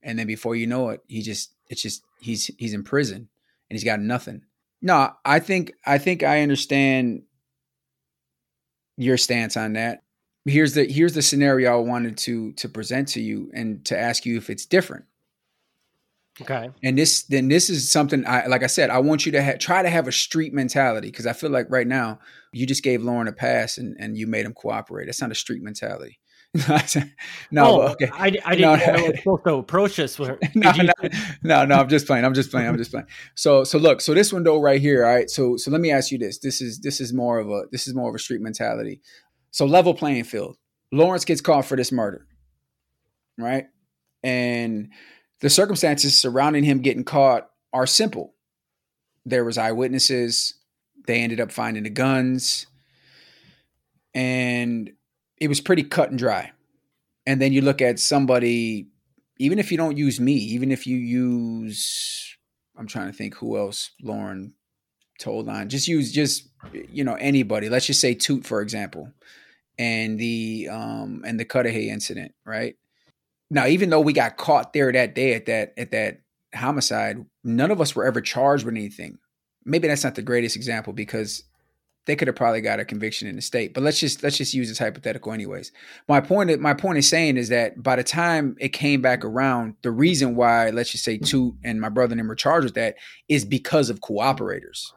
And 0.01 0.17
then 0.17 0.25
before 0.25 0.55
you 0.55 0.65
know 0.65 0.89
it, 0.89 1.01
he 1.07 1.21
just 1.21 1.53
it's 1.67 1.83
just 1.83 2.03
he's 2.19 2.47
he's 2.57 2.73
in 2.73 2.83
prison 2.83 3.29
and 3.69 3.77
he's 3.77 3.83
got 3.83 3.99
nothing. 3.99 4.41
No, 4.81 5.11
I 5.23 5.39
think 5.39 5.73
I 5.85 5.99
think 5.99 6.23
I 6.23 6.41
understand 6.41 7.21
your 8.97 9.17
stance 9.17 9.55
on 9.55 9.73
that. 9.73 10.01
Here's 10.45 10.73
the 10.73 10.85
here's 10.91 11.13
the 11.13 11.21
scenario 11.21 11.71
I 11.77 11.81
wanted 11.81 12.17
to 12.19 12.53
to 12.53 12.67
present 12.67 13.09
to 13.09 13.21
you 13.21 13.51
and 13.53 13.85
to 13.85 13.97
ask 13.97 14.25
you 14.25 14.37
if 14.37 14.49
it's 14.49 14.65
different. 14.65 15.05
Okay. 16.41 16.69
And 16.83 16.97
this 16.97 17.23
then 17.23 17.47
this 17.47 17.69
is 17.69 17.91
something 17.91 18.25
I 18.25 18.45
like 18.47 18.63
I 18.63 18.67
said 18.67 18.89
I 18.89 18.99
want 18.99 19.25
you 19.25 19.31
to 19.33 19.43
ha- 19.43 19.57
try 19.59 19.81
to 19.81 19.89
have 19.89 20.07
a 20.07 20.11
street 20.11 20.53
mentality 20.53 21.09
because 21.09 21.25
I 21.25 21.33
feel 21.33 21.49
like 21.49 21.67
right 21.69 21.87
now 21.87 22.19
you 22.53 22.65
just 22.65 22.83
gave 22.83 23.03
Lawrence 23.03 23.29
a 23.29 23.33
pass 23.33 23.77
and 23.77 23.95
and 23.99 24.17
you 24.17 24.27
made 24.27 24.45
him 24.45 24.53
cooperate. 24.53 25.05
That's 25.05 25.21
not 25.21 25.31
a 25.31 25.35
street 25.35 25.63
mentality. 25.63 26.19
no, 27.51 27.81
oh, 27.81 27.81
okay. 27.89 28.09
I, 28.11 28.25
I 28.43 28.55
didn't 28.55 28.61
no, 28.61 28.75
know 28.75 28.83
I 28.83 29.09
was 29.09 29.19
supposed 29.19 29.43
to 29.45 29.53
approach 29.55 29.97
this. 29.97 30.17
no, 30.19 30.37
no, 30.55 30.93
no, 31.43 31.65
no, 31.65 31.75
I'm 31.75 31.87
just 31.87 32.07
playing. 32.07 32.25
I'm 32.25 32.33
just 32.33 32.49
playing. 32.49 32.67
I'm 32.67 32.77
just 32.77 32.89
playing. 32.89 33.05
So, 33.35 33.63
so 33.63 33.77
look, 33.77 34.01
so 34.01 34.15
this 34.15 34.33
window 34.33 34.59
right 34.59 34.81
here. 34.81 35.05
All 35.05 35.13
right. 35.13 35.29
So, 35.29 35.57
so 35.57 35.69
let 35.69 35.79
me 35.79 35.91
ask 35.91 36.11
you 36.11 36.17
this. 36.17 36.39
This 36.39 36.59
is 36.59 36.79
this 36.79 37.01
is 37.01 37.13
more 37.13 37.37
of 37.37 37.51
a 37.51 37.63
this 37.71 37.87
is 37.87 37.93
more 37.93 38.09
of 38.09 38.15
a 38.15 38.19
street 38.19 38.41
mentality. 38.41 38.99
So, 39.51 39.67
level 39.67 39.93
playing 39.93 40.23
field. 40.23 40.57
Lawrence 40.91 41.23
gets 41.23 41.39
caught 41.39 41.65
for 41.65 41.77
this 41.77 41.91
murder, 41.91 42.25
right? 43.37 43.65
And 44.23 44.89
the 45.41 45.49
circumstances 45.49 46.17
surrounding 46.17 46.63
him 46.63 46.81
getting 46.81 47.03
caught 47.03 47.49
are 47.73 47.87
simple. 47.87 48.33
There 49.25 49.45
was 49.45 49.57
eyewitnesses. 49.57 50.55
They 51.07 51.21
ended 51.21 51.39
up 51.39 51.51
finding 51.51 51.83
the 51.83 51.89
guns, 51.89 52.67
and 54.13 54.91
it 55.37 55.47
was 55.47 55.61
pretty 55.61 55.83
cut 55.83 56.09
and 56.09 56.19
dry. 56.19 56.51
And 57.25 57.41
then 57.41 57.53
you 57.53 57.61
look 57.61 57.81
at 57.81 57.99
somebody, 57.99 58.87
even 59.37 59.59
if 59.59 59.71
you 59.71 59.77
don't 59.77 59.97
use 59.97 60.19
me, 60.19 60.33
even 60.33 60.71
if 60.71 60.85
you 60.85 60.97
use, 60.97 62.37
I'm 62.77 62.87
trying 62.87 63.07
to 63.07 63.13
think 63.13 63.35
who 63.35 63.57
else 63.57 63.91
Lawrence 64.01 64.53
told 65.19 65.49
on. 65.49 65.69
Just 65.69 65.87
use 65.87 66.11
just 66.11 66.49
you 66.91 67.03
know 67.03 67.15
anybody. 67.15 67.69
Let's 67.69 67.85
just 67.85 68.01
say 68.01 68.15
Toot 68.15 68.45
for 68.45 68.61
example, 68.61 69.11
and 69.77 70.17
the 70.19 70.69
um 70.71 71.23
and 71.25 71.39
the 71.39 71.45
Cudahy 71.45 71.89
incident, 71.89 72.33
right? 72.45 72.75
Now, 73.49 73.67
even 73.67 73.89
though 73.89 74.01
we 74.01 74.13
got 74.13 74.37
caught 74.37 74.73
there 74.73 74.91
that 74.91 75.15
day 75.15 75.33
at 75.33 75.45
that 75.47 75.73
at 75.77 75.91
that 75.91 76.21
homicide, 76.53 77.25
none 77.43 77.71
of 77.71 77.81
us 77.81 77.95
were 77.95 78.05
ever 78.05 78.21
charged 78.21 78.65
with 78.65 78.75
anything. 78.75 79.17
Maybe 79.65 79.87
that's 79.87 80.03
not 80.03 80.15
the 80.15 80.21
greatest 80.21 80.55
example 80.55 80.93
because 80.93 81.43
they 82.05 82.15
could 82.15 82.27
have 82.27 82.35
probably 82.35 82.61
got 82.61 82.79
a 82.79 82.85
conviction 82.85 83.27
in 83.27 83.35
the 83.35 83.41
state. 83.41 83.73
But 83.73 83.83
let's 83.83 83.99
just 83.99 84.23
let's 84.23 84.37
just 84.37 84.53
use 84.53 84.67
this 84.67 84.79
hypothetical 84.79 85.31
anyways. 85.31 85.71
My 86.07 86.19
point 86.21 86.59
my 86.59 86.73
point 86.73 86.97
is 86.97 87.07
saying 87.07 87.37
is 87.37 87.49
that 87.49 87.81
by 87.81 87.95
the 87.95 88.03
time 88.03 88.55
it 88.59 88.69
came 88.69 89.01
back 89.01 89.23
around, 89.23 89.75
the 89.83 89.91
reason 89.91 90.35
why 90.35 90.69
let's 90.71 90.91
just 90.91 91.03
say 91.03 91.17
two 91.17 91.55
and 91.63 91.79
my 91.79 91.89
brother 91.89 92.13
and 92.13 92.19
them 92.19 92.27
were 92.27 92.35
charged 92.35 92.65
with 92.65 92.73
that 92.75 92.95
is 93.27 93.45
because 93.45 93.89
of 93.89 93.99
cooperators. 93.99 94.91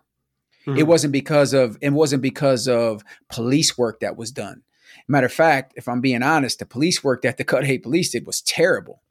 Mm-hmm. 0.66 0.78
It 0.78 0.86
wasn't 0.86 1.12
because 1.12 1.52
of 1.52 1.76
it 1.80 1.90
wasn't 1.90 2.22
because 2.22 2.68
of 2.68 3.02
police 3.28 3.76
work 3.76 4.00
that 4.00 4.16
was 4.16 4.30
done. 4.30 4.62
Matter 5.08 5.26
of 5.26 5.32
fact, 5.32 5.74
if 5.76 5.88
I'm 5.88 6.00
being 6.00 6.22
honest, 6.22 6.58
the 6.58 6.66
police 6.66 7.02
work 7.02 7.22
that 7.22 7.36
the 7.36 7.44
Cudahy 7.44 7.78
Police 7.78 8.10
did 8.10 8.26
was 8.26 8.40
terrible. 8.40 9.02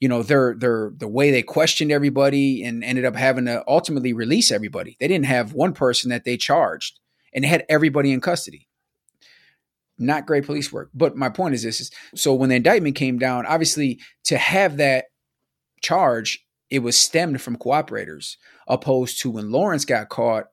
You 0.00 0.08
know, 0.08 0.22
their 0.22 0.54
their 0.54 0.92
the 0.96 1.08
way 1.08 1.30
they 1.30 1.42
questioned 1.42 1.92
everybody 1.92 2.64
and 2.64 2.82
ended 2.82 3.04
up 3.04 3.14
having 3.14 3.44
to 3.44 3.62
ultimately 3.68 4.12
release 4.12 4.50
everybody. 4.50 4.96
They 4.98 5.08
didn't 5.08 5.26
have 5.26 5.52
one 5.52 5.74
person 5.74 6.10
that 6.10 6.24
they 6.24 6.36
charged 6.36 6.98
and 7.32 7.44
had 7.44 7.64
everybody 7.68 8.12
in 8.12 8.20
custody. 8.20 8.68
Not 9.98 10.26
great 10.26 10.44
police 10.44 10.72
work. 10.72 10.90
But 10.92 11.16
my 11.16 11.28
point 11.28 11.54
is 11.54 11.62
this 11.62 11.80
is 11.80 11.90
so 12.14 12.34
when 12.34 12.48
the 12.48 12.56
indictment 12.56 12.96
came 12.96 13.18
down, 13.18 13.46
obviously 13.46 14.00
to 14.24 14.36
have 14.38 14.78
that 14.78 15.06
charge, 15.82 16.44
it 16.70 16.80
was 16.80 16.96
stemmed 16.96 17.40
from 17.40 17.56
cooperators, 17.56 18.36
opposed 18.66 19.20
to 19.20 19.30
when 19.30 19.52
Lawrence 19.52 19.84
got 19.84 20.08
caught, 20.08 20.46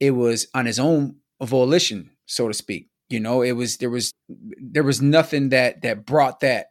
it 0.00 0.10
was 0.10 0.48
on 0.52 0.66
his 0.66 0.78
own 0.78 1.16
volition, 1.40 2.10
so 2.26 2.48
to 2.48 2.54
speak. 2.54 2.88
You 3.08 3.20
know, 3.20 3.42
it 3.42 3.52
was 3.52 3.76
there 3.78 3.90
was 3.90 4.12
there 4.28 4.82
was 4.82 5.02
nothing 5.02 5.50
that 5.50 5.82
that 5.82 6.06
brought 6.06 6.40
that 6.40 6.68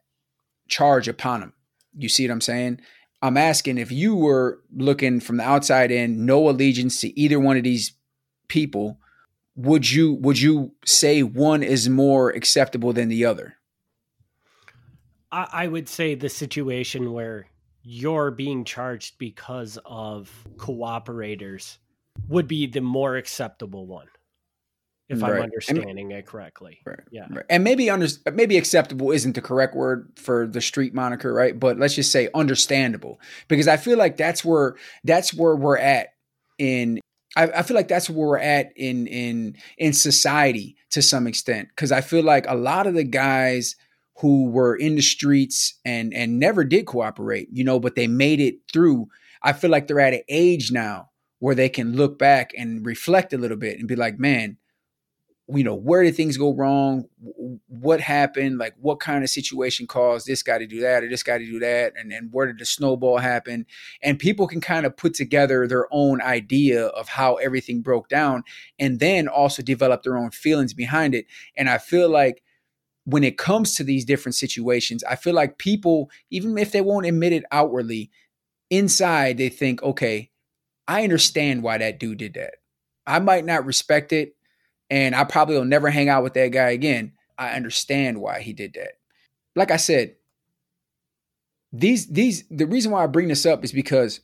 charge 0.68 1.08
upon 1.08 1.42
him. 1.42 1.54
You 1.96 2.10
see 2.10 2.28
what 2.28 2.34
I'm 2.34 2.42
saying? 2.42 2.82
I'm 3.22 3.38
asking 3.38 3.78
if 3.78 3.92
you 3.92 4.16
were 4.16 4.62
looking 4.76 5.20
from 5.20 5.38
the 5.38 5.44
outside 5.44 5.92
in, 5.92 6.26
no 6.26 6.50
allegiance 6.50 7.00
to 7.02 7.20
either 7.20 7.40
one 7.40 7.56
of 7.56 7.64
these 7.64 7.94
people, 8.50 9.00
would 9.56 9.90
you 9.90 10.14
would 10.16 10.40
you 10.42 10.74
say 10.86 11.24
one 11.24 11.64
is 11.64 11.88
more 11.88 12.32
acceptable 12.32 12.92
than 12.92 13.08
the 13.08 13.26
other? 13.26 13.56
I, 15.32 15.48
I 15.54 15.68
would 15.68 15.88
say 15.88 16.16
the 16.16 16.30
situation 16.30 17.14
where 17.14 17.48
you're 17.84 18.32
being 18.32 18.66
charged 18.66 19.18
because 19.18 19.78
of 19.86 20.32
cooperators 20.58 21.78
would 22.28 22.48
be 22.48 22.66
the 22.66 22.82
more 22.82 23.18
acceptable 23.18 23.86
one 23.86 24.08
if 25.10 25.22
right. 25.22 25.34
I'm 25.34 25.42
understanding 25.44 26.12
and, 26.12 26.12
it 26.12 26.26
correctly. 26.26 26.80
Right. 26.86 27.00
Yeah. 27.12 27.28
Right. 27.30 27.46
And 27.50 27.64
maybe 27.64 27.90
under 27.90 28.08
maybe 28.34 28.58
acceptable 28.58 29.12
isn't 29.12 29.36
the 29.36 29.42
correct 29.42 29.76
word 29.76 30.12
for 30.16 30.48
the 30.48 30.62
street 30.62 30.94
moniker, 30.94 31.34
right? 31.34 31.60
But 31.60 31.78
let's 31.78 31.96
just 31.96 32.12
say 32.12 32.30
understandable 32.34 33.20
because 33.48 33.68
I 33.68 33.78
feel 33.78 33.98
like 33.98 34.18
that's 34.18 34.46
where 34.46 34.76
that's 35.04 35.34
where 35.34 35.56
we're 35.56 35.78
at 35.78 36.14
in 36.58 37.00
I, 37.36 37.44
I 37.48 37.64
feel 37.64 37.76
like 37.76 37.88
that's 37.88 38.10
where 38.10 38.28
we're 38.28 38.38
at 38.38 38.72
in 38.76 39.08
in 39.08 39.58
in 39.78 39.94
society 39.94 40.78
to 40.92 41.02
some 41.02 41.28
extent 41.28 41.70
because 41.70 41.92
I 41.92 42.02
feel 42.02 42.24
like 42.24 42.46
a 42.48 42.56
lot 42.56 42.88
of 42.88 42.94
the 42.94 43.04
guys 43.04 43.76
who 44.20 44.46
were 44.46 44.76
in 44.76 44.96
the 44.96 45.02
streets 45.02 45.80
and 45.84 46.14
and 46.14 46.40
never 46.40 46.64
did 46.64 46.86
cooperate, 46.86 47.50
you 47.52 47.64
know, 47.64 47.80
but 47.80 47.96
they 47.96 48.08
made 48.08 48.40
it 48.40 48.60
through. 48.72 49.08
I 49.42 49.54
feel 49.54 49.70
like 49.70 49.88
they're 49.88 50.00
at 50.00 50.14
an 50.14 50.22
age 50.30 50.72
now 50.72 51.10
where 51.40 51.56
they 51.56 51.68
can 51.68 51.94
look 51.96 52.18
back 52.18 52.54
and 52.58 52.86
reflect 52.86 53.34
a 53.34 53.38
little 53.38 53.58
bit 53.58 53.78
and 53.78 53.88
be 53.88 53.98
like, 53.98 54.18
man, 54.18 54.58
you 55.50 55.64
know, 55.64 55.76
where 55.76 56.04
did 56.04 56.16
things 56.16 56.38
go 56.38 56.54
wrong? 56.54 57.06
What 57.68 58.00
happened? 58.00 58.60
Like, 58.60 58.76
what 58.80 59.02
kind 59.02 59.24
of 59.24 59.30
situation 59.30 59.88
caused 59.88 60.26
this 60.26 60.42
guy 60.42 60.58
to 60.58 60.66
do 60.66 60.80
that 60.82 61.04
or 61.04 61.10
this 61.10 61.24
guy 61.24 61.38
to 61.38 61.46
do 61.46 61.60
that? 61.60 61.94
And 61.98 62.12
then 62.12 62.30
where 62.32 62.48
did 62.48 62.60
the 62.60 62.66
snowball 62.66 63.18
happen? 63.18 63.66
And 64.02 64.18
people 64.18 64.48
can 64.48 64.62
kind 64.62 64.86
of 64.86 64.96
put 64.96 65.14
together 65.14 65.68
their 65.68 65.88
own 65.92 66.22
idea 66.22 66.86
of 66.88 67.10
how 67.10 67.36
everything 67.36 67.82
broke 67.82 68.08
down 68.08 68.44
and 68.80 69.00
then 69.00 69.28
also 69.28 69.62
develop 69.62 70.04
their 70.04 70.18
own 70.18 70.32
feelings 70.32 70.74
behind 70.74 71.14
it. 71.14 71.26
And 71.58 71.70
I 71.70 71.78
feel 71.78 72.10
like 72.10 72.42
when 73.04 73.26
it 73.26 73.38
comes 73.38 73.76
to 73.76 73.84
these 73.84 74.06
different 74.06 74.36
situations, 74.36 75.04
I 75.04 75.18
feel 75.18 75.34
like 75.34 75.58
people, 75.58 76.10
even 76.32 76.58
if 76.58 76.72
they 76.72 76.82
won't 76.82 77.06
admit 77.06 77.34
it 77.34 77.44
outwardly, 77.52 78.12
inside 78.70 79.38
they 79.38 79.50
think, 79.50 79.84
okay, 79.84 80.32
I 80.88 81.04
understand 81.04 81.64
why 81.64 81.80
that 81.80 82.00
dude 82.00 82.20
did 82.20 82.36
that. 82.36 82.56
I 83.06 83.20
might 83.20 83.44
not 83.44 83.66
respect 83.66 84.14
it 84.14 84.38
and 84.90 85.16
I 85.16 85.24
probably 85.24 85.56
will 85.56 85.66
never 85.66 85.90
hang 85.90 86.10
out 86.10 86.24
with 86.24 86.34
that 86.34 86.50
guy 86.50 86.72
again. 86.72 87.14
I 87.38 87.52
understand 87.52 88.22
why 88.22 88.42
he 88.42 88.54
did 88.54 88.74
that. 88.74 88.94
Like 89.56 89.72
I 89.72 89.78
said, 89.78 90.16
these 91.72 92.08
these 92.08 92.44
the 92.50 92.68
reason 92.68 92.92
why 92.92 93.04
I 93.04 93.08
bring 93.08 93.28
this 93.28 93.46
up 93.46 93.64
is 93.64 93.72
because 93.72 94.22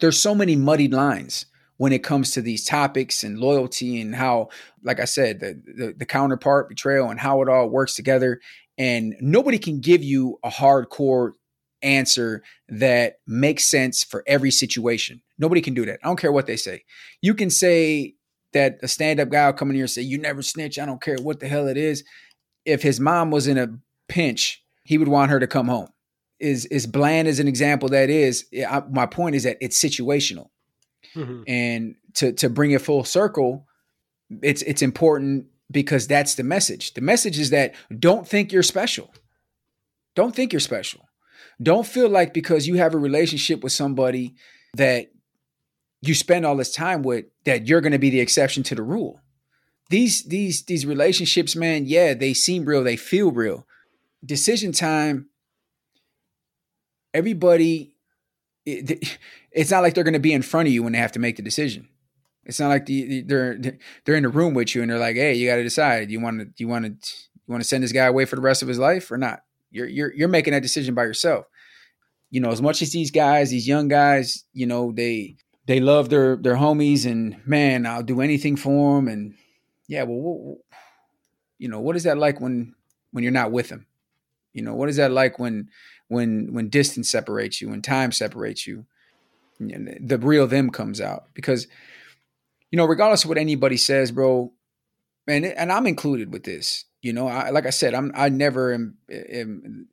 there's 0.00 0.18
so 0.18 0.34
many 0.34 0.56
muddied 0.56 0.92
lines 0.92 1.46
when 1.76 1.92
it 1.92 2.04
comes 2.04 2.30
to 2.32 2.40
these 2.40 2.64
topics 2.64 3.24
and 3.24 3.40
loyalty 3.40 4.00
and 4.00 4.14
how, 4.14 4.48
like 4.84 5.00
I 5.00 5.04
said, 5.04 5.40
the, 5.40 5.60
the, 5.66 5.94
the 5.98 6.06
counterpart 6.06 6.68
betrayal 6.68 7.10
and 7.10 7.18
how 7.18 7.42
it 7.42 7.48
all 7.48 7.68
works 7.68 7.96
together. 7.96 8.40
And 8.78 9.16
nobody 9.20 9.58
can 9.58 9.80
give 9.80 10.02
you 10.02 10.38
a 10.44 10.48
hardcore 10.48 11.32
answer 11.82 12.44
that 12.68 13.16
makes 13.26 13.64
sense 13.64 14.04
for 14.04 14.22
every 14.26 14.50
situation. 14.50 15.22
Nobody 15.38 15.60
can 15.60 15.74
do 15.74 15.84
that. 15.86 15.98
I 16.04 16.06
don't 16.06 16.20
care 16.20 16.30
what 16.30 16.46
they 16.46 16.56
say. 16.56 16.84
You 17.20 17.34
can 17.34 17.50
say 17.50 18.14
that 18.52 18.78
a 18.82 18.88
stand-up 18.88 19.30
guy 19.30 19.46
will 19.46 19.52
come 19.52 19.70
in 19.70 19.76
here 19.76 19.84
and 19.84 19.90
say, 19.90 20.02
"You 20.02 20.18
never 20.18 20.42
snitch. 20.42 20.78
I 20.78 20.86
don't 20.86 21.00
care 21.00 21.16
what 21.16 21.40
the 21.40 21.48
hell 21.48 21.68
it 21.68 21.76
is." 21.76 22.04
If 22.64 22.82
his 22.82 23.00
mom 23.00 23.30
was 23.30 23.46
in 23.46 23.58
a 23.58 23.78
pinch, 24.08 24.62
he 24.84 24.98
would 24.98 25.08
want 25.08 25.30
her 25.30 25.40
to 25.40 25.46
come 25.46 25.68
home. 25.68 25.88
Is 26.38 26.66
as 26.66 26.86
bland 26.86 27.28
as 27.28 27.38
an 27.38 27.48
example 27.48 27.88
that 27.90 28.10
is, 28.10 28.46
I, 28.68 28.82
my 28.90 29.06
point 29.06 29.36
is 29.36 29.44
that 29.44 29.58
it's 29.60 29.80
situational, 29.80 30.48
mm-hmm. 31.14 31.42
and 31.46 31.94
to 32.14 32.32
to 32.32 32.50
bring 32.50 32.72
it 32.72 32.82
full 32.82 33.04
circle, 33.04 33.66
it's 34.42 34.62
it's 34.62 34.82
important 34.82 35.46
because 35.70 36.06
that's 36.06 36.34
the 36.34 36.42
message. 36.42 36.94
The 36.94 37.00
message 37.00 37.38
is 37.38 37.50
that 37.50 37.74
don't 37.96 38.26
think 38.26 38.52
you're 38.52 38.62
special. 38.62 39.14
Don't 40.14 40.34
think 40.34 40.52
you're 40.52 40.60
special. 40.60 41.08
Don't 41.62 41.86
feel 41.86 42.08
like 42.08 42.34
because 42.34 42.66
you 42.66 42.74
have 42.74 42.92
a 42.92 42.98
relationship 42.98 43.62
with 43.62 43.72
somebody 43.72 44.34
that 44.74 45.11
you 46.02 46.14
spend 46.14 46.44
all 46.44 46.56
this 46.56 46.72
time 46.72 47.02
with 47.02 47.26
that 47.44 47.66
you're 47.66 47.80
going 47.80 47.92
to 47.92 47.98
be 47.98 48.10
the 48.10 48.20
exception 48.20 48.62
to 48.64 48.74
the 48.74 48.82
rule. 48.82 49.20
These 49.88 50.24
these 50.24 50.64
these 50.64 50.84
relationships, 50.84 51.56
man, 51.56 51.86
yeah, 51.86 52.14
they 52.14 52.34
seem 52.34 52.64
real, 52.64 52.82
they 52.82 52.96
feel 52.96 53.30
real. 53.30 53.66
Decision 54.24 54.72
time 54.72 55.28
everybody 57.14 57.94
it, 58.64 59.18
it's 59.52 59.70
not 59.70 59.82
like 59.82 59.94
they're 59.94 60.04
going 60.04 60.14
to 60.14 60.20
be 60.20 60.32
in 60.32 60.42
front 60.42 60.68
of 60.68 60.72
you 60.72 60.82
when 60.82 60.92
they 60.92 60.98
have 60.98 61.12
to 61.12 61.18
make 61.18 61.36
the 61.36 61.42
decision. 61.42 61.88
It's 62.44 62.58
not 62.58 62.68
like 62.68 62.86
the, 62.86 63.22
they're 63.22 63.56
they're 64.04 64.16
in 64.16 64.24
the 64.24 64.28
room 64.28 64.54
with 64.54 64.74
you 64.74 64.82
and 64.82 64.90
they're 64.90 64.98
like, 64.98 65.14
"Hey, 65.14 65.34
you 65.34 65.48
got 65.48 65.56
to 65.56 65.62
decide. 65.62 66.10
You 66.10 66.20
want 66.20 66.40
to 66.40 66.48
you 66.56 66.66
want 66.66 66.84
to 66.84 66.90
you 66.90 67.52
want 67.52 67.62
to 67.62 67.68
send 67.68 67.84
this 67.84 67.92
guy 67.92 68.06
away 68.06 68.24
for 68.24 68.34
the 68.34 68.42
rest 68.42 68.62
of 68.62 68.68
his 68.68 68.80
life 68.80 69.10
or 69.12 69.18
not?" 69.18 69.44
You're 69.70 69.86
you're 69.86 70.12
you're 70.12 70.28
making 70.28 70.52
that 70.52 70.62
decision 70.62 70.94
by 70.94 71.04
yourself. 71.04 71.46
You 72.30 72.40
know, 72.40 72.50
as 72.50 72.60
much 72.60 72.82
as 72.82 72.90
these 72.90 73.12
guys, 73.12 73.50
these 73.50 73.68
young 73.68 73.86
guys, 73.86 74.44
you 74.52 74.66
know, 74.66 74.90
they 74.90 75.36
they 75.66 75.80
love 75.80 76.08
their 76.08 76.36
their 76.36 76.56
homies 76.56 77.06
and 77.06 77.36
man 77.46 77.86
i'll 77.86 78.02
do 78.02 78.20
anything 78.20 78.56
for 78.56 78.96
them 78.96 79.08
and 79.08 79.34
yeah 79.88 80.02
well 80.02 80.56
you 81.58 81.68
know 81.68 81.80
what 81.80 81.96
is 81.96 82.04
that 82.04 82.18
like 82.18 82.40
when 82.40 82.74
when 83.12 83.22
you're 83.22 83.32
not 83.32 83.52
with 83.52 83.68
them 83.68 83.86
you 84.52 84.62
know 84.62 84.74
what 84.74 84.88
is 84.88 84.96
that 84.96 85.10
like 85.10 85.38
when 85.38 85.68
when 86.08 86.52
when 86.52 86.68
distance 86.68 87.10
separates 87.10 87.60
you 87.60 87.68
when 87.68 87.82
time 87.82 88.12
separates 88.12 88.66
you 88.66 88.86
the 89.60 90.18
real 90.18 90.46
them 90.48 90.70
comes 90.70 91.00
out? 91.00 91.26
Because 91.34 91.68
you 92.72 92.76
know 92.76 92.86
regardless 92.86 93.22
of 93.22 93.28
what 93.28 93.38
anybody 93.38 93.76
says 93.76 94.10
bro 94.10 94.50
and 95.28 95.44
and 95.44 95.70
i'm 95.70 95.86
included 95.86 96.32
with 96.32 96.42
this 96.42 96.86
you 97.02 97.12
know 97.12 97.28
I, 97.28 97.50
like 97.50 97.66
i 97.66 97.70
said 97.70 97.94
i'm 97.94 98.10
i 98.14 98.28
never 98.30 98.72
am, 98.72 98.96
am 99.10 99.86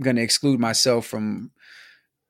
gonna 0.00 0.20
exclude 0.22 0.60
myself 0.60 1.04
from 1.04 1.50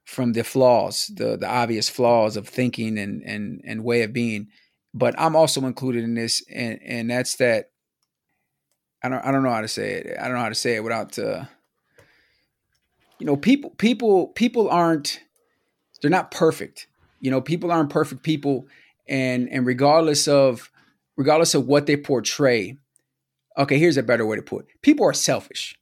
from 0.07 0.33
the 0.33 0.45
flaws, 0.45 1.09
the 1.15 1.37
the 1.37 1.49
obvious 1.49 1.89
flaws 1.89 2.37
of 2.37 2.49
thinking 2.49 2.97
and 2.97 3.23
and 3.23 3.61
and 3.65 3.85
way 3.85 4.03
of 4.03 4.13
being. 4.13 4.49
But 4.95 5.15
I'm 5.19 5.37
also 5.37 5.67
included 5.67 6.05
in 6.05 6.15
this, 6.15 6.43
and 6.49 6.81
and 6.83 7.11
that's 7.11 7.37
that. 7.37 7.71
I 9.03 9.09
don't 9.11 9.23
I 9.25 9.33
don't 9.33 9.43
know 9.43 9.51
how 9.51 9.61
to 9.61 9.69
say 9.69 9.95
it. 9.95 10.17
I 10.19 10.25
don't 10.25 10.35
know 10.35 10.43
how 10.43 10.49
to 10.49 10.55
say 10.55 10.77
it 10.77 10.85
without. 10.85 11.19
Uh, 11.19 11.45
you 13.19 13.27
know, 13.27 13.37
people 13.37 13.71
people 13.71 14.29
people 14.29 14.71
aren't. 14.71 15.21
They're 16.01 16.11
not 16.11 16.31
perfect. 16.31 16.87
You 17.21 17.31
know, 17.31 17.41
people 17.41 17.73
aren't 17.73 17.91
perfect 17.91 18.23
people, 18.23 18.69
and 19.09 19.49
and 19.51 19.67
regardless 19.67 20.29
of 20.29 20.71
regardless 21.17 21.55
of 21.55 21.67
what 21.67 21.87
they 21.87 21.97
portray. 21.97 22.79
Okay, 23.59 23.79
here's 23.79 23.97
a 23.97 24.03
better 24.05 24.25
way 24.25 24.37
to 24.37 24.43
put: 24.43 24.67
it. 24.67 24.83
people 24.83 25.05
are 25.05 25.13
selfish 25.13 25.77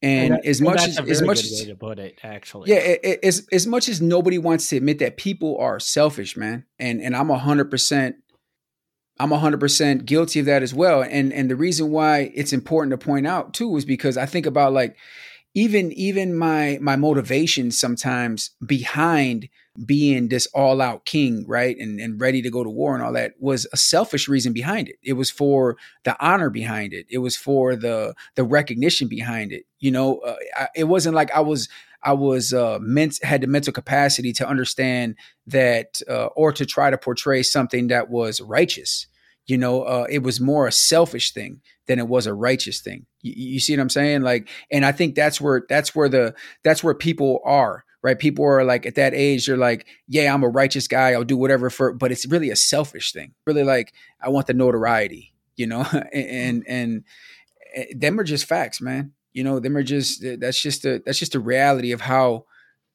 And, 0.00 0.34
that, 0.34 0.46
as 0.46 0.60
much 0.60 0.86
as 0.86 0.98
as 0.98 1.22
much 1.22 1.42
as 1.42 1.64
to 1.64 1.74
put 1.74 1.98
it, 1.98 2.20
actually, 2.22 2.70
yeah, 2.70 2.76
it, 2.76 3.00
it, 3.02 3.20
as 3.24 3.46
as 3.50 3.66
much 3.66 3.88
as 3.88 4.00
nobody 4.00 4.38
wants 4.38 4.68
to 4.68 4.76
admit 4.76 5.00
that 5.00 5.16
people 5.16 5.58
are 5.58 5.80
selfish, 5.80 6.36
man, 6.36 6.66
and 6.78 7.00
and 7.00 7.16
I'm 7.16 7.30
a 7.30 7.38
hundred 7.38 7.68
percent, 7.68 8.14
I'm 9.18 9.32
a 9.32 9.38
hundred 9.38 9.58
percent 9.58 10.04
guilty 10.06 10.38
of 10.38 10.46
that 10.46 10.62
as 10.62 10.72
well. 10.72 11.02
And 11.02 11.32
and 11.32 11.50
the 11.50 11.56
reason 11.56 11.90
why 11.90 12.30
it's 12.32 12.52
important 12.52 12.92
to 12.92 13.04
point 13.04 13.26
out 13.26 13.54
too 13.54 13.76
is 13.76 13.84
because 13.84 14.16
I 14.16 14.26
think 14.26 14.46
about 14.46 14.72
like 14.72 14.96
even 15.58 15.90
even 15.92 16.36
my 16.36 16.78
my 16.80 16.94
motivation 16.94 17.72
sometimes 17.72 18.50
behind 18.64 19.48
being 19.84 20.28
this 20.28 20.46
all 20.54 20.80
out 20.80 21.04
king, 21.04 21.44
right? 21.48 21.76
And 21.76 21.98
and 21.98 22.20
ready 22.20 22.42
to 22.42 22.50
go 22.50 22.62
to 22.62 22.70
war 22.70 22.94
and 22.94 23.02
all 23.02 23.12
that 23.14 23.32
was 23.40 23.66
a 23.72 23.76
selfish 23.76 24.28
reason 24.28 24.52
behind 24.52 24.88
it. 24.88 24.96
It 25.02 25.14
was 25.14 25.30
for 25.32 25.76
the 26.04 26.16
honor 26.24 26.48
behind 26.48 26.92
it. 26.92 27.06
It 27.10 27.18
was 27.18 27.36
for 27.36 27.74
the 27.74 28.14
the 28.36 28.44
recognition 28.44 29.08
behind 29.08 29.50
it. 29.50 29.64
You 29.80 29.90
know, 29.90 30.18
uh, 30.18 30.36
I, 30.56 30.68
it 30.76 30.84
wasn't 30.84 31.16
like 31.16 31.32
I 31.32 31.40
was 31.40 31.68
I 32.04 32.12
was 32.12 32.52
uh, 32.52 32.78
meant 32.80 33.18
had 33.24 33.40
the 33.40 33.48
mental 33.48 33.72
capacity 33.72 34.32
to 34.34 34.48
understand 34.48 35.16
that 35.48 36.00
uh, 36.08 36.26
or 36.36 36.52
to 36.52 36.66
try 36.66 36.90
to 36.90 36.98
portray 36.98 37.42
something 37.42 37.88
that 37.88 38.08
was 38.08 38.40
righteous. 38.40 39.08
You 39.48 39.58
know, 39.58 39.82
uh, 39.82 40.06
it 40.08 40.22
was 40.22 40.40
more 40.40 40.68
a 40.68 40.72
selfish 40.72 41.32
thing 41.32 41.62
than 41.86 41.98
it 41.98 42.06
was 42.06 42.26
a 42.26 42.34
righteous 42.34 42.80
thing. 42.80 43.06
You, 43.22 43.32
you 43.34 43.60
see 43.60 43.74
what 43.74 43.82
I'm 43.82 43.90
saying? 43.90 44.22
Like, 44.22 44.48
and 44.70 44.84
I 44.84 44.92
think 44.92 45.14
that's 45.16 45.40
where 45.40 45.64
that's 45.68 45.94
where 45.94 46.08
the 46.08 46.34
that's 46.62 46.84
where 46.84 46.94
people 46.94 47.40
are 47.44 47.84
right? 48.02 48.18
People 48.18 48.44
are 48.44 48.64
like 48.64 48.86
at 48.86 48.94
that 48.94 49.14
age, 49.14 49.46
they're 49.46 49.56
like, 49.56 49.86
yeah, 50.06 50.32
I'm 50.32 50.44
a 50.44 50.48
righteous 50.48 50.88
guy. 50.88 51.10
I'll 51.10 51.24
do 51.24 51.36
whatever 51.36 51.70
for, 51.70 51.92
but 51.92 52.12
it's 52.12 52.26
really 52.26 52.50
a 52.50 52.56
selfish 52.56 53.12
thing. 53.12 53.34
Really 53.46 53.64
like, 53.64 53.92
I 54.20 54.28
want 54.28 54.46
the 54.46 54.54
notoriety, 54.54 55.34
you 55.56 55.66
know, 55.66 55.80
mm-hmm. 55.82 55.98
and, 56.12 56.64
and, 56.66 57.04
and 57.76 58.00
them 58.00 58.18
are 58.20 58.24
just 58.24 58.46
facts, 58.46 58.80
man. 58.80 59.12
You 59.32 59.44
know, 59.44 59.60
them 59.60 59.76
are 59.76 59.82
just, 59.82 60.24
eh, 60.24 60.36
that's 60.38 60.60
just 60.60 60.84
a, 60.84 61.02
that's 61.04 61.18
just 61.18 61.34
a 61.34 61.40
reality 61.40 61.92
of 61.92 62.00
how 62.02 62.46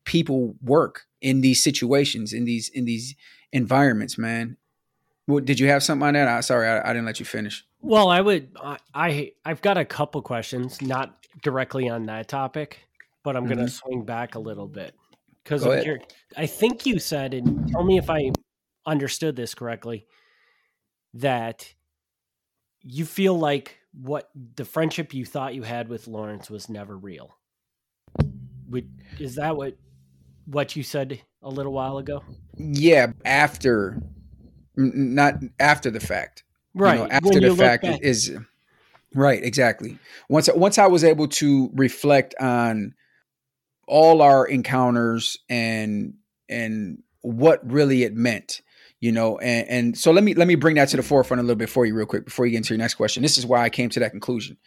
people 0.05 0.55
work 0.61 1.03
in 1.21 1.41
these 1.41 1.61
situations, 1.61 2.33
in 2.33 2.45
these, 2.45 2.69
in 2.69 2.85
these 2.85 3.15
environments, 3.51 4.17
man. 4.17 4.57
What, 5.25 5.45
did 5.45 5.59
you 5.59 5.67
have 5.67 5.83
something 5.83 6.05
on 6.07 6.13
that? 6.15 6.27
I, 6.27 6.41
sorry, 6.41 6.67
I, 6.67 6.89
I 6.89 6.93
didn't 6.93 7.05
let 7.05 7.19
you 7.19 7.25
finish. 7.25 7.65
Well, 7.81 8.09
I 8.09 8.21
would, 8.21 8.55
I, 8.93 9.33
I've 9.45 9.61
got 9.61 9.77
a 9.77 9.85
couple 9.85 10.21
questions, 10.21 10.81
not 10.81 11.25
directly 11.41 11.89
on 11.89 12.05
that 12.07 12.27
topic 12.27 12.79
but 13.23 13.35
I'm 13.35 13.45
mm-hmm. 13.45 13.53
going 13.53 13.65
to 13.65 13.71
swing 13.71 14.03
back 14.03 14.35
a 14.35 14.39
little 14.39 14.67
bit 14.67 14.93
because 15.43 15.65
I 16.37 16.45
think 16.45 16.85
you 16.85 16.99
said, 16.99 17.33
and 17.33 17.69
tell 17.71 17.83
me 17.83 17.97
if 17.97 18.09
I 18.09 18.31
understood 18.85 19.35
this 19.35 19.55
correctly, 19.55 20.05
that 21.15 21.73
you 22.81 23.05
feel 23.05 23.37
like 23.37 23.77
what 23.93 24.29
the 24.55 24.65
friendship 24.65 25.13
you 25.13 25.25
thought 25.25 25.55
you 25.55 25.63
had 25.63 25.87
with 25.87 26.07
Lawrence 26.07 26.49
was 26.49 26.69
never 26.69 26.97
real. 26.97 27.35
Would 28.69 28.89
Is 29.19 29.35
that 29.35 29.55
what 29.55 29.77
what 30.45 30.75
you 30.75 30.83
said 30.83 31.21
a 31.41 31.49
little 31.49 31.71
while 31.71 31.97
ago? 31.97 32.23
Yeah, 32.57 33.07
after, 33.23 34.01
not 34.75 35.35
after 35.59 35.89
the 35.89 35.99
fact. 35.99 36.43
Right. 36.73 36.99
You 36.99 37.03
know, 37.03 37.09
after 37.09 37.39
the 37.39 37.55
fact 37.55 37.85
is 38.01 38.35
right. 39.13 39.43
Exactly. 39.43 39.97
Once 40.29 40.49
once 40.53 40.77
I 40.77 40.87
was 40.87 41.03
able 41.03 41.27
to 41.29 41.69
reflect 41.73 42.35
on 42.39 42.93
all 43.87 44.21
our 44.21 44.45
encounters 44.47 45.37
and 45.49 46.15
and 46.49 47.03
what 47.21 47.59
really 47.69 48.03
it 48.03 48.15
meant 48.15 48.61
you 48.99 49.11
know 49.11 49.37
and, 49.39 49.67
and 49.67 49.97
so 49.97 50.11
let 50.11 50.23
me 50.23 50.33
let 50.33 50.47
me 50.47 50.55
bring 50.55 50.75
that 50.75 50.87
to 50.87 50.97
the 50.97 51.03
forefront 51.03 51.39
a 51.39 51.43
little 51.43 51.57
bit 51.57 51.69
for 51.69 51.85
you 51.85 51.93
real 51.93 52.05
quick 52.05 52.23
before 52.23 52.45
you 52.45 52.51
get 52.51 52.57
into 52.57 52.73
your 52.73 52.77
next 52.77 52.95
question 52.95 53.21
this 53.21 53.37
is 53.37 53.45
why 53.45 53.61
i 53.61 53.69
came 53.69 53.89
to 53.89 53.99
that 53.99 54.11
conclusion 54.11 54.57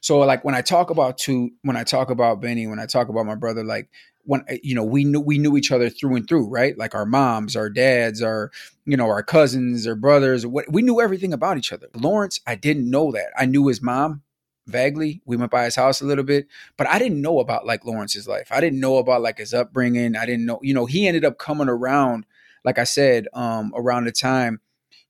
so 0.00 0.18
like 0.18 0.44
when 0.44 0.54
i 0.54 0.60
talk 0.60 0.90
about 0.90 1.16
two 1.16 1.50
when 1.62 1.76
i 1.76 1.84
talk 1.84 2.10
about 2.10 2.40
benny 2.40 2.66
when 2.66 2.80
i 2.80 2.86
talk 2.86 3.08
about 3.08 3.24
my 3.24 3.36
brother 3.36 3.62
like 3.62 3.88
when 4.24 4.44
eh, 4.48 4.58
you 4.62 4.74
know 4.74 4.84
we 4.84 5.04
knew 5.04 5.20
we 5.20 5.38
knew 5.38 5.56
each 5.56 5.72
other 5.72 5.88
through 5.88 6.16
and 6.16 6.28
through 6.28 6.48
right 6.48 6.76
like 6.78 6.94
our 6.94 7.06
moms 7.06 7.56
our 7.56 7.70
dads 7.70 8.22
our 8.22 8.50
you 8.84 8.96
know 8.96 9.06
our 9.06 9.22
cousins 9.22 9.86
our 9.86 9.94
brothers 9.94 10.46
what 10.46 10.64
we 10.70 10.82
knew 10.82 11.00
everything 11.00 11.32
about 11.32 11.56
each 11.58 11.72
other 11.72 11.88
lawrence 11.94 12.40
i 12.46 12.54
didn't 12.54 12.90
know 12.90 13.12
that 13.12 13.30
i 13.38 13.44
knew 13.44 13.66
his 13.68 13.82
mom 13.82 14.22
vaguely. 14.66 15.20
We 15.24 15.36
went 15.36 15.50
by 15.50 15.64
his 15.64 15.76
house 15.76 16.00
a 16.00 16.06
little 16.06 16.24
bit, 16.24 16.46
but 16.76 16.86
I 16.88 16.98
didn't 16.98 17.20
know 17.20 17.40
about 17.40 17.66
like 17.66 17.84
Lawrence's 17.84 18.28
life. 18.28 18.48
I 18.50 18.60
didn't 18.60 18.80
know 18.80 18.96
about 18.96 19.22
like 19.22 19.38
his 19.38 19.54
upbringing. 19.54 20.16
I 20.16 20.26
didn't 20.26 20.46
know, 20.46 20.60
you 20.62 20.74
know, 20.74 20.86
he 20.86 21.06
ended 21.06 21.24
up 21.24 21.38
coming 21.38 21.68
around, 21.68 22.26
like 22.64 22.78
I 22.78 22.84
said, 22.84 23.28
um, 23.34 23.72
around 23.76 24.04
the 24.04 24.12
time, 24.12 24.60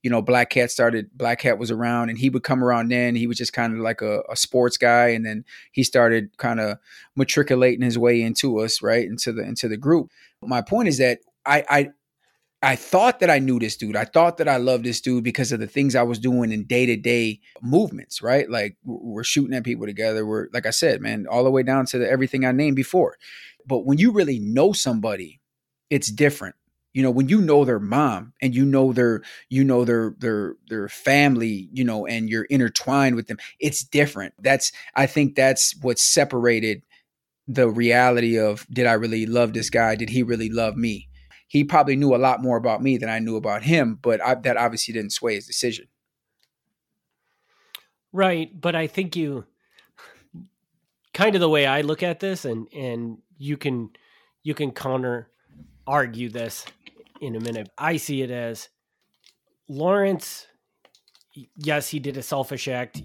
you 0.05 0.11
know, 0.11 0.21
Black 0.21 0.51
Cat 0.51 0.71
started, 0.71 1.09
Black 1.17 1.39
Cat 1.41 1.59
was 1.59 1.71
around 1.71 2.11
and 2.11 2.19
he 2.19 2.29
would 2.29 2.43
come 2.43 2.63
around 2.63 2.91
then. 2.91 3.17
He 3.17 3.27
was 3.27 3.39
just 3.39 3.55
kind 3.55 3.73
of 3.73 3.79
like 3.81 4.03
a, 4.03 4.21
a 4.29 4.37
sports 4.37 4.77
guy. 4.77 5.09
And 5.09 5.25
then 5.25 5.47
he 5.73 5.83
started 5.83 6.37
kind 6.37 6.61
of 6.61 6.77
matriculating 7.17 7.83
his 7.83 7.99
way 7.99 8.21
into 8.21 8.61
us, 8.61 8.83
right? 8.83 9.07
Into 9.07 9.33
the, 9.33 9.43
into 9.43 9.67
the 9.67 9.79
group. 9.79 10.11
My 10.43 10.61
point 10.61 10.89
is 10.89 10.99
that 10.99 11.21
I, 11.47 11.65
I, 11.71 11.91
I 12.61 12.77
thought 12.77 13.21
that 13.21 13.31
I 13.31 13.39
knew 13.39 13.59
this 13.59 13.79
dude. 13.79 13.97
I 13.97 14.05
thought 14.05 14.37
that 14.37 14.49
I 14.49 14.59
loved 14.59 14.85
this 14.85 15.01
dude 15.01 15.25
because 15.25 15.53
of 15.53 15.61
the 15.61 15.67
things 15.67 15.97
I 15.97 16.03
was 16.03 16.19
doing 16.19 16.53
in 16.53 16.65
day 16.65 16.85
to 16.85 16.97
day 16.97 17.41
movements, 17.63 18.21
right? 18.21 18.49
Like 18.49 18.77
we're 18.85 19.25
shooting 19.25 19.57
at 19.57 19.65
people 19.65 19.87
together. 19.87 20.27
We're, 20.27 20.49
like 20.53 20.67
I 20.67 20.71
said, 20.71 21.01
man, 21.01 21.27
all 21.31 21.45
the 21.45 21.51
way 21.51 21.63
down 21.63 21.87
to 21.87 21.99
the, 21.99 22.11
everything 22.11 22.45
I 22.45 22.53
named 22.53 22.77
before. 22.77 23.17
But 23.67 23.87
when 23.87 23.97
you 23.97 24.13
really 24.13 24.39
know 24.39 24.75
somebody, 24.75 25.41
it's 25.89 26.11
different. 26.11 26.57
You 26.95 27.03
know, 27.03 27.11
when 27.11 27.29
you 27.29 27.43
know 27.43 27.67
their 27.67 27.79
mom 27.79 28.33
and 28.41 28.55
you 28.55 28.65
know 28.65 28.93
their, 28.93 29.21
you 29.51 29.63
know 29.63 29.85
their, 29.85 30.15
their, 30.19 30.57
their 30.69 30.89
family, 30.89 31.69
you 31.73 31.85
know, 31.85 32.07
and 32.07 32.31
you're 32.31 32.45
intertwined 32.45 33.17
with 33.17 33.27
them, 33.27 33.39
it's 33.61 33.85
different. 33.85 34.33
That's, 34.39 34.73
I 34.95 35.07
think 35.07 35.35
that's 35.35 35.77
what 35.83 35.99
separated 35.99 36.83
the 37.47 37.69
reality 37.69 38.39
of 38.39 38.67
did 38.71 38.87
I 38.87 38.95
really 38.95 39.27
love 39.27 39.53
this 39.53 39.69
guy? 39.69 39.97
Did 39.97 40.09
he 40.09 40.23
really 40.23 40.49
love 40.49 40.77
me? 40.77 41.09
he 41.55 41.63
probably 41.63 41.95
knew 41.95 42.15
a 42.15 42.19
lot 42.19 42.43
more 42.43 42.57
about 42.57 42.83
me 42.83 42.97
than 42.97 43.09
I 43.09 43.21
knew 43.21 43.37
about 43.37 43.63
him, 43.63 43.97
but 44.03 44.21
I, 44.21 44.35
that 44.35 44.57
obviously 44.57 44.93
didn't 44.93 45.13
sway 45.13 45.37
his 45.37 45.47
decision. 45.47 45.87
Right, 48.13 48.51
but 48.61 48.75
I 48.75 48.89
think 48.89 49.15
you 49.15 49.45
kind 51.13 51.37
of 51.37 51.41
the 51.41 51.49
way 51.49 51.65
I 51.65 51.83
look 51.83 52.03
at 52.03 52.19
this, 52.19 52.45
and 52.45 52.67
and 52.75 53.19
you 53.39 53.57
can 53.57 53.91
you 54.43 54.53
can 54.53 54.73
counter 54.73 55.29
argue 55.87 56.29
this 56.29 56.65
in 57.27 57.37
a 57.37 57.41
minute. 57.41 57.69
I 57.79 57.97
see 57.97 58.23
it 58.23 58.31
as 58.31 58.69
Lawrence. 59.69 60.47
Yes, 61.57 61.89
he 61.89 61.99
did 61.99 62.17
a 62.17 62.23
selfish 62.23 62.69
act. 62.69 63.03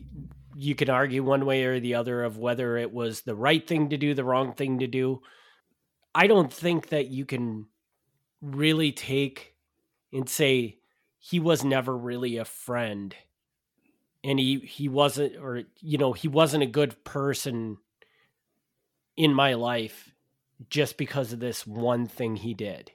You 0.55 0.75
can 0.75 0.89
argue 0.89 1.23
one 1.23 1.45
way 1.45 1.63
or 1.63 1.79
the 1.79 1.95
other 1.95 2.23
of 2.23 2.37
whether 2.37 2.77
it 2.77 2.91
was 2.91 3.21
the 3.21 3.35
right 3.35 3.65
thing 3.65 3.89
to 3.89 3.97
do, 3.97 4.13
the 4.13 4.23
wrong 4.23 4.53
thing 4.53 4.79
to 4.79 4.87
do. 4.87 5.21
I 6.13 6.27
don't 6.27 6.51
think 6.51 6.89
that 6.89 7.07
you 7.07 7.25
can 7.25 7.67
really 8.41 8.91
take 8.91 9.55
and 10.11 10.27
say 10.27 10.79
he 11.19 11.39
was 11.39 11.63
never 11.63 11.95
really 11.95 12.37
a 12.37 12.45
friend 12.45 13.15
and 14.23 14.39
he 14.39 14.59
he 14.59 14.89
wasn't 14.89 15.35
or 15.37 15.63
you 15.81 15.97
know 15.97 16.13
he 16.13 16.27
wasn't 16.27 16.63
a 16.63 16.67
good 16.67 17.03
person 17.03 17.77
in 19.17 19.33
my 19.33 19.53
life 19.53 20.13
just 20.69 20.97
because 20.97 21.31
of 21.33 21.39
this 21.39 21.65
one 21.65 22.05
thing 22.07 22.35
he 22.35 22.53
did 22.53 22.91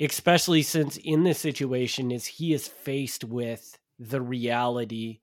especially 0.00 0.62
since 0.62 0.96
in 0.96 1.24
this 1.24 1.38
situation 1.38 2.10
is 2.10 2.26
he 2.26 2.52
is 2.52 2.66
faced 2.68 3.24
with 3.24 3.78
the 3.98 4.20
reality 4.20 5.20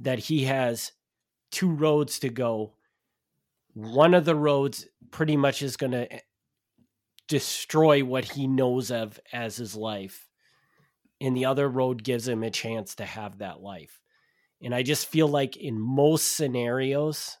that 0.00 0.18
he 0.18 0.44
has 0.44 0.92
two 1.50 1.70
roads 1.70 2.18
to 2.18 2.28
go 2.28 2.72
one 3.74 4.14
of 4.14 4.24
the 4.24 4.34
roads 4.34 4.86
pretty 5.10 5.36
much 5.36 5.62
is 5.62 5.76
going 5.76 5.92
to 5.92 6.12
eh, 6.12 6.20
destroy 7.28 8.04
what 8.04 8.24
he 8.24 8.46
knows 8.46 8.90
of 8.90 9.18
as 9.32 9.56
his 9.56 9.74
life. 9.74 10.28
And 11.20 11.36
the 11.36 11.46
other 11.46 11.68
road 11.68 12.02
gives 12.02 12.26
him 12.26 12.42
a 12.42 12.50
chance 12.50 12.96
to 12.96 13.04
have 13.04 13.38
that 13.38 13.60
life. 13.60 14.00
And 14.60 14.74
I 14.74 14.82
just 14.82 15.06
feel 15.06 15.28
like 15.28 15.56
in 15.56 15.80
most 15.80 16.36
scenarios, 16.36 17.38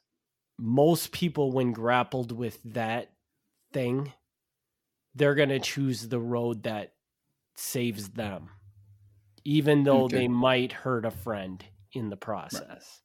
most 0.58 1.12
people, 1.12 1.52
when 1.52 1.72
grappled 1.72 2.32
with 2.32 2.58
that 2.64 3.12
thing, 3.72 4.12
they're 5.14 5.34
going 5.34 5.50
to 5.50 5.60
choose 5.60 6.08
the 6.08 6.20
road 6.20 6.64
that 6.64 6.92
saves 7.54 8.10
them, 8.10 8.50
even 9.44 9.84
though 9.84 10.04
okay. 10.04 10.18
they 10.18 10.28
might 10.28 10.72
hurt 10.72 11.04
a 11.04 11.10
friend 11.10 11.64
in 11.92 12.08
the 12.08 12.16
process. 12.16 13.00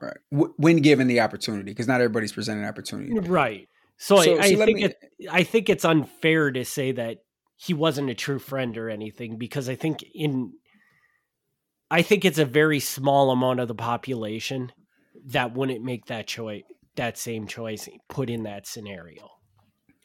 Right. 0.00 0.14
right. 0.30 0.50
When 0.56 0.76
given 0.78 1.08
the 1.08 1.20
opportunity, 1.20 1.70
because 1.70 1.88
not 1.88 2.00
everybody's 2.00 2.32
presented 2.32 2.62
an 2.62 2.68
opportunity. 2.68 3.12
Right. 3.18 3.68
So, 3.96 4.20
so 4.20 4.36
I, 4.36 4.42
I 4.42 4.50
so 4.52 4.64
think 4.64 4.76
me... 4.76 4.84
it, 4.84 4.96
I 5.30 5.42
think 5.42 5.68
it's 5.68 5.84
unfair 5.84 6.50
to 6.50 6.64
say 6.64 6.92
that 6.92 7.18
he 7.56 7.74
wasn't 7.74 8.10
a 8.10 8.14
true 8.14 8.40
friend 8.40 8.76
or 8.76 8.90
anything 8.90 9.38
because 9.38 9.68
I 9.68 9.76
think 9.76 10.04
in 10.14 10.52
I 11.90 12.02
think 12.02 12.24
it's 12.24 12.38
a 12.38 12.44
very 12.44 12.80
small 12.80 13.30
amount 13.30 13.60
of 13.60 13.68
the 13.68 13.74
population 13.74 14.72
that 15.26 15.54
wouldn't 15.54 15.84
make 15.84 16.06
that 16.06 16.26
choice 16.26 16.64
that 16.96 17.16
same 17.16 17.46
choice 17.46 17.88
put 18.08 18.28
in 18.28 18.42
that 18.42 18.66
scenario. 18.66 19.30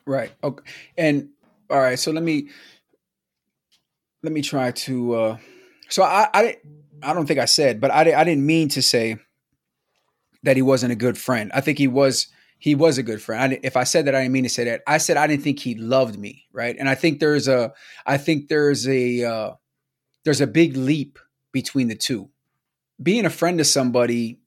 Right. 0.08 0.32
Okay. 0.44 0.64
And 0.98 1.30
all 1.70 1.80
right, 1.80 2.00
so 2.00 2.12
let 2.12 2.24
me 2.24 2.48
let 4.24 4.34
me 4.34 4.42
try 4.42 4.72
to 4.72 5.14
uh 5.14 5.38
so 5.90 6.02
I 6.02 6.30
I 6.34 6.58
I 7.04 7.14
don't 7.14 7.28
think 7.28 7.40
I 7.40 7.46
said, 7.46 7.80
but 7.80 7.92
I 7.92 8.00
I 8.14 8.24
didn't 8.24 8.46
mean 8.46 8.70
to 8.70 8.82
say 8.82 9.18
that 10.44 10.56
he 10.56 10.62
wasn't 10.62 10.94
a 10.94 10.96
good 10.96 11.18
friend. 11.18 11.52
I 11.54 11.62
think 11.62 11.78
he 11.78 11.88
was 11.88 12.28
he 12.60 12.76
was 12.76 12.98
a 12.98 13.04
good 13.04 13.22
friend. 13.22 13.54
I, 13.54 13.60
if 13.64 13.78
I 13.78 13.84
said 13.84 14.06
that, 14.06 14.16
I 14.16 14.22
didn't 14.22 14.34
mean 14.34 14.44
to 14.44 14.50
say 14.50 14.64
that. 14.66 14.82
I 14.88 14.98
said 14.98 15.18
I 15.18 15.28
didn't 15.28 15.44
think 15.44 15.60
he 15.60 15.76
loved 15.76 16.18
me, 16.18 16.46
right? 16.52 16.76
And 16.78 16.90
I 16.90 16.96
think 16.96 17.20
there's 17.20 17.48
a, 17.48 17.74
I 18.06 18.18
think 18.18 18.48
there's 18.48 18.88
a, 18.88 19.24
uh, 19.24 19.52
there's 20.26 20.42
a 20.42 20.48
big 20.48 20.76
leap 20.76 21.20
between 21.52 21.88
the 21.88 21.96
two. 21.96 22.30
Being 23.02 23.26
a 23.26 23.30
friend 23.30 23.60
to 23.60 23.64
somebody, 23.64 24.40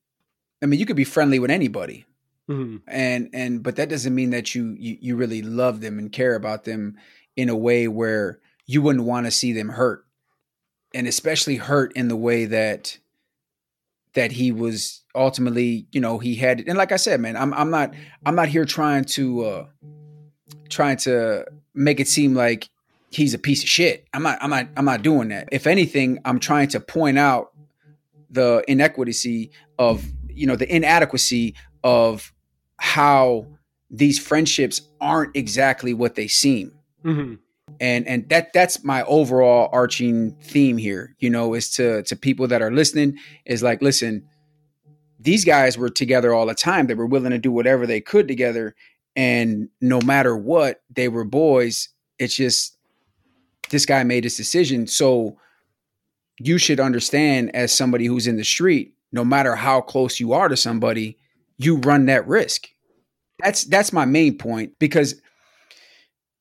I 0.63 0.67
mean, 0.67 0.81
you 0.81 0.87
could 0.87 0.97
be 0.97 1.05
friendly 1.05 1.39
with 1.39 1.51
anybody, 1.51 2.05
mm-hmm. 2.51 2.77
and 2.89 3.31
and 3.33 3.63
but 3.63 3.77
that 3.77 3.89
doesn't 3.89 4.15
mean 4.15 4.31
that 4.31 4.55
you, 4.55 4.75
you 4.79 4.97
you 5.01 5.17
really 5.17 5.43
love 5.43 5.81
them 5.81 5.99
and 5.99 6.13
care 6.13 6.35
about 6.35 6.65
them 6.65 6.97
in 7.37 7.49
a 7.49 7.57
way 7.57 7.89
where 7.89 8.41
you 8.67 8.83
wouldn't 8.83 9.05
want 9.05 9.27
to 9.27 9.31
see 9.31 9.53
them 9.53 9.71
hurt, 9.71 10.05
and 10.95 11.07
especially 11.07 11.57
hurt 11.57 11.93
in 11.95 12.09
the 12.09 12.17
way 12.17 12.45
that 12.47 12.99
that 14.15 14.33
he 14.33 14.51
was 14.51 15.03
ultimately, 15.15 15.87
you 15.93 16.01
know, 16.01 16.19
he 16.19 16.35
had 16.35 16.65
and 16.67 16.77
like 16.77 16.93
I 16.93 16.97
said, 16.97 17.21
man, 17.21 17.37
I'm 17.37 17.55
I'm 17.55 17.71
not 17.71 17.95
I'm 18.27 18.35
not 18.35 18.49
here 18.49 18.65
trying 18.65 19.05
to 19.05 19.45
uh 19.45 19.67
trying 20.69 20.97
to 20.99 21.47
make 21.75 22.01
it 22.01 22.09
seem 22.09 22.35
like 22.35 22.69
he's 23.11 23.35
a 23.35 23.39
piece 23.39 23.63
of 23.63 23.69
shit. 23.69 24.07
I'm 24.13 24.23
not 24.23 24.39
I'm 24.41 24.51
not 24.51 24.69
I'm 24.77 24.85
not 24.85 25.03
doing 25.03 25.29
that. 25.29 25.49
If 25.53 25.67
anything, 25.67 26.21
I'm 26.25 26.41
trying 26.41 26.69
to 26.69 26.81
point 26.81 27.19
out 27.19 27.53
the 28.31 28.65
inequity 28.69 29.51
of, 29.79 30.05
you 30.29 30.47
know, 30.47 30.57
the 30.57 30.73
inadequacy 30.73 31.55
of 31.83 32.33
how 32.81 33.47
these 33.91 34.19
friendships 34.19 34.81
aren't 35.01 35.37
exactly 35.37 35.93
what 35.93 36.15
they 36.15 36.27
seem. 36.27 36.73
Mm-hmm. 37.05 37.35
And 37.79 38.09
and 38.09 38.29
that 38.31 38.53
that's 38.53 38.83
my 38.83 39.03
overall 39.05 39.69
arching 39.73 40.33
theme 40.43 40.77
here, 40.77 41.15
you 41.19 41.31
know, 41.31 41.55
is 41.55 41.71
to 41.77 42.03
to 42.05 42.17
people 42.17 42.49
that 42.49 42.63
are 42.63 42.71
listening 42.71 43.19
is 43.45 43.63
like, 43.63 43.81
listen, 43.81 44.27
these 45.21 45.45
guys 45.45 45.79
were 45.79 45.91
together 45.91 46.35
all 46.35 46.47
the 46.47 46.55
time. 46.55 46.87
They 46.87 46.95
were 46.95 47.07
willing 47.07 47.31
to 47.31 47.39
do 47.39 47.53
whatever 47.53 47.87
they 47.87 48.01
could 48.01 48.27
together. 48.27 48.75
And 49.15 49.69
no 49.81 50.01
matter 50.01 50.37
what, 50.37 50.83
they 50.91 51.09
were 51.09 51.25
boys. 51.25 51.91
It's 52.19 52.35
just 52.35 52.77
this 53.71 53.87
guy 53.87 54.03
made 54.05 54.25
his 54.25 54.37
decision. 54.37 54.87
So 54.87 55.37
you 56.39 56.59
should 56.59 56.81
understand 56.81 57.55
as 57.55 57.73
somebody 57.73 58.07
who's 58.07 58.27
in 58.27 58.37
the 58.37 58.45
street, 58.45 58.95
no 59.13 59.25
matter 59.25 59.55
how 59.55 59.81
close 59.81 60.19
you 60.19 60.33
are 60.33 60.49
to 60.49 60.57
somebody, 60.57 61.19
you 61.61 61.77
run 61.77 62.07
that 62.07 62.27
risk. 62.27 62.69
That's 63.43 63.65
that's 63.65 63.93
my 63.93 64.05
main 64.05 64.37
point 64.39 64.79
because 64.79 65.21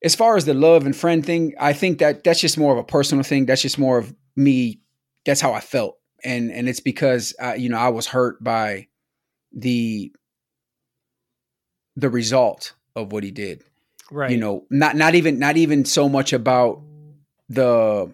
as 0.02 0.14
far 0.14 0.36
as 0.36 0.44
the 0.44 0.54
love 0.54 0.86
and 0.86 0.96
friend 0.96 1.24
thing, 1.24 1.54
I 1.58 1.72
think 1.72 1.98
that 1.98 2.24
that's 2.24 2.40
just 2.40 2.58
more 2.58 2.72
of 2.72 2.78
a 2.78 2.84
personal 2.84 3.24
thing. 3.24 3.46
That's 3.46 3.62
just 3.62 3.78
more 3.78 3.98
of 3.98 4.14
me. 4.36 4.80
That's 5.24 5.40
how 5.40 5.52
I 5.52 5.60
felt 5.60 6.00
and 6.24 6.50
and 6.50 6.68
it's 6.68 6.80
because 6.80 7.34
uh, 7.40 7.54
you 7.54 7.68
know 7.68 7.78
I 7.78 7.88
was 7.88 8.06
hurt 8.06 8.42
by 8.42 8.88
the 9.52 10.12
the 11.96 12.10
result 12.10 12.74
of 12.94 13.12
what 13.12 13.24
he 13.24 13.30
did. 13.30 13.64
Right. 14.10 14.30
You 14.30 14.38
know, 14.38 14.66
not 14.70 14.96
not 14.96 15.14
even 15.14 15.38
not 15.38 15.56
even 15.56 15.84
so 15.84 16.08
much 16.08 16.32
about 16.32 16.82
the 17.48 18.12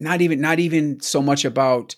not 0.00 0.20
even 0.20 0.40
not 0.40 0.58
even 0.58 1.00
so 1.00 1.22
much 1.22 1.44
about 1.44 1.96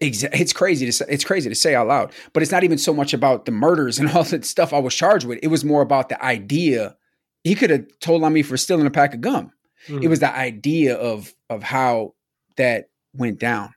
it's 0.00 0.52
crazy 0.52 0.86
to 0.86 0.92
say, 0.92 1.06
it's 1.08 1.24
crazy 1.24 1.48
to 1.48 1.54
say 1.54 1.74
out 1.74 1.88
loud, 1.88 2.12
but 2.32 2.42
it's 2.42 2.52
not 2.52 2.64
even 2.64 2.78
so 2.78 2.92
much 2.92 3.14
about 3.14 3.46
the 3.46 3.52
murders 3.52 3.98
and 3.98 4.10
all 4.14 4.24
that 4.24 4.44
stuff 4.44 4.72
I 4.72 4.78
was 4.78 4.94
charged 4.94 5.26
with. 5.26 5.38
It 5.42 5.48
was 5.48 5.64
more 5.64 5.82
about 5.82 6.08
the 6.08 6.22
idea. 6.22 6.96
He 7.44 7.54
could 7.54 7.70
have 7.70 7.86
told 8.00 8.22
on 8.24 8.32
me 8.32 8.42
for 8.42 8.56
stealing 8.56 8.86
a 8.86 8.90
pack 8.90 9.14
of 9.14 9.20
gum. 9.20 9.52
Mm-hmm. 9.88 10.02
It 10.02 10.08
was 10.08 10.20
the 10.20 10.34
idea 10.34 10.96
of 10.96 11.32
of 11.48 11.62
how 11.62 12.14
that 12.56 12.90
went 13.14 13.38
down 13.38 13.72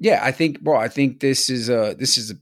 yeah, 0.00 0.20
I 0.22 0.32
think, 0.32 0.62
bro, 0.62 0.78
I 0.78 0.88
think 0.88 1.20
this 1.20 1.50
is 1.50 1.68
a 1.68 1.94
this 1.96 2.16
is 2.16 2.30
a 2.30 2.34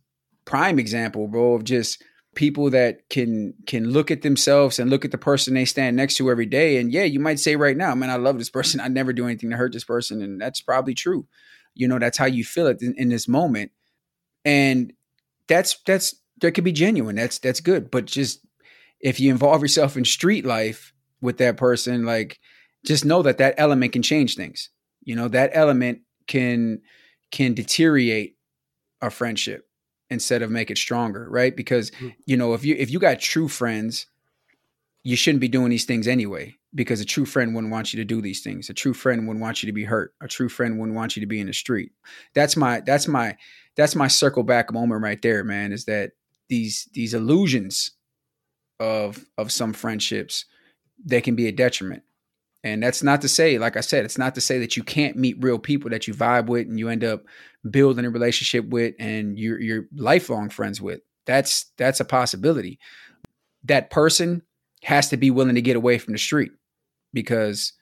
prime 0.45 0.79
example, 0.79 1.27
bro, 1.27 1.55
of 1.55 1.65
just 1.65 2.03
people 2.37 2.71
that 2.71 3.09
can 3.11 3.53
can 3.67 3.91
look 3.91 4.13
at 4.13 4.23
themselves 4.23 4.79
and 4.79 4.89
look 4.89 5.05
at 5.05 5.11
the 5.11 5.19
person 5.19 5.55
they 5.55 5.65
stand 5.65 5.97
next 5.97 6.15
to 6.17 6.31
every 6.31 6.47
day. 6.47 6.77
And 6.79 6.93
yeah, 6.93 7.03
you 7.03 7.19
might 7.19 7.41
say 7.41 7.57
right 7.57 7.77
now, 7.77 7.95
man, 7.97 8.11
I 8.11 8.17
love 8.17 8.39
this 8.39 8.49
person. 8.49 8.81
I 8.81 8.87
never 8.87 9.13
do 9.13 9.27
anything 9.27 9.51
to 9.51 9.57
hurt 9.57 9.73
this 9.73 9.85
person, 9.85 10.23
and 10.23 10.41
that's 10.41 10.61
probably 10.61 10.95
true. 10.95 11.27
You 11.75 11.89
know, 11.89 11.99
that's 11.99 12.19
how 12.19 12.27
you 12.27 12.45
feel 12.45 12.67
it 12.67 12.83
in, 12.83 12.95
in 12.97 13.09
this 13.09 13.29
moment, 13.29 13.71
and 14.45 14.93
that's 15.47 15.79
that's 15.87 16.15
that 16.41 16.53
could 16.53 16.65
be 16.65 16.73
genuine. 16.73 17.17
That's 17.17 17.39
that's 17.39 17.61
good, 17.61 17.91
but 17.91 18.07
just 18.07 18.45
if 19.01 19.21
you 19.21 19.31
involve 19.31 19.63
yourself 19.63 19.97
in 19.97 20.05
street 20.05 20.45
life 20.45 20.93
with 21.21 21.39
that 21.39 21.57
person, 21.57 22.05
like 22.05 22.39
just 22.85 23.05
know 23.05 23.23
that 23.23 23.39
that 23.39 23.55
element 23.59 23.93
can 23.93 24.03
change 24.03 24.37
things. 24.37 24.71
You 25.03 25.17
know, 25.17 25.29
that 25.29 25.51
element 25.53 26.01
can 26.27 26.81
can 27.31 27.55
deteriorate 27.55 28.37
a 29.01 29.11
friendship 29.11 29.69
instead 30.11 30.43
of 30.43 30.51
make 30.51 30.71
it 30.71 30.79
stronger, 30.79 31.29
right? 31.31 31.55
Because 31.55 31.91
mm. 31.93 32.15
you 32.27 32.37
know, 32.37 32.55
if 32.55 32.65
you 32.65 32.75
if 32.79 32.91
you 32.91 32.99
got 32.99 33.21
true 33.21 33.49
friends, 33.49 34.07
you 35.03 35.17
shouldn't 35.17 35.41
be 35.41 35.49
doing 35.49 35.71
these 35.71 35.85
things 35.85 36.07
anyway. 36.07 36.57
Because 36.75 37.01
a 37.01 37.05
true 37.05 37.25
friend 37.25 37.55
wouldn't 37.55 37.73
want 37.73 37.93
you 37.93 37.99
to 37.99 38.05
do 38.05 38.21
these 38.21 38.43
things. 38.43 38.69
A 38.69 38.75
true 38.75 38.93
friend 38.93 39.27
wouldn't 39.27 39.43
want 39.43 39.63
you 39.63 39.69
to 39.69 39.73
be 39.73 39.85
hurt. 39.85 40.13
A 40.21 40.29
true 40.29 40.51
friend 40.51 40.79
wouldn't 40.79 40.97
want 40.97 41.17
you 41.17 41.21
to 41.21 41.27
be 41.27 41.41
in 41.41 41.47
the 41.47 41.55
street. 41.55 41.93
That's 42.35 42.57
my 42.57 42.81
that's 42.81 43.09
my 43.09 43.37
that's 43.75 43.95
my 43.95 44.09
circle 44.09 44.43
back 44.43 44.73
moment 44.73 45.03
right 45.03 45.21
there, 45.23 45.45
man. 45.45 45.73
Is 45.73 45.87
that 45.87 46.13
these 46.49 46.89
these 46.93 47.15
illusions 47.15 47.93
of 48.81 49.25
of 49.39 49.51
some 49.51 49.73
friendships 49.73 50.45
they 51.05 51.21
can 51.21 51.35
be 51.35 51.47
a 51.47 51.53
detriment 51.53 52.03
and 52.65 52.83
that's 52.83 53.03
not 53.03 53.21
to 53.23 53.29
say, 53.29 53.59
like 53.59 53.77
I 53.77 53.81
said, 53.81 54.05
it's 54.05 54.19
not 54.19 54.35
to 54.35 54.41
say 54.41 54.59
that 54.59 54.77
you 54.77 54.83
can't 54.83 55.17
meet 55.17 55.43
real 55.43 55.59
people 55.59 55.91
that 55.91 56.09
you 56.09 56.15
vibe 56.15 56.47
with 56.47 56.67
and 56.67 56.79
you 56.79 56.89
end 56.89 57.05
up 57.05 57.25
building 57.71 58.05
a 58.05 58.11
relationship 58.11 58.67
with 58.69 58.95
and 58.99 59.39
you're 59.39 59.61
you're 59.61 59.85
lifelong 59.95 60.49
friends 60.49 60.81
with. 60.81 61.01
That's 61.25 61.67
that's 61.77 62.01
a 62.01 62.05
possibility. 62.05 62.81
That 63.65 63.91
person 63.91 64.43
has 64.83 65.09
to 65.09 65.17
be 65.17 65.31
willing 65.31 65.55
to 65.55 65.63
get 65.63 65.77
away 65.77 65.99
from 65.99 66.13
the 66.13 66.19
street 66.19 66.53
because 67.13 67.73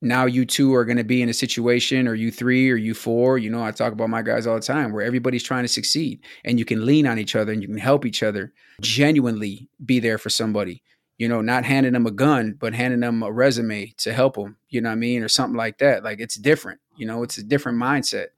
now 0.00 0.26
you 0.26 0.44
two 0.44 0.74
are 0.74 0.84
going 0.84 0.96
to 0.96 1.04
be 1.04 1.22
in 1.22 1.28
a 1.28 1.34
situation 1.34 2.06
or 2.06 2.14
you 2.14 2.30
three 2.30 2.70
or 2.70 2.76
you 2.76 2.94
four 2.94 3.36
you 3.36 3.50
know 3.50 3.64
i 3.64 3.70
talk 3.70 3.92
about 3.92 4.08
my 4.08 4.22
guys 4.22 4.46
all 4.46 4.54
the 4.54 4.60
time 4.60 4.92
where 4.92 5.04
everybody's 5.04 5.42
trying 5.42 5.64
to 5.64 5.68
succeed 5.68 6.20
and 6.44 6.58
you 6.58 6.64
can 6.64 6.86
lean 6.86 7.06
on 7.06 7.18
each 7.18 7.34
other 7.34 7.52
and 7.52 7.62
you 7.62 7.68
can 7.68 7.78
help 7.78 8.06
each 8.06 8.22
other 8.22 8.52
genuinely 8.80 9.68
be 9.84 9.98
there 9.98 10.18
for 10.18 10.30
somebody 10.30 10.82
you 11.18 11.28
know, 11.28 11.40
not 11.40 11.64
handing 11.64 11.92
them 11.92 12.06
a 12.06 12.12
gun, 12.12 12.56
but 12.58 12.72
handing 12.72 13.00
them 13.00 13.22
a 13.22 13.30
resume 13.30 13.92
to 13.98 14.12
help 14.12 14.36
them, 14.36 14.56
you 14.68 14.80
know 14.80 14.88
what 14.88 14.94
I 14.94 14.98
mean? 14.98 15.22
Or 15.22 15.28
something 15.28 15.56
like 15.56 15.78
that. 15.78 16.04
Like 16.04 16.20
it's 16.20 16.36
different, 16.36 16.80
you 16.96 17.06
know, 17.06 17.24
it's 17.24 17.38
a 17.38 17.42
different 17.42 17.78
mindset. 17.78 18.28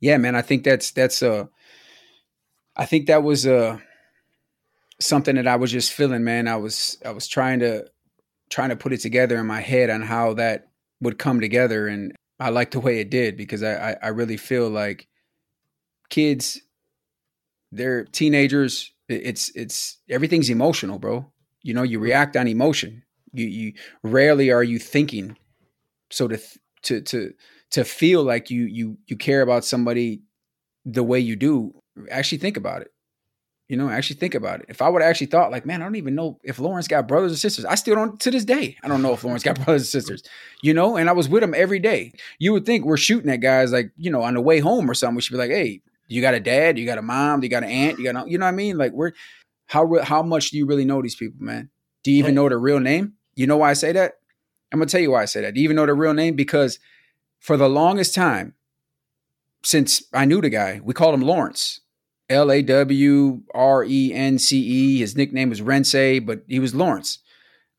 Yeah, 0.00 0.18
man, 0.18 0.36
I 0.36 0.42
think 0.42 0.64
that's, 0.64 0.90
that's, 0.92 1.22
uh, 1.22 1.46
I 2.76 2.84
think 2.84 3.06
that 3.06 3.22
was, 3.22 3.46
uh, 3.46 3.78
something 5.00 5.36
that 5.36 5.46
I 5.46 5.56
was 5.56 5.70
just 5.70 5.92
feeling, 5.92 6.24
man. 6.24 6.48
I 6.48 6.56
was, 6.56 6.98
I 7.04 7.10
was 7.10 7.26
trying 7.26 7.60
to, 7.60 7.86
trying 8.50 8.70
to 8.70 8.76
put 8.76 8.92
it 8.92 9.00
together 9.00 9.38
in 9.38 9.46
my 9.46 9.60
head 9.60 9.90
on 9.90 10.02
how 10.02 10.34
that 10.34 10.68
would 11.00 11.18
come 11.18 11.40
together. 11.40 11.86
And 11.86 12.14
I 12.40 12.50
like 12.50 12.70
the 12.70 12.80
way 12.80 13.00
it 13.00 13.10
did 13.10 13.36
because 13.36 13.62
I, 13.62 13.90
I, 13.90 13.96
I 14.04 14.08
really 14.08 14.36
feel 14.36 14.68
like 14.68 15.06
kids, 16.10 16.60
they're 17.70 18.04
teenagers. 18.04 18.92
It's, 19.08 19.50
it's, 19.54 19.98
everything's 20.08 20.50
emotional, 20.50 20.98
bro 20.98 21.30
you 21.62 21.74
know, 21.74 21.82
you 21.82 21.98
mm-hmm. 21.98 22.04
react 22.04 22.36
on 22.36 22.48
emotion. 22.48 23.02
You 23.32 23.46
you 23.46 23.72
rarely 24.02 24.50
are 24.50 24.62
you 24.62 24.78
thinking. 24.78 25.36
So 26.10 26.28
to 26.28 26.38
to 26.84 27.02
to 27.02 27.32
to 27.72 27.84
feel 27.84 28.22
like 28.22 28.50
you 28.50 28.64
you 28.64 28.98
you 29.06 29.16
care 29.16 29.42
about 29.42 29.64
somebody 29.64 30.22
the 30.86 31.02
way 31.02 31.20
you 31.20 31.36
do, 31.36 31.74
actually 32.10 32.38
think 32.38 32.56
about 32.56 32.82
it. 32.82 32.90
You 33.68 33.76
know, 33.76 33.90
actually 33.90 34.16
think 34.16 34.34
about 34.34 34.60
it. 34.60 34.66
If 34.70 34.80
I 34.80 34.88
would 34.88 35.02
have 35.02 35.10
actually 35.10 35.26
thought, 35.26 35.50
like, 35.50 35.66
man, 35.66 35.82
I 35.82 35.84
don't 35.84 35.96
even 35.96 36.14
know 36.14 36.40
if 36.42 36.58
Lawrence 36.58 36.88
got 36.88 37.06
brothers 37.06 37.32
or 37.32 37.36
sisters. 37.36 37.66
I 37.66 37.74
still 37.74 37.94
don't 37.94 38.18
to 38.20 38.30
this 38.30 38.46
day. 38.46 38.76
I 38.82 38.88
don't 38.88 39.02
know 39.02 39.12
if 39.12 39.22
Lawrence 39.22 39.42
got 39.42 39.56
brothers 39.64 39.82
or 39.82 39.86
sisters. 39.86 40.22
You 40.62 40.72
know, 40.72 40.96
and 40.96 41.08
I 41.08 41.12
was 41.12 41.28
with 41.28 41.42
him 41.42 41.52
every 41.54 41.78
day. 41.78 42.12
You 42.38 42.54
would 42.54 42.64
think 42.64 42.86
we're 42.86 42.96
shooting 42.96 43.30
at 43.30 43.36
guys 43.36 43.70
like, 43.70 43.90
you 43.98 44.10
know, 44.10 44.22
on 44.22 44.34
the 44.34 44.40
way 44.40 44.60
home 44.60 44.90
or 44.90 44.94
something. 44.94 45.16
We 45.16 45.22
should 45.22 45.32
be 45.32 45.38
like, 45.38 45.50
hey, 45.50 45.82
you 46.06 46.22
got 46.22 46.32
a 46.32 46.40
dad, 46.40 46.78
you 46.78 46.86
got 46.86 46.96
a 46.96 47.02
mom, 47.02 47.42
you 47.42 47.50
got 47.50 47.62
an 47.62 47.68
aunt, 47.68 47.98
you 47.98 48.10
got, 48.10 48.28
you 48.28 48.38
know 48.38 48.46
what 48.46 48.52
I 48.52 48.56
mean? 48.56 48.78
Like, 48.78 48.92
we're 48.92 49.12
how 49.66 50.02
how 50.02 50.22
much 50.22 50.50
do 50.50 50.56
you 50.56 50.66
really 50.66 50.86
know 50.86 51.02
these 51.02 51.14
people, 51.14 51.44
man? 51.44 51.68
Do 52.02 52.10
you 52.10 52.18
even 52.18 52.34
know 52.34 52.48
their 52.48 52.58
real 52.58 52.80
name? 52.80 53.14
You 53.34 53.46
know 53.46 53.58
why 53.58 53.70
I 53.70 53.74
say 53.74 53.92
that? 53.92 54.14
I'm 54.72 54.78
gonna 54.78 54.88
tell 54.88 55.00
you 55.00 55.10
why 55.10 55.22
I 55.22 55.26
say 55.26 55.42
that. 55.42 55.54
Do 55.54 55.60
you 55.60 55.64
even 55.64 55.76
know 55.76 55.86
their 55.86 55.94
real 55.94 56.14
name? 56.14 56.34
Because 56.34 56.78
for 57.38 57.56
the 57.56 57.68
longest 57.68 58.14
time, 58.14 58.54
since 59.62 60.02
I 60.12 60.24
knew 60.24 60.40
the 60.40 60.48
guy, 60.48 60.80
we 60.82 60.94
called 60.94 61.14
him 61.14 61.20
Lawrence. 61.20 61.80
L 62.30 62.52
A 62.52 62.62
W 62.62 63.42
R 63.54 63.84
E 63.84 64.12
N 64.12 64.38
C 64.38 64.58
E. 64.58 64.98
His 64.98 65.16
nickname 65.16 65.50
was 65.50 65.62
Rense, 65.62 66.20
but 66.24 66.42
he 66.46 66.58
was 66.58 66.74
Lawrence. 66.74 67.18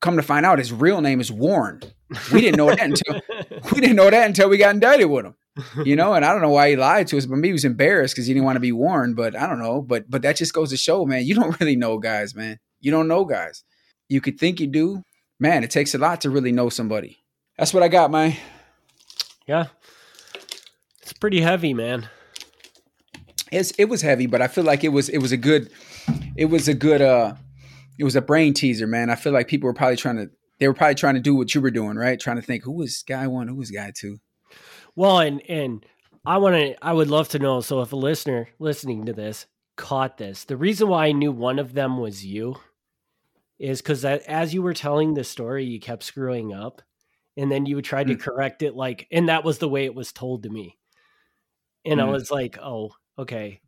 Come 0.00 0.16
to 0.16 0.22
find 0.22 0.46
out, 0.46 0.58
his 0.58 0.72
real 0.72 1.00
name 1.00 1.20
is 1.20 1.30
Warren. 1.30 1.82
We 2.32 2.40
didn't 2.40 2.56
know 2.56 2.70
that 2.70 2.80
until 2.80 3.20
we 3.72 3.80
didn't 3.80 3.96
know 3.96 4.10
that 4.10 4.26
until 4.26 4.48
we 4.48 4.56
got 4.56 4.74
indicted 4.74 5.08
with 5.08 5.26
him. 5.26 5.34
You 5.84 5.94
know, 5.94 6.14
and 6.14 6.24
I 6.24 6.32
don't 6.32 6.40
know 6.40 6.50
why 6.50 6.70
he 6.70 6.76
lied 6.76 7.06
to 7.08 7.18
us, 7.18 7.26
but 7.26 7.36
maybe 7.36 7.48
he 7.48 7.52
was 7.52 7.64
embarrassed 7.64 8.14
because 8.14 8.26
he 8.26 8.32
didn't 8.32 8.46
want 8.46 8.56
to 8.56 8.60
be 8.60 8.72
Warren. 8.72 9.14
But 9.14 9.36
I 9.36 9.46
don't 9.46 9.60
know. 9.60 9.82
But 9.82 10.10
but 10.10 10.22
that 10.22 10.36
just 10.36 10.54
goes 10.54 10.70
to 10.70 10.76
show, 10.76 11.04
man, 11.04 11.24
you 11.24 11.34
don't 11.34 11.58
really 11.60 11.76
know 11.76 11.98
guys, 11.98 12.34
man. 12.34 12.58
You 12.80 12.90
don't 12.90 13.08
know 13.08 13.24
guys. 13.24 13.62
You 14.08 14.20
could 14.20 14.38
think 14.38 14.58
you 14.58 14.66
do. 14.66 15.02
Man, 15.38 15.64
it 15.64 15.70
takes 15.70 15.94
a 15.94 15.98
lot 15.98 16.22
to 16.22 16.30
really 16.30 16.52
know 16.52 16.68
somebody. 16.68 17.18
That's 17.56 17.72
what 17.72 17.82
I 17.82 17.88
got, 17.88 18.10
man. 18.10 18.36
Yeah. 19.46 19.66
It's 21.02 21.12
pretty 21.12 21.40
heavy, 21.40 21.74
man. 21.74 22.08
It's 23.50 23.72
it 23.72 23.86
was 23.86 24.02
heavy, 24.02 24.26
but 24.26 24.42
I 24.42 24.48
feel 24.48 24.64
like 24.64 24.84
it 24.84 24.90
was 24.90 25.08
it 25.08 25.18
was 25.18 25.32
a 25.32 25.36
good 25.36 25.70
it 26.36 26.46
was 26.46 26.68
a 26.68 26.74
good 26.74 27.02
uh 27.02 27.34
it 27.98 28.04
was 28.04 28.16
a 28.16 28.22
brain 28.22 28.54
teaser, 28.54 28.86
man. 28.86 29.10
I 29.10 29.14
feel 29.14 29.32
like 29.32 29.48
people 29.48 29.66
were 29.66 29.74
probably 29.74 29.96
trying 29.96 30.16
to 30.16 30.30
they 30.58 30.68
were 30.68 30.74
probably 30.74 30.94
trying 30.94 31.14
to 31.14 31.20
do 31.20 31.34
what 31.34 31.54
you 31.54 31.60
were 31.60 31.70
doing, 31.70 31.96
right? 31.96 32.20
Trying 32.20 32.36
to 32.36 32.42
think 32.42 32.64
who 32.64 32.72
was 32.72 33.02
guy 33.06 33.26
one, 33.26 33.48
who 33.48 33.56
was 33.56 33.70
guy 33.70 33.92
two. 33.94 34.18
Well, 34.94 35.18
and 35.18 35.42
and 35.48 35.84
I 36.24 36.38
want 36.38 36.54
to 36.56 36.84
I 36.84 36.92
would 36.92 37.08
love 37.08 37.28
to 37.30 37.38
know 37.38 37.60
so 37.60 37.80
if 37.80 37.92
a 37.92 37.96
listener 37.96 38.48
listening 38.58 39.06
to 39.06 39.12
this 39.12 39.46
caught 39.76 40.18
this. 40.18 40.44
The 40.44 40.56
reason 40.56 40.88
why 40.88 41.06
I 41.06 41.12
knew 41.12 41.32
one 41.32 41.58
of 41.58 41.72
them 41.72 41.98
was 41.98 42.24
you 42.24 42.56
is 43.58 43.82
cuz 43.82 44.04
as 44.04 44.54
you 44.54 44.62
were 44.62 44.74
telling 44.74 45.14
the 45.14 45.24
story 45.24 45.64
you 45.64 45.80
kept 45.80 46.02
screwing 46.02 46.52
up 46.52 46.82
and 47.36 47.50
then 47.50 47.66
you 47.66 47.76
would 47.76 47.84
try 47.84 48.04
to 48.04 48.14
mm. 48.14 48.20
correct 48.20 48.62
it 48.62 48.74
like 48.74 49.06
and 49.10 49.28
that 49.28 49.44
was 49.44 49.58
the 49.58 49.68
way 49.68 49.84
it 49.84 49.94
was 49.94 50.12
told 50.12 50.42
to 50.42 50.50
me. 50.50 50.78
And 51.84 51.98
mm. 51.98 52.04
I 52.04 52.10
was 52.10 52.30
like, 52.30 52.58
"Oh, 52.60 52.92
okay. 53.18 53.60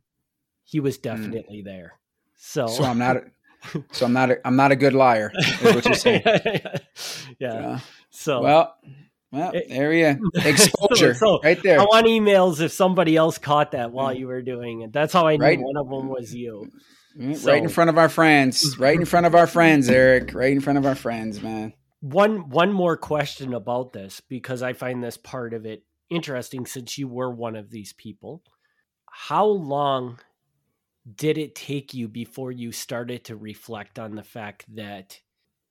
He 0.63 0.79
was 0.79 0.97
mm. 0.97 1.03
definitely 1.03 1.61
mm. 1.61 1.65
there." 1.65 1.93
So 2.35 2.67
So 2.67 2.83
I'm 2.83 2.97
not 2.97 3.17
so 3.91 4.05
I'm 4.05 4.13
not 4.13 4.31
a, 4.31 4.47
I'm 4.47 4.55
not 4.55 4.71
a 4.71 4.75
good 4.75 4.93
liar. 4.93 5.31
Is 5.35 5.75
what 5.75 5.85
you're 5.85 5.93
saying. 5.93 6.23
yeah. 6.25 6.81
yeah. 7.39 7.79
So 8.09 8.41
well, 8.41 8.75
well, 9.31 9.51
there 9.51 9.93
you 9.93 10.31
exposure 10.35 11.13
so, 11.13 11.39
right 11.43 11.61
there. 11.63 11.79
I 11.79 11.83
want 11.83 12.05
emails 12.05 12.61
if 12.61 12.71
somebody 12.71 13.15
else 13.15 13.37
caught 13.37 13.71
that 13.71 13.91
while 13.91 14.13
you 14.13 14.27
were 14.27 14.41
doing 14.41 14.81
it. 14.81 14.93
That's 14.93 15.13
how 15.13 15.27
I 15.27 15.37
knew 15.37 15.45
right. 15.45 15.59
one 15.59 15.77
of 15.77 15.89
them 15.89 16.07
was 16.07 16.33
you. 16.33 16.71
So, 17.35 17.51
right 17.51 17.63
in 17.63 17.69
front 17.69 17.89
of 17.89 17.97
our 17.97 18.09
friends. 18.09 18.77
Right 18.77 18.97
in 18.97 19.05
front 19.05 19.25
of 19.25 19.35
our 19.35 19.47
friends, 19.47 19.89
Eric. 19.89 20.33
Right 20.33 20.51
in 20.51 20.61
front 20.61 20.77
of 20.77 20.85
our 20.85 20.95
friends, 20.95 21.41
man. 21.41 21.73
One 22.01 22.49
one 22.49 22.71
more 22.71 22.97
question 22.97 23.53
about 23.53 23.93
this 23.93 24.21
because 24.21 24.61
I 24.61 24.73
find 24.73 25.03
this 25.03 25.17
part 25.17 25.53
of 25.53 25.65
it 25.65 25.83
interesting 26.09 26.65
since 26.65 26.97
you 26.97 27.07
were 27.07 27.31
one 27.31 27.55
of 27.55 27.71
these 27.71 27.93
people. 27.93 28.43
How 29.15 29.45
long 29.45 30.19
did 31.15 31.37
it 31.37 31.53
take 31.53 31.93
you 31.93 32.07
before 32.07 32.51
you 32.51 32.71
started 32.71 33.25
to 33.25 33.35
reflect 33.35 33.99
on 33.99 34.15
the 34.15 34.23
fact 34.23 34.65
that 34.75 35.19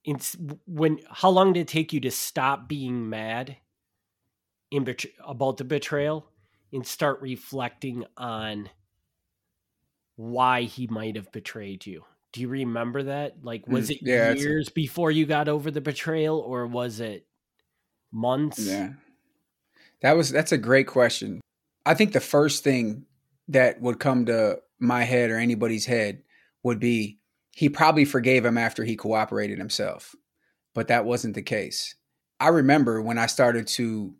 it's 0.04 0.36
when 0.66 1.00
how 1.10 1.30
long 1.30 1.52
did 1.52 1.60
it 1.60 1.68
take 1.68 1.92
you 1.92 2.00
to 2.00 2.10
stop 2.10 2.68
being 2.68 3.10
mad 3.10 3.56
in 4.70 4.94
about 5.26 5.56
the 5.56 5.64
betrayal 5.64 6.24
and 6.72 6.86
start 6.86 7.20
reflecting 7.20 8.04
on 8.16 8.70
why 10.16 10.62
he 10.62 10.86
might 10.86 11.16
have 11.16 11.32
betrayed 11.32 11.84
you? 11.84 12.04
Do 12.32 12.40
you 12.40 12.48
remember 12.48 13.02
that? 13.02 13.42
Like 13.42 13.66
was 13.66 13.88
mm, 13.88 13.96
it 13.96 13.98
yeah, 14.02 14.32
years 14.32 14.68
before 14.68 15.10
you 15.10 15.26
got 15.26 15.48
over 15.48 15.70
the 15.70 15.80
betrayal 15.80 16.38
or 16.38 16.66
was 16.66 17.00
it 17.00 17.26
months? 18.12 18.60
Yeah. 18.60 18.90
That 20.00 20.16
was 20.16 20.30
that's 20.30 20.52
a 20.52 20.58
great 20.58 20.86
question. 20.86 21.40
I 21.84 21.94
think 21.94 22.12
the 22.12 22.20
first 22.20 22.62
thing 22.62 23.06
that 23.52 23.80
would 23.80 23.98
come 23.98 24.26
to 24.26 24.58
my 24.78 25.04
head 25.04 25.30
or 25.30 25.36
anybody's 25.36 25.86
head 25.86 26.22
would 26.62 26.80
be 26.80 27.18
he 27.52 27.68
probably 27.68 28.04
forgave 28.04 28.44
him 28.44 28.58
after 28.58 28.84
he 28.84 28.96
cooperated 28.96 29.58
himself. 29.58 30.14
But 30.74 30.88
that 30.88 31.04
wasn't 31.04 31.34
the 31.34 31.42
case. 31.42 31.94
I 32.40 32.48
remember 32.48 33.00
when 33.02 33.18
I 33.18 33.26
started 33.26 33.66
to 33.68 34.14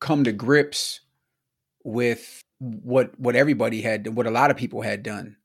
come 0.00 0.24
to 0.24 0.32
grips 0.32 1.00
with 1.84 2.42
what 2.58 3.18
what 3.18 3.34
everybody 3.34 3.80
had 3.80 4.06
what 4.14 4.26
a 4.26 4.30
lot 4.30 4.50
of 4.50 4.56
people 4.56 4.82
had 4.82 5.02
done. 5.02 5.36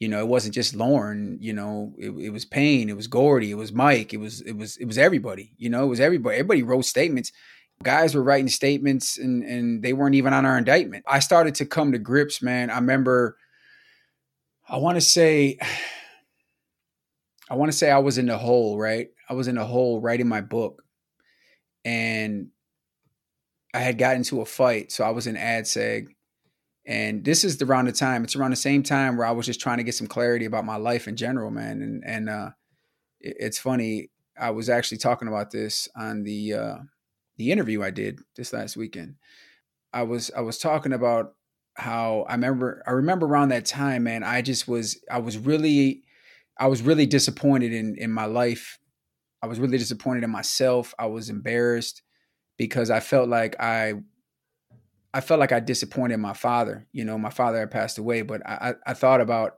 You 0.00 0.08
know, 0.08 0.18
it 0.18 0.28
wasn't 0.28 0.54
just 0.54 0.74
Lawrence, 0.74 1.38
you 1.40 1.52
know, 1.52 1.94
it, 1.96 2.10
it 2.10 2.30
was 2.30 2.44
Payne, 2.44 2.88
it 2.88 2.96
was 2.96 3.06
Gordy, 3.06 3.52
it 3.52 3.56
was 3.56 3.72
Mike, 3.72 4.12
it 4.12 4.18
was 4.18 4.40
it 4.40 4.56
was 4.56 4.76
it 4.78 4.86
was 4.86 4.98
everybody, 4.98 5.52
you 5.56 5.68
know, 5.70 5.84
it 5.84 5.88
was 5.88 6.00
everybody. 6.00 6.36
Everybody 6.36 6.62
wrote 6.62 6.84
statements 6.84 7.30
guys 7.82 8.14
were 8.14 8.22
writing 8.22 8.48
statements 8.48 9.18
and 9.18 9.42
and 9.42 9.82
they 9.82 9.92
weren't 9.92 10.14
even 10.14 10.32
on 10.32 10.46
our 10.46 10.56
indictment. 10.58 11.04
I 11.06 11.18
started 11.18 11.54
to 11.56 11.66
come 11.66 11.92
to 11.92 11.98
grips, 11.98 12.42
man. 12.42 12.70
I 12.70 12.76
remember 12.76 13.36
I 14.68 14.78
want 14.78 14.96
to 14.96 15.00
say 15.00 15.58
I 17.50 17.56
want 17.56 17.70
to 17.70 17.76
say 17.76 17.90
I 17.90 17.98
was 17.98 18.16
in 18.18 18.26
the 18.26 18.38
hole, 18.38 18.78
right? 18.78 19.08
I 19.28 19.34
was 19.34 19.48
in 19.48 19.56
the 19.56 19.64
hole 19.64 20.00
writing 20.00 20.28
my 20.28 20.40
book. 20.40 20.82
And 21.84 22.48
I 23.74 23.80
had 23.80 23.98
gotten 23.98 24.18
into 24.18 24.40
a 24.40 24.46
fight, 24.46 24.92
so 24.92 25.04
I 25.04 25.10
was 25.10 25.26
in 25.26 25.36
ad 25.36 25.64
seg. 25.64 26.06
And 26.86 27.24
this 27.24 27.44
is 27.44 27.58
the 27.58 27.66
time, 27.94 28.24
it's 28.24 28.36
around 28.36 28.50
the 28.50 28.56
same 28.56 28.82
time 28.82 29.16
where 29.16 29.26
I 29.26 29.32
was 29.32 29.46
just 29.46 29.60
trying 29.60 29.78
to 29.78 29.84
get 29.84 29.94
some 29.94 30.06
clarity 30.06 30.44
about 30.44 30.64
my 30.64 30.76
life 30.76 31.08
in 31.08 31.16
general, 31.16 31.50
man. 31.50 31.82
And 31.82 32.02
and 32.06 32.28
uh 32.28 32.50
it's 33.20 33.58
funny, 33.58 34.10
I 34.38 34.50
was 34.50 34.68
actually 34.68 34.98
talking 34.98 35.28
about 35.28 35.50
this 35.50 35.88
on 35.96 36.22
the 36.24 36.54
uh 36.54 36.76
the 37.36 37.50
interview 37.50 37.82
I 37.82 37.90
did 37.90 38.20
this 38.36 38.52
last 38.52 38.76
weekend. 38.76 39.16
I 39.92 40.02
was 40.02 40.30
I 40.36 40.40
was 40.40 40.58
talking 40.58 40.92
about 40.92 41.34
how 41.76 42.24
I 42.28 42.32
remember 42.32 42.82
I 42.86 42.92
remember 42.92 43.26
around 43.26 43.50
that 43.50 43.64
time, 43.64 44.04
man, 44.04 44.22
I 44.22 44.42
just 44.42 44.68
was 44.68 44.98
I 45.10 45.18
was 45.18 45.38
really 45.38 46.04
I 46.58 46.68
was 46.68 46.82
really 46.82 47.06
disappointed 47.06 47.72
in 47.72 47.96
in 47.96 48.10
my 48.10 48.26
life. 48.26 48.78
I 49.42 49.46
was 49.46 49.60
really 49.60 49.78
disappointed 49.78 50.24
in 50.24 50.30
myself. 50.30 50.94
I 50.98 51.06
was 51.06 51.28
embarrassed 51.28 52.02
because 52.56 52.90
I 52.90 53.00
felt 53.00 53.28
like 53.28 53.60
I 53.60 53.94
I 55.12 55.20
felt 55.20 55.40
like 55.40 55.52
I 55.52 55.60
disappointed 55.60 56.16
my 56.18 56.32
father. 56.32 56.86
You 56.92 57.04
know, 57.04 57.18
my 57.18 57.30
father 57.30 57.60
had 57.60 57.70
passed 57.70 57.98
away, 57.98 58.22
but 58.22 58.44
I 58.46 58.74
I 58.86 58.94
thought 58.94 59.20
about 59.20 59.54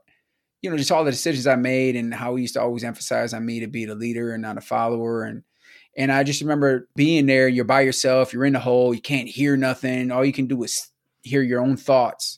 you 0.61 0.69
know 0.69 0.77
just 0.77 0.91
all 0.91 1.03
the 1.03 1.11
decisions 1.11 1.47
I 1.47 1.55
made 1.55 1.95
and 1.95 2.13
how 2.13 2.35
he 2.35 2.43
used 2.43 2.55
to 2.55 2.61
always 2.61 2.83
emphasize 2.83 3.33
on 3.33 3.45
me 3.45 3.59
to 3.61 3.67
be 3.67 3.85
the 3.85 3.95
leader 3.95 4.33
and 4.33 4.41
not 4.41 4.57
a 4.57 4.61
follower 4.61 5.23
and 5.23 5.43
and 5.97 6.11
I 6.11 6.23
just 6.23 6.41
remember 6.41 6.87
being 6.95 7.25
there, 7.25 7.47
you're 7.47 7.65
by 7.65 7.81
yourself, 7.81 8.31
you're 8.31 8.45
in 8.45 8.53
the 8.53 8.59
hole, 8.59 8.93
you 8.93 9.01
can't 9.01 9.27
hear 9.27 9.57
nothing. 9.57 10.11
All 10.11 10.23
you 10.23 10.31
can 10.31 10.45
do 10.45 10.61
is 10.63 10.91
hear 11.23 11.41
your 11.41 11.59
own 11.59 11.75
thoughts. 11.75 12.37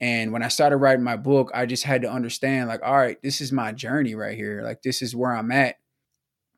And 0.00 0.32
when 0.32 0.42
I 0.42 0.48
started 0.48 0.78
writing 0.78 1.04
my 1.04 1.16
book, 1.16 1.52
I 1.54 1.66
just 1.66 1.84
had 1.84 2.02
to 2.02 2.10
understand 2.10 2.68
like, 2.68 2.80
all 2.82 2.96
right, 2.96 3.22
this 3.22 3.40
is 3.40 3.52
my 3.52 3.70
journey 3.70 4.16
right 4.16 4.36
here. 4.36 4.62
Like 4.64 4.82
this 4.82 5.02
is 5.02 5.14
where 5.14 5.32
I'm 5.32 5.52
at. 5.52 5.76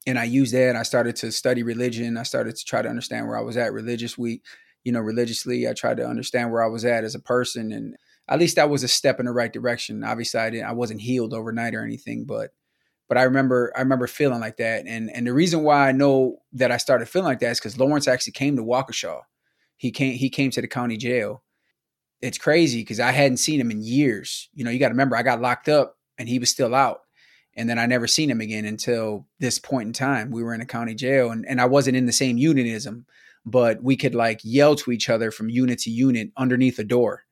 And 0.06 0.18
I 0.18 0.24
used 0.24 0.54
that. 0.54 0.74
I 0.74 0.84
started 0.84 1.16
to 1.16 1.30
study 1.30 1.62
religion. 1.62 2.16
I 2.16 2.22
started 2.22 2.56
to 2.56 2.64
try 2.64 2.80
to 2.80 2.88
understand 2.88 3.28
where 3.28 3.36
I 3.36 3.42
was 3.42 3.58
at 3.58 3.72
religiously, 3.72 4.42
you 4.84 4.92
know, 4.92 5.00
religiously. 5.00 5.68
I 5.68 5.74
tried 5.74 5.98
to 5.98 6.06
understand 6.06 6.50
where 6.50 6.62
I 6.62 6.68
was 6.68 6.84
at 6.84 7.04
as 7.04 7.14
a 7.14 7.20
person. 7.20 7.72
And 7.72 7.96
at 8.26 8.38
least 8.38 8.56
that 8.56 8.70
was 8.70 8.82
a 8.82 8.88
step 8.88 9.20
in 9.20 9.26
the 9.26 9.32
right 9.32 9.52
direction. 9.52 10.02
Obviously, 10.02 10.40
I 10.40 10.50
didn't 10.50 10.66
I 10.66 10.72
wasn't 10.72 11.02
healed 11.02 11.34
overnight 11.34 11.74
or 11.74 11.84
anything, 11.84 12.24
but 12.24 12.52
but 13.08 13.18
I 13.18 13.24
remember 13.24 13.72
I 13.76 13.80
remember 13.80 14.06
feeling 14.06 14.40
like 14.40 14.56
that. 14.56 14.86
And 14.86 15.10
and 15.10 15.26
the 15.26 15.34
reason 15.34 15.62
why 15.62 15.88
I 15.88 15.92
know 15.92 16.38
that 16.52 16.70
I 16.70 16.76
started 16.76 17.08
feeling 17.08 17.26
like 17.26 17.40
that 17.40 17.52
is 17.52 17.58
because 17.58 17.78
Lawrence 17.78 18.08
actually 18.08 18.32
came 18.32 18.56
to 18.56 18.64
Waukesha. 18.64 19.20
He 19.76 19.90
came 19.90 20.14
he 20.14 20.30
came 20.30 20.50
to 20.52 20.60
the 20.60 20.68
county 20.68 20.96
jail. 20.96 21.42
It's 22.20 22.38
crazy 22.38 22.80
because 22.80 23.00
I 23.00 23.10
hadn't 23.10 23.38
seen 23.38 23.60
him 23.60 23.70
in 23.70 23.82
years. 23.82 24.48
You 24.54 24.64
know, 24.64 24.70
you 24.70 24.78
got 24.78 24.88
to 24.88 24.94
remember 24.94 25.16
I 25.16 25.22
got 25.22 25.40
locked 25.40 25.68
up 25.68 25.98
and 26.18 26.28
he 26.28 26.38
was 26.38 26.50
still 26.50 26.74
out. 26.74 27.00
And 27.54 27.68
then 27.68 27.78
I 27.78 27.86
never 27.86 28.06
seen 28.06 28.30
him 28.30 28.40
again 28.40 28.64
until 28.64 29.26
this 29.40 29.58
point 29.58 29.88
in 29.88 29.92
time. 29.92 30.30
We 30.30 30.42
were 30.42 30.54
in 30.54 30.60
a 30.60 30.66
county 30.66 30.94
jail 30.94 31.32
and, 31.32 31.44
and 31.46 31.60
I 31.60 31.66
wasn't 31.66 31.96
in 31.96 32.06
the 32.06 32.12
same 32.12 32.38
unit 32.38 32.66
as 32.66 32.86
him, 32.86 33.06
but 33.44 33.82
we 33.82 33.96
could 33.96 34.14
like 34.14 34.40
yell 34.42 34.74
to 34.76 34.92
each 34.92 35.10
other 35.10 35.30
from 35.30 35.50
unit 35.50 35.80
to 35.80 35.90
unit 35.90 36.30
underneath 36.36 36.78
a 36.78 36.84
door. 36.84 37.24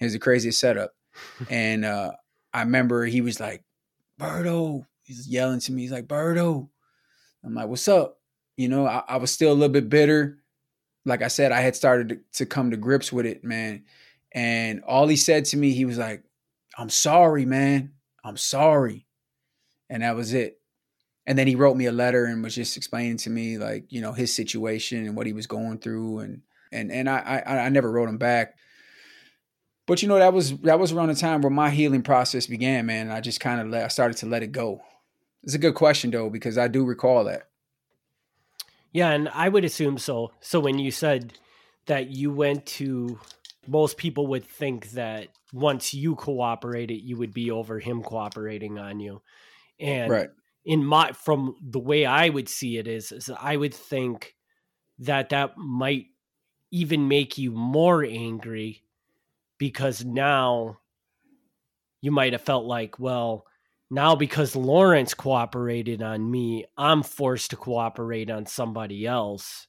It 0.00 0.04
was 0.04 0.12
the 0.12 0.18
craziest 0.18 0.60
setup. 0.60 0.94
and 1.48 1.84
uh, 1.84 2.12
I 2.52 2.60
remember 2.60 3.06
he 3.06 3.20
was 3.20 3.40
like, 3.40 3.62
Berto, 4.20 4.84
he's 5.04 5.28
yelling 5.28 5.60
to 5.60 5.72
me. 5.72 5.82
He's 5.82 5.92
like, 5.92 6.08
Berto. 6.08 6.68
I'm 7.44 7.54
like, 7.54 7.68
what's 7.68 7.88
up? 7.88 8.18
You 8.56 8.68
know, 8.68 8.86
I, 8.86 9.02
I, 9.06 9.16
was 9.18 9.30
still 9.30 9.52
a 9.52 9.54
little 9.54 9.72
bit 9.72 9.88
bitter. 9.88 10.38
Like 11.04 11.22
I 11.22 11.28
said, 11.28 11.52
I 11.52 11.60
had 11.60 11.76
started 11.76 12.08
to, 12.08 12.20
to 12.38 12.46
come 12.46 12.70
to 12.70 12.76
grips 12.76 13.12
with 13.12 13.26
it, 13.26 13.44
man. 13.44 13.84
And 14.32 14.82
all 14.82 15.06
he 15.06 15.16
said 15.16 15.44
to 15.46 15.56
me, 15.56 15.72
he 15.72 15.84
was 15.84 15.98
like, 15.98 16.24
I'm 16.78 16.88
sorry, 16.88 17.44
man. 17.44 17.92
I'm 18.24 18.36
sorry. 18.36 19.06
And 19.90 20.02
that 20.02 20.16
was 20.16 20.32
it. 20.32 20.58
And 21.26 21.38
then 21.38 21.46
he 21.46 21.54
wrote 21.54 21.76
me 21.76 21.86
a 21.86 21.92
letter 21.92 22.24
and 22.24 22.42
was 22.42 22.54
just 22.54 22.76
explaining 22.76 23.18
to 23.18 23.30
me 23.30 23.58
like, 23.58 23.92
you 23.92 24.00
know, 24.00 24.12
his 24.12 24.34
situation 24.34 25.06
and 25.06 25.16
what 25.16 25.26
he 25.26 25.32
was 25.32 25.46
going 25.46 25.78
through. 25.78 26.20
And 26.20 26.42
and 26.72 26.90
and 26.90 27.08
I 27.08 27.42
I, 27.46 27.58
I 27.60 27.68
never 27.68 27.90
wrote 27.90 28.08
him 28.08 28.18
back. 28.18 28.56
But 29.86 30.02
you 30.02 30.08
know, 30.08 30.18
that 30.18 30.32
was 30.32 30.56
that 30.60 30.78
was 30.78 30.92
around 30.92 31.08
the 31.08 31.14
time 31.14 31.42
where 31.42 31.50
my 31.50 31.70
healing 31.70 32.02
process 32.02 32.46
began, 32.46 32.86
man. 32.86 33.10
I 33.10 33.20
just 33.20 33.40
kind 33.40 33.60
of 33.60 33.68
let 33.68 33.84
I 33.84 33.88
started 33.88 34.16
to 34.18 34.26
let 34.26 34.42
it 34.42 34.52
go. 34.52 34.82
It's 35.44 35.54
a 35.54 35.58
good 35.58 35.74
question 35.74 36.10
though, 36.10 36.30
because 36.30 36.58
I 36.58 36.68
do 36.68 36.84
recall 36.84 37.24
that. 37.24 37.48
Yeah, 38.92 39.10
and 39.10 39.28
I 39.28 39.48
would 39.48 39.64
assume 39.64 39.98
so. 39.98 40.32
So 40.40 40.60
when 40.60 40.78
you 40.78 40.90
said 40.90 41.34
that 41.86 42.10
you 42.10 42.32
went 42.32 42.64
to 42.66 43.18
most 43.66 43.96
people 43.96 44.26
would 44.28 44.44
think 44.44 44.90
that 44.90 45.28
once 45.52 45.94
you 45.94 46.14
cooperated, 46.16 47.00
you 47.00 47.16
would 47.16 47.32
be 47.32 47.50
over 47.50 47.78
him 47.78 48.02
cooperating 48.02 48.78
on 48.78 49.00
you. 49.00 49.22
And 49.80 50.10
right. 50.10 50.28
in 50.64 50.84
my 50.84 51.12
from 51.12 51.56
the 51.62 51.78
way 51.78 52.06
I 52.06 52.28
would 52.28 52.48
see 52.48 52.78
it 52.78 52.86
is, 52.86 53.12
is 53.12 53.30
I 53.30 53.56
would 53.56 53.74
think 53.74 54.34
that 55.00 55.30
that 55.30 55.56
might 55.56 56.06
even 56.70 57.08
make 57.08 57.38
you 57.38 57.52
more 57.52 58.04
angry 58.04 58.82
because 59.58 60.04
now 60.04 60.78
you 62.00 62.10
might 62.10 62.32
have 62.32 62.42
felt 62.42 62.64
like, 62.64 62.98
well, 62.98 63.46
now 63.94 64.16
because 64.16 64.56
Lawrence 64.56 65.14
cooperated 65.14 66.02
on 66.02 66.30
me, 66.30 66.66
I'm 66.76 67.02
forced 67.02 67.50
to 67.50 67.56
cooperate 67.56 68.30
on 68.30 68.46
somebody 68.46 69.06
else, 69.06 69.68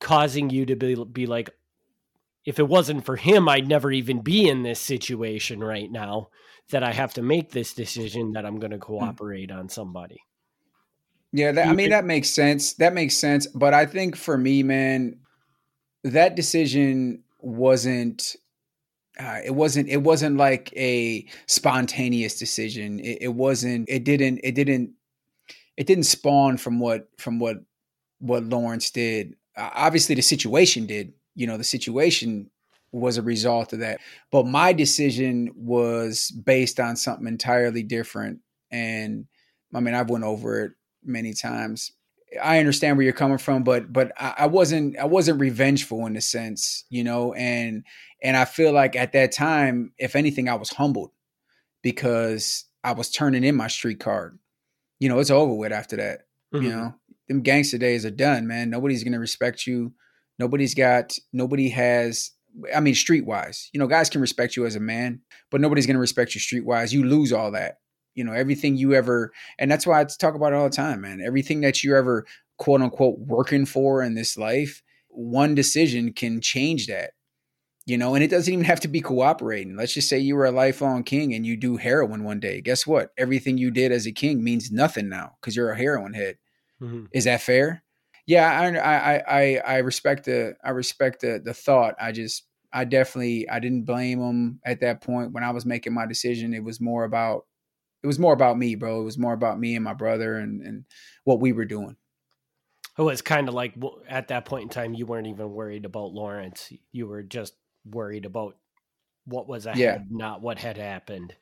causing 0.00 0.50
you 0.50 0.66
to 0.66 0.76
be, 0.76 1.04
be 1.04 1.26
like, 1.26 1.50
if 2.44 2.58
it 2.58 2.68
wasn't 2.68 3.04
for 3.04 3.16
him, 3.16 3.48
I'd 3.48 3.68
never 3.68 3.90
even 3.90 4.20
be 4.20 4.48
in 4.48 4.62
this 4.62 4.80
situation 4.80 5.62
right 5.62 5.90
now 5.90 6.28
that 6.70 6.82
I 6.82 6.92
have 6.92 7.14
to 7.14 7.22
make 7.22 7.50
this 7.50 7.74
decision 7.74 8.32
that 8.32 8.46
I'm 8.46 8.58
going 8.58 8.70
to 8.70 8.76
hmm. 8.76 8.82
cooperate 8.82 9.50
mm. 9.50 9.58
on 9.58 9.68
somebody. 9.68 10.20
Yeah, 11.32 11.52
that, 11.52 11.68
I 11.68 11.72
mean 11.72 11.90
that 11.90 12.04
makes 12.04 12.28
sense. 12.28 12.74
That 12.74 12.92
makes 12.92 13.16
sense. 13.16 13.46
But 13.46 13.72
I 13.72 13.86
think 13.86 14.16
for 14.16 14.36
me, 14.36 14.62
man, 14.62 15.20
that 16.04 16.36
decision 16.36 17.22
wasn't. 17.38 18.36
Uh, 19.18 19.40
it 19.44 19.54
wasn't. 19.54 19.88
It 19.88 20.02
wasn't 20.02 20.36
like 20.36 20.72
a 20.74 21.26
spontaneous 21.46 22.38
decision. 22.38 22.98
It, 23.00 23.18
it 23.22 23.34
wasn't. 23.34 23.88
It 23.88 24.04
didn't. 24.04 24.40
It 24.42 24.54
didn't. 24.54 24.92
It 25.76 25.86
didn't 25.86 26.04
spawn 26.04 26.56
from 26.56 26.78
what 26.80 27.08
from 27.18 27.38
what 27.38 27.58
what 28.18 28.44
Lawrence 28.44 28.90
did. 28.90 29.36
Uh, 29.56 29.70
obviously, 29.74 30.14
the 30.14 30.22
situation 30.22 30.86
did. 30.86 31.12
You 31.34 31.46
know, 31.46 31.58
the 31.58 31.64
situation 31.64 32.50
was 32.92 33.16
a 33.16 33.22
result 33.22 33.72
of 33.72 33.80
that. 33.80 34.00
But 34.30 34.46
my 34.46 34.72
decision 34.72 35.50
was 35.56 36.30
based 36.30 36.78
on 36.78 36.96
something 36.96 37.26
entirely 37.26 37.82
different. 37.82 38.40
And 38.70 39.26
I 39.74 39.80
mean, 39.80 39.94
I've 39.94 40.10
went 40.10 40.24
over 40.24 40.64
it 40.64 40.72
many 41.04 41.32
times. 41.32 41.92
I 42.42 42.58
understand 42.58 42.96
where 42.96 43.04
you're 43.04 43.12
coming 43.12 43.38
from, 43.38 43.62
but 43.62 43.92
but 43.92 44.12
I, 44.18 44.34
I 44.38 44.46
wasn't 44.46 44.98
I 44.98 45.04
wasn't 45.04 45.40
revengeful 45.40 46.06
in 46.06 46.16
a 46.16 46.20
sense, 46.20 46.84
you 46.88 47.04
know, 47.04 47.34
and 47.34 47.84
and 48.22 48.36
I 48.36 48.44
feel 48.44 48.72
like 48.72 48.96
at 48.96 49.12
that 49.12 49.32
time, 49.32 49.92
if 49.98 50.16
anything, 50.16 50.48
I 50.48 50.54
was 50.54 50.70
humbled 50.70 51.10
because 51.82 52.64
I 52.84 52.92
was 52.92 53.10
turning 53.10 53.44
in 53.44 53.56
my 53.56 53.68
street 53.68 54.00
card. 54.00 54.38
You 55.00 55.08
know, 55.08 55.18
it's 55.18 55.30
over 55.30 55.54
with 55.54 55.72
after 55.72 55.96
that. 55.96 56.20
Mm-hmm. 56.54 56.64
You 56.64 56.70
know, 56.70 56.94
them 57.28 57.42
gangster 57.42 57.78
days 57.78 58.06
are 58.06 58.10
done, 58.10 58.46
man. 58.46 58.70
Nobody's 58.70 59.04
gonna 59.04 59.18
respect 59.18 59.66
you. 59.66 59.92
Nobody's 60.38 60.74
got 60.74 61.18
nobody 61.32 61.68
has 61.70 62.32
I 62.74 62.80
mean, 62.80 62.94
streetwise, 62.94 63.68
you 63.72 63.80
know, 63.80 63.86
guys 63.86 64.10
can 64.10 64.20
respect 64.20 64.56
you 64.56 64.66
as 64.66 64.76
a 64.76 64.80
man, 64.80 65.20
but 65.50 65.60
nobody's 65.60 65.86
to 65.86 65.98
respect 65.98 66.34
you 66.34 66.40
streetwise. 66.40 66.92
You 66.92 67.04
lose 67.04 67.32
all 67.32 67.50
that. 67.52 67.78
You 68.14 68.24
know, 68.24 68.32
everything 68.32 68.76
you 68.76 68.92
ever, 68.92 69.32
and 69.58 69.70
that's 69.70 69.86
why 69.86 70.00
I 70.00 70.04
talk 70.04 70.34
about 70.34 70.52
it 70.52 70.56
all 70.56 70.68
the 70.68 70.76
time, 70.76 71.00
man. 71.00 71.22
Everything 71.24 71.62
that 71.62 71.82
you 71.82 71.96
ever 71.96 72.26
quote 72.58 72.82
unquote 72.82 73.18
working 73.18 73.64
for 73.64 74.02
in 74.02 74.14
this 74.14 74.36
life, 74.36 74.82
one 75.08 75.54
decision 75.54 76.12
can 76.12 76.42
change 76.42 76.88
that. 76.88 77.12
You 77.84 77.98
know, 77.98 78.14
and 78.14 78.22
it 78.22 78.30
doesn't 78.30 78.52
even 78.52 78.64
have 78.64 78.78
to 78.80 78.88
be 78.88 79.00
cooperating. 79.00 79.74
Let's 79.76 79.94
just 79.94 80.08
say 80.08 80.18
you 80.18 80.36
were 80.36 80.44
a 80.44 80.52
lifelong 80.52 81.02
king 81.02 81.34
and 81.34 81.44
you 81.44 81.56
do 81.56 81.76
heroin 81.76 82.22
one 82.22 82.38
day. 82.38 82.60
Guess 82.60 82.86
what? 82.86 83.10
Everything 83.18 83.58
you 83.58 83.72
did 83.72 83.90
as 83.90 84.06
a 84.06 84.12
king 84.12 84.44
means 84.44 84.70
nothing 84.70 85.08
now 85.08 85.32
because 85.40 85.56
you're 85.56 85.72
a 85.72 85.76
heroin 85.76 86.14
head. 86.14 86.38
Mm-hmm. 86.80 87.06
Is 87.12 87.24
that 87.24 87.42
fair? 87.42 87.82
Yeah, 88.26 88.48
I, 88.48 88.76
I 88.76 89.22
I 89.26 89.62
I 89.66 89.76
respect 89.78 90.26
the 90.26 90.54
I 90.64 90.70
respect 90.70 91.22
the 91.22 91.40
the 91.44 91.54
thought. 91.54 91.96
I 92.00 92.12
just 92.12 92.44
I 92.72 92.84
definitely 92.84 93.48
I 93.48 93.58
didn't 93.58 93.84
blame 93.84 94.20
him 94.20 94.60
at 94.64 94.80
that 94.80 95.00
point 95.00 95.32
when 95.32 95.42
I 95.42 95.50
was 95.50 95.66
making 95.66 95.92
my 95.92 96.06
decision. 96.06 96.54
It 96.54 96.62
was 96.62 96.80
more 96.80 97.04
about 97.04 97.46
it 98.02 98.06
was 98.06 98.18
more 98.18 98.32
about 98.32 98.58
me, 98.58 98.74
bro. 98.74 99.00
It 99.00 99.04
was 99.04 99.18
more 99.18 99.32
about 99.32 99.58
me 99.58 99.74
and 99.74 99.84
my 99.84 99.94
brother 99.94 100.36
and 100.36 100.62
and 100.62 100.84
what 101.24 101.40
we 101.40 101.52
were 101.52 101.64
doing. 101.64 101.96
Oh, 102.98 103.08
it's 103.08 103.22
kind 103.22 103.48
of 103.48 103.54
like 103.54 103.74
at 104.08 104.28
that 104.28 104.44
point 104.44 104.64
in 104.64 104.68
time, 104.68 104.94
you 104.94 105.06
weren't 105.06 105.26
even 105.26 105.50
worried 105.50 105.84
about 105.84 106.12
Lawrence. 106.12 106.72
You 106.92 107.06
were 107.06 107.22
just 107.22 107.54
worried 107.84 108.24
about 108.24 108.56
what 109.26 109.48
was 109.48 109.66
ahead, 109.66 109.78
yeah. 109.78 109.98
not 110.10 110.42
what 110.42 110.58
had 110.58 110.76
happened. 110.76 111.34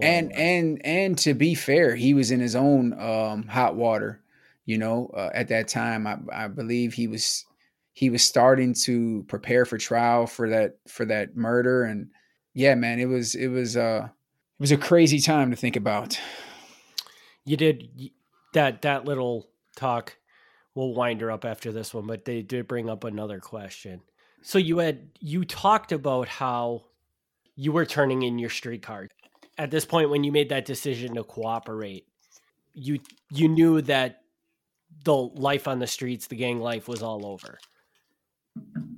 And 0.00 0.32
and 0.32 0.84
and 0.84 1.18
to 1.18 1.34
be 1.34 1.54
fair, 1.54 1.96
he 1.96 2.14
was 2.14 2.30
in 2.30 2.40
his 2.40 2.54
own 2.54 2.92
um, 3.00 3.44
hot 3.44 3.74
water. 3.74 4.22
You 4.66 4.78
know, 4.78 5.10
uh, 5.16 5.30
at 5.32 5.48
that 5.48 5.68
time, 5.68 6.06
I, 6.06 6.18
I 6.30 6.48
believe 6.48 6.92
he 6.92 7.08
was 7.08 7.44
he 7.94 8.10
was 8.10 8.22
starting 8.22 8.74
to 8.84 9.24
prepare 9.28 9.64
for 9.64 9.78
trial 9.78 10.26
for 10.26 10.50
that 10.50 10.78
for 10.86 11.06
that 11.06 11.36
murder, 11.36 11.84
and 11.84 12.10
yeah, 12.54 12.74
man, 12.74 13.00
it 13.00 13.06
was 13.06 13.34
it 13.34 13.48
was 13.48 13.76
uh 13.76 14.02
it 14.04 14.62
was 14.62 14.72
a 14.72 14.76
crazy 14.76 15.20
time 15.20 15.50
to 15.50 15.56
think 15.56 15.76
about. 15.76 16.20
You 17.44 17.56
did 17.56 17.88
that 18.52 18.82
that 18.82 19.04
little 19.04 19.48
talk. 19.74 20.16
We'll 20.74 20.94
wind 20.94 21.22
her 21.22 21.30
up 21.30 21.44
after 21.44 21.72
this 21.72 21.94
one, 21.94 22.06
but 22.06 22.24
they 22.24 22.42
did 22.42 22.68
bring 22.68 22.88
up 22.88 23.04
another 23.04 23.40
question. 23.40 24.02
So 24.42 24.58
you 24.58 24.78
had 24.78 25.10
you 25.20 25.44
talked 25.44 25.92
about 25.92 26.28
how 26.28 26.84
you 27.56 27.72
were 27.72 27.86
turning 27.86 28.22
in 28.22 28.38
your 28.38 28.50
street 28.50 28.82
card. 28.82 29.12
At 29.56 29.70
this 29.70 29.84
point 29.84 30.10
when 30.10 30.24
you 30.24 30.32
made 30.32 30.50
that 30.50 30.64
decision 30.64 31.14
to 31.14 31.24
cooperate, 31.24 32.06
you 32.72 33.00
you 33.30 33.48
knew 33.48 33.82
that 33.82 34.22
the 35.04 35.14
life 35.14 35.68
on 35.68 35.78
the 35.78 35.86
streets, 35.86 36.26
the 36.26 36.36
gang 36.36 36.60
life 36.60 36.88
was 36.88 37.02
all 37.02 37.26
over. 37.26 37.58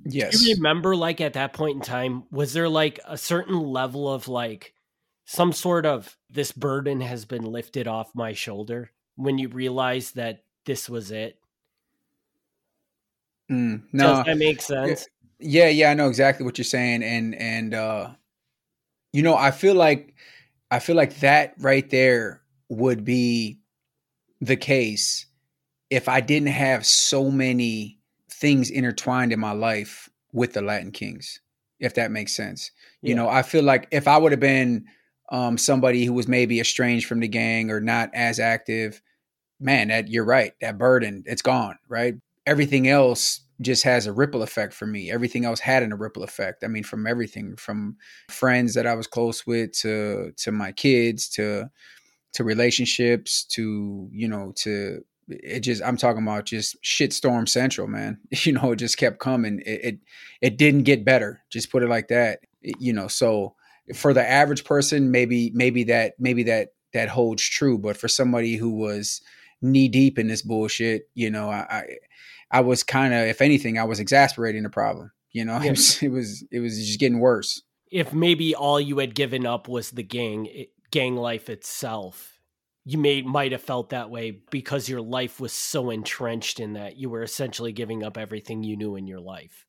Yes. 0.05 0.39
Do 0.39 0.49
you 0.49 0.55
remember 0.55 0.95
like 0.95 1.21
at 1.21 1.33
that 1.33 1.53
point 1.53 1.75
in 1.75 1.81
time, 1.81 2.23
was 2.31 2.53
there 2.53 2.69
like 2.69 2.99
a 3.07 3.17
certain 3.17 3.59
level 3.59 4.11
of 4.11 4.27
like 4.27 4.73
some 5.25 5.53
sort 5.53 5.85
of 5.85 6.17
this 6.29 6.51
burden 6.51 7.01
has 7.01 7.25
been 7.25 7.43
lifted 7.43 7.87
off 7.87 8.13
my 8.13 8.33
shoulder 8.33 8.91
when 9.15 9.37
you 9.37 9.47
realized 9.47 10.15
that 10.15 10.43
this 10.65 10.89
was 10.89 11.11
it? 11.11 11.39
Mm, 13.49 13.83
no. 13.91 14.03
Does 14.15 14.25
that 14.25 14.37
make 14.37 14.61
sense? 14.61 15.07
Yeah, 15.41 15.67
yeah, 15.67 15.91
I 15.91 15.93
know 15.93 16.07
exactly 16.07 16.45
what 16.45 16.57
you're 16.57 16.65
saying. 16.65 17.03
And 17.03 17.35
and 17.35 17.73
uh 17.73 18.11
you 19.13 19.23
know, 19.23 19.35
I 19.35 19.51
feel 19.51 19.75
like 19.75 20.15
I 20.69 20.79
feel 20.79 20.95
like 20.95 21.19
that 21.19 21.53
right 21.59 21.89
there 21.89 22.41
would 22.69 23.03
be 23.03 23.59
the 24.39 24.55
case 24.55 25.25
if 25.89 26.07
I 26.07 26.21
didn't 26.21 26.47
have 26.49 26.85
so 26.85 27.29
many 27.29 27.99
things 28.29 28.69
intertwined 28.71 29.33
in 29.33 29.39
my 29.39 29.51
life 29.51 30.09
with 30.31 30.53
the 30.53 30.61
Latin 30.61 30.91
Kings, 30.91 31.41
if 31.79 31.93
that 31.95 32.11
makes 32.11 32.33
sense. 32.33 32.71
Yeah. 33.01 33.09
You 33.09 33.15
know, 33.15 33.29
I 33.29 33.41
feel 33.43 33.63
like 33.63 33.87
if 33.91 34.07
I 34.07 34.17
would 34.17 34.31
have 34.31 34.39
been 34.39 34.85
um, 35.31 35.57
somebody 35.57 36.05
who 36.05 36.13
was 36.13 36.27
maybe 36.27 36.59
estranged 36.59 37.07
from 37.07 37.19
the 37.19 37.27
gang 37.27 37.69
or 37.69 37.81
not 37.81 38.09
as 38.13 38.39
active, 38.39 39.01
man, 39.59 39.89
that 39.89 40.07
you're 40.07 40.25
right. 40.25 40.53
That 40.61 40.77
burden, 40.77 41.23
it's 41.25 41.41
gone, 41.41 41.77
right? 41.89 42.15
Everything 42.45 42.87
else 42.87 43.41
just 43.61 43.83
has 43.83 44.07
a 44.07 44.13
ripple 44.13 44.43
effect 44.43 44.73
for 44.73 44.87
me. 44.87 45.11
Everything 45.11 45.45
else 45.45 45.59
had 45.59 45.83
an, 45.83 45.91
a 45.91 45.95
ripple 45.95 46.23
effect. 46.23 46.63
I 46.63 46.67
mean, 46.67 46.83
from 46.83 47.07
everything, 47.07 47.55
from 47.55 47.97
friends 48.29 48.73
that 48.73 48.87
I 48.87 48.95
was 48.95 49.07
close 49.07 49.45
with 49.45 49.71
to 49.79 50.31
to 50.37 50.51
my 50.51 50.71
kids 50.71 51.29
to 51.29 51.69
to 52.33 52.43
relationships 52.43 53.43
to 53.43 54.09
you 54.11 54.27
know 54.27 54.53
to 54.57 55.03
it 55.27 55.61
just 55.61 55.81
I'm 55.83 55.97
talking 55.97 56.23
about 56.23 56.45
just 56.45 56.81
shitstorm 56.83 57.47
central, 57.47 57.87
man. 57.87 58.19
You 58.43 58.53
know, 58.53 58.71
it 58.71 58.77
just 58.77 58.97
kept 58.97 59.19
coming. 59.19 59.61
It, 59.65 59.81
it 59.83 59.99
it 60.41 60.57
didn't 60.57 60.83
get 60.83 61.05
better. 61.05 61.43
Just 61.49 61.71
put 61.71 61.83
it 61.83 61.89
like 61.89 62.07
that. 62.09 62.39
It, 62.61 62.75
you 62.79 62.93
know, 62.93 63.07
so 63.07 63.55
for 63.95 64.13
the 64.13 64.27
average 64.27 64.63
person, 64.63 65.11
maybe 65.11 65.51
maybe 65.53 65.83
that 65.85 66.13
maybe 66.19 66.43
that 66.43 66.69
that 66.93 67.09
holds 67.09 67.43
true. 67.43 67.77
But 67.77 67.97
for 67.97 68.07
somebody 68.07 68.55
who 68.55 68.71
was 68.71 69.21
knee 69.61 69.87
deep 69.87 70.17
in 70.17 70.27
this 70.27 70.41
bullshit, 70.41 71.03
you 71.13 71.29
know, 71.29 71.49
I 71.49 71.65
I, 71.69 71.83
I 72.51 72.61
was 72.61 72.83
kind 72.83 73.13
of, 73.13 73.21
if 73.27 73.41
anything, 73.41 73.79
I 73.79 73.85
was 73.85 73.99
exasperating 73.99 74.63
the 74.63 74.69
problem. 74.69 75.11
You 75.31 75.45
know, 75.45 75.53
yeah. 75.61 75.67
it, 75.67 75.71
was, 75.71 76.03
it 76.03 76.09
was 76.09 76.43
it 76.51 76.59
was 76.59 76.77
just 76.77 76.99
getting 76.99 77.19
worse. 77.19 77.61
If 77.91 78.13
maybe 78.13 78.55
all 78.55 78.79
you 78.79 78.99
had 78.99 79.15
given 79.15 79.45
up 79.45 79.67
was 79.67 79.91
the 79.91 80.03
gang 80.03 80.47
gang 80.91 81.15
life 81.15 81.49
itself, 81.49 82.39
you 82.83 82.97
may 82.97 83.21
might 83.21 83.51
have 83.51 83.61
felt 83.61 83.89
that 83.89 84.09
way 84.09 84.39
because 84.49 84.89
your 84.89 85.01
life 85.01 85.39
was 85.39 85.53
so 85.53 85.89
entrenched 85.89 86.59
in 86.59 86.73
that 86.73 86.97
you 86.97 87.09
were 87.09 87.23
essentially 87.23 87.71
giving 87.71 88.03
up 88.03 88.17
everything 88.17 88.63
you 88.63 88.75
knew 88.75 88.95
in 88.95 89.07
your 89.07 89.19
life, 89.19 89.65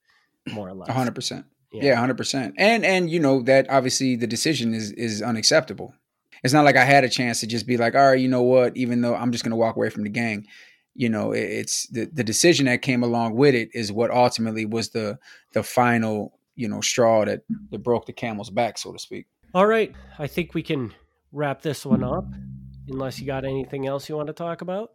more 0.52 0.68
or 0.68 0.74
less. 0.74 0.90
hundred 0.90 1.14
percent. 1.14 1.46
Yeah, 1.72 1.96
hundred 1.96 2.16
percent. 2.16 2.54
And 2.58 2.84
and 2.84 3.10
you 3.10 3.20
know 3.20 3.42
that 3.42 3.68
obviously 3.70 4.16
the 4.16 4.26
decision 4.26 4.74
is 4.74 4.92
is 4.92 5.22
unacceptable. 5.22 5.94
It's 6.42 6.52
not 6.52 6.64
like 6.64 6.76
I 6.76 6.84
had 6.84 7.04
a 7.04 7.08
chance 7.08 7.40
to 7.40 7.46
just 7.46 7.66
be 7.66 7.76
like, 7.76 7.94
all 7.94 8.08
right, 8.08 8.18
you 8.18 8.28
know 8.28 8.42
what? 8.42 8.76
Even 8.76 9.00
though 9.00 9.14
I'm 9.14 9.30
just 9.30 9.44
going 9.44 9.52
to 9.52 9.56
walk 9.56 9.76
away 9.76 9.90
from 9.90 10.02
the 10.02 10.10
gang, 10.10 10.46
you 10.94 11.08
know, 11.08 11.32
it's 11.32 11.86
the 11.88 12.06
the 12.12 12.24
decision 12.24 12.66
that 12.66 12.82
came 12.82 13.02
along 13.02 13.34
with 13.34 13.54
it 13.54 13.70
is 13.72 13.92
what 13.92 14.10
ultimately 14.10 14.66
was 14.66 14.90
the 14.90 15.18
the 15.52 15.62
final 15.62 16.38
you 16.54 16.68
know 16.68 16.80
straw 16.80 17.24
that 17.24 17.42
that 17.70 17.78
broke 17.78 18.06
the 18.06 18.12
camel's 18.12 18.50
back, 18.50 18.78
so 18.78 18.92
to 18.92 18.98
speak. 18.98 19.26
All 19.54 19.66
right, 19.66 19.94
I 20.18 20.26
think 20.26 20.54
we 20.54 20.62
can 20.62 20.92
wrap 21.32 21.62
this 21.62 21.84
one 21.86 22.04
up. 22.04 22.26
Unless 22.88 23.20
you 23.20 23.26
got 23.26 23.44
anything 23.44 23.86
else 23.86 24.08
you 24.08 24.16
want 24.16 24.26
to 24.26 24.32
talk 24.32 24.60
about. 24.60 24.90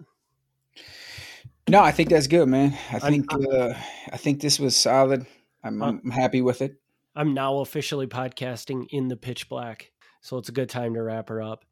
No, 1.70 1.82
I 1.82 1.92
think 1.92 2.10
that's 2.10 2.28
good, 2.28 2.48
man. 2.48 2.78
I 2.92 3.00
think 3.00 3.34
uh, 3.34 3.74
I 4.12 4.18
think 4.18 4.42
this 4.42 4.60
was 4.60 4.76
solid. 4.76 5.26
I'm, 5.64 5.82
I'm 5.82 6.12
happy 6.12 6.42
with 6.42 6.62
it. 6.62 6.76
I'm 7.16 7.34
now 7.34 7.60
officially 7.60 8.08
podcasting 8.08 8.88
in 8.92 9.08
the 9.08 9.18
pitch 9.18 9.50
black, 9.50 9.92
so 10.22 10.38
it's 10.38 10.50
a 10.50 10.54
good 10.54 10.70
time 10.70 10.94
to 10.94 11.02
wrap 11.02 11.30
her 11.30 11.42
up. 11.42 11.66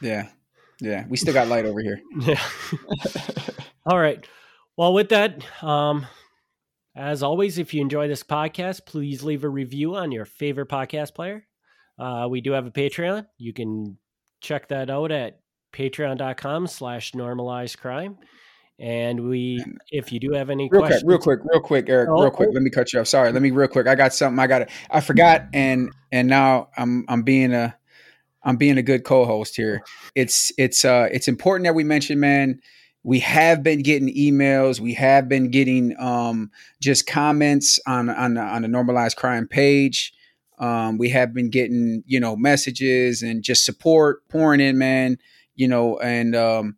Yeah, 0.00 0.28
yeah. 0.80 1.04
We 1.08 1.16
still 1.16 1.34
got 1.34 1.48
light 1.48 1.64
over 1.66 1.80
here. 1.80 2.00
yeah. 2.20 2.42
All 3.86 3.98
right. 3.98 4.26
Well, 4.76 4.92
with 4.92 5.08
that, 5.10 5.44
um, 5.62 6.06
as 6.94 7.22
always, 7.22 7.58
if 7.58 7.72
you 7.74 7.80
enjoy 7.80 8.08
this 8.08 8.22
podcast, 8.22 8.84
please 8.86 9.22
leave 9.22 9.44
a 9.44 9.48
review 9.48 9.96
on 9.96 10.12
your 10.12 10.24
favorite 10.24 10.68
podcast 10.68 11.14
player. 11.14 11.46
Uh, 11.98 12.26
we 12.30 12.40
do 12.40 12.52
have 12.52 12.66
a 12.66 12.70
Patreon. 12.70 13.26
You 13.38 13.52
can 13.52 13.96
check 14.40 14.68
that 14.68 14.90
out 14.90 15.10
at 15.12 15.40
patreon.com 15.72 16.66
slash 16.66 17.14
normalized 17.14 17.78
crime. 17.78 18.18
And 18.78 19.28
we, 19.28 19.64
if 19.90 20.12
you 20.12 20.20
do 20.20 20.32
have 20.32 20.50
any 20.50 20.68
real 20.70 20.82
questions, 20.82 21.02
quick, 21.02 21.10
real 21.10 21.18
quick, 21.18 21.40
real 21.44 21.60
quick, 21.62 21.88
Eric, 21.88 22.10
Oh, 22.10 22.20
real 22.22 22.30
quick. 22.30 22.50
oh. 22.50 22.52
Let 22.52 22.62
me 22.62 22.68
cut 22.68 22.92
you 22.92 23.00
off. 23.00 23.06
Sorry, 23.08 23.32
let 23.32 23.40
me 23.40 23.50
real 23.50 23.68
quick. 23.68 23.86
I 23.86 23.94
got 23.94 24.12
something. 24.12 24.38
I 24.38 24.46
got 24.46 24.62
it. 24.62 24.70
I 24.90 25.00
forgot, 25.00 25.46
and 25.54 25.90
and 26.12 26.28
now 26.28 26.68
I'm 26.76 27.06
I'm 27.08 27.22
being 27.22 27.54
a 27.54 27.74
I'm 28.46 28.56
being 28.56 28.78
a 28.78 28.82
good 28.82 29.04
co-host 29.04 29.56
here. 29.56 29.82
It's 30.14 30.52
it's 30.56 30.84
uh 30.84 31.08
it's 31.10 31.28
important 31.28 31.66
that 31.66 31.74
we 31.74 31.84
mention, 31.84 32.18
man. 32.20 32.60
We 33.02 33.18
have 33.20 33.62
been 33.62 33.82
getting 33.82 34.14
emails. 34.14 34.80
We 34.80 34.94
have 34.94 35.28
been 35.28 35.50
getting 35.50 35.94
um 35.98 36.50
just 36.80 37.06
comments 37.06 37.78
on 37.86 38.08
on 38.08 38.38
on 38.38 38.62
the 38.62 38.68
normalized 38.68 39.16
crime 39.16 39.48
page. 39.48 40.12
Um, 40.58 40.96
we 40.96 41.10
have 41.10 41.34
been 41.34 41.50
getting 41.50 42.02
you 42.06 42.20
know 42.20 42.36
messages 42.36 43.20
and 43.20 43.42
just 43.42 43.64
support 43.64 44.26
pouring 44.28 44.60
in, 44.60 44.78
man. 44.78 45.18
You 45.56 45.68
know, 45.68 45.98
and 45.98 46.36
um, 46.36 46.76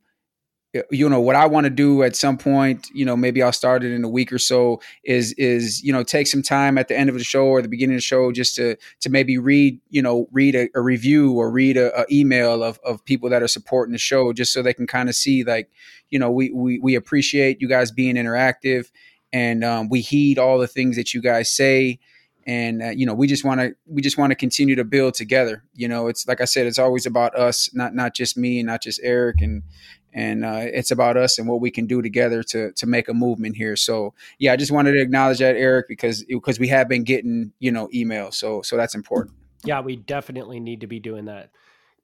you 0.91 1.09
know 1.09 1.21
what 1.21 1.35
I 1.35 1.47
want 1.47 1.65
to 1.65 1.71
do 1.71 2.03
at 2.03 2.15
some 2.15 2.37
point, 2.37 2.89
you 2.93 3.05
know, 3.05 3.17
maybe 3.17 3.43
I'll 3.43 3.53
start 3.53 3.85
it 3.85 3.93
in 3.93 4.05
a 4.05 4.09
week 4.09 4.33
or 4.33 4.39
so 4.39 4.81
is 5.03 5.33
is 5.35 5.83
you 5.83 5.93
know 5.93 6.03
take 6.03 6.27
some 6.27 6.43
time 6.43 6.77
at 6.77 6.89
the 6.89 6.97
end 6.97 7.09
of 7.09 7.17
the 7.17 7.25
show 7.25 7.47
or 7.47 7.63
the 7.63 7.69
beginning 7.69 7.95
of 7.95 7.99
the 7.99 8.03
show 8.03 8.31
just 8.33 8.55
to 8.57 8.77
to 9.01 9.09
maybe 9.09 9.39
read 9.39 9.81
you 9.89 10.03
know 10.03 10.29
read 10.31 10.55
a, 10.55 10.69
a 10.75 10.81
review 10.83 11.33
or 11.33 11.51
read 11.51 11.77
a, 11.79 11.99
a 11.99 12.05
email 12.13 12.63
of 12.63 12.79
of 12.85 13.03
people 13.05 13.31
that 13.31 13.43
are 13.43 13.49
supporting 13.49 13.93
the 13.93 13.99
show 13.99 14.33
just 14.33 14.53
so 14.53 14.63
they 14.63 14.75
can 14.75 14.87
kind 14.87 15.09
of 15.09 15.15
see 15.15 15.43
like 15.43 15.71
you 16.11 16.19
know 16.19 16.31
we 16.31 16.51
we 16.51 16.79
we 16.81 16.95
appreciate 16.95 17.63
you 17.63 17.69
guys 17.69 17.91
being 17.91 18.17
interactive 18.17 18.91
and 19.33 19.65
um, 19.65 19.89
we 19.89 20.01
heed 20.01 20.39
all 20.39 20.59
the 20.59 20.67
things 20.69 20.97
that 20.97 21.13
you 21.15 21.21
guys 21.21 21.51
say. 21.51 21.99
And 22.47 22.83
uh, 22.83 22.91
you 22.91 23.05
know 23.05 23.13
we 23.13 23.27
just 23.27 23.45
want 23.45 23.61
to 23.61 23.75
we 23.87 24.01
just 24.01 24.17
want 24.17 24.31
to 24.31 24.35
continue 24.35 24.75
to 24.75 24.85
build 24.85 25.13
together 25.13 25.65
you 25.75 25.87
know 25.87 26.09
it's 26.09 26.27
like 26.27 26.41
i 26.41 26.47
said 26.47 26.67
it's 26.67 26.79
always 26.79 27.05
about 27.05 27.37
us 27.37 27.69
not 27.75 27.95
not 27.95 28.15
just 28.15 28.39
me 28.39 28.61
and 28.61 28.67
not 28.67 28.81
just 28.83 29.01
eric 29.03 29.43
and 29.43 29.65
and 30.13 30.45
uh, 30.45 30.63
it's 30.63 30.91
about 30.91 31.17
us 31.17 31.39
and 31.39 31.47
what 31.47 31.61
we 31.61 31.71
can 31.71 31.87
do 31.87 32.01
together 32.03 32.43
to 32.43 32.73
to 32.73 32.87
make 32.87 33.09
a 33.09 33.15
movement 33.15 33.57
here 33.57 33.77
so 33.77 34.15
yeah 34.39 34.53
i 34.53 34.57
just 34.57 34.73
wanted 34.73 34.93
to 34.93 35.01
acknowledge 35.01 35.39
that 35.39 35.57
eric 35.57 35.87
because 35.89 36.25
because 36.25 36.59
we 36.59 36.69
have 36.69 36.89
been 36.89 37.05
getting 37.05 37.53
you 37.59 37.71
know 37.71 37.89
emails 37.89 38.35
so 38.35 38.63
so 38.63 38.77
that's 38.77 38.95
important 38.95 39.35
yeah, 39.65 39.81
we 39.81 39.97
definitely 39.97 40.61
need 40.61 40.83
to 40.83 40.87
be 40.87 41.01
doing 41.01 41.27
that. 41.27 41.51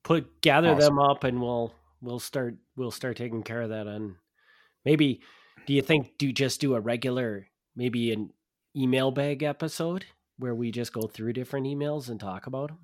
Put 0.02 0.40
gather 0.40 0.70
Awesome. 0.70 0.96
them 0.96 0.98
up, 0.98 1.24
and 1.24 1.40
we'll 1.40 1.72
we'll 2.00 2.20
start 2.20 2.56
we'll 2.76 2.90
start 2.90 3.16
taking 3.16 3.42
care 3.42 3.62
of 3.62 3.70
that. 3.70 3.86
And 3.86 4.16
maybe, 4.84 5.20
do 5.66 5.72
you 5.72 5.82
think 5.82 6.18
do 6.18 6.32
just 6.32 6.60
do 6.60 6.74
a 6.74 6.80
regular 6.80 7.48
maybe 7.76 8.12
an 8.12 8.30
email 8.76 9.10
bag 9.10 9.42
episode 9.42 10.04
where 10.38 10.54
we 10.54 10.70
just 10.70 10.92
go 10.92 11.02
through 11.02 11.32
different 11.32 11.66
emails 11.66 12.08
and 12.08 12.18
talk 12.18 12.46
about 12.46 12.68
them? 12.68 12.78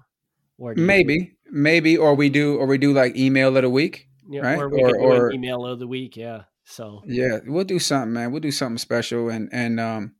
Or 0.59 0.75
maybe 0.75 1.37
maybe 1.51 1.97
or 1.97 2.15
we 2.15 2.29
do 2.29 2.57
or 2.57 2.67
we 2.67 2.79
do 2.79 2.93
like 2.93 3.17
email 3.17 3.57
of 3.57 3.63
the 3.63 3.71
week 3.71 4.10
yeah, 4.31 4.41
right? 4.43 4.59
or 4.59 4.69
we 4.69 4.81
Or- 4.83 4.91
can 4.93 4.99
do 5.01 5.07
or- 5.07 5.29
an 5.29 5.35
email 5.35 5.67
of 5.67 5.79
the 5.79 5.87
week. 5.87 6.17
Yeah, 6.17 6.43
so. 6.65 7.03
Yeah 7.07 7.39
we'll 7.47 7.65
do 7.65 7.79
something 7.79 8.13
man. 8.13 8.31
We'll 8.33 8.41
do 8.41 8.51
something 8.53 8.79
special 8.79 9.29
and 9.29 9.49
and 9.53 9.79
um 9.81 10.15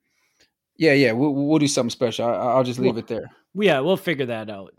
yeah 0.77 0.93
yeah 0.93 1.13
we'll, 1.13 1.33
we'll 1.35 1.59
do 1.59 1.69
something 1.69 1.91
special. 1.91 2.27
I, 2.27 2.33
i'll 2.33 2.65
just 2.65 2.79
leave 2.79 2.95
Well, 2.95 2.99
it 3.01 3.07
there. 3.09 3.31
yeah, 3.55 3.81
we'll 3.81 3.97
figure 3.97 4.27
that 4.27 4.51
out. 4.51 4.75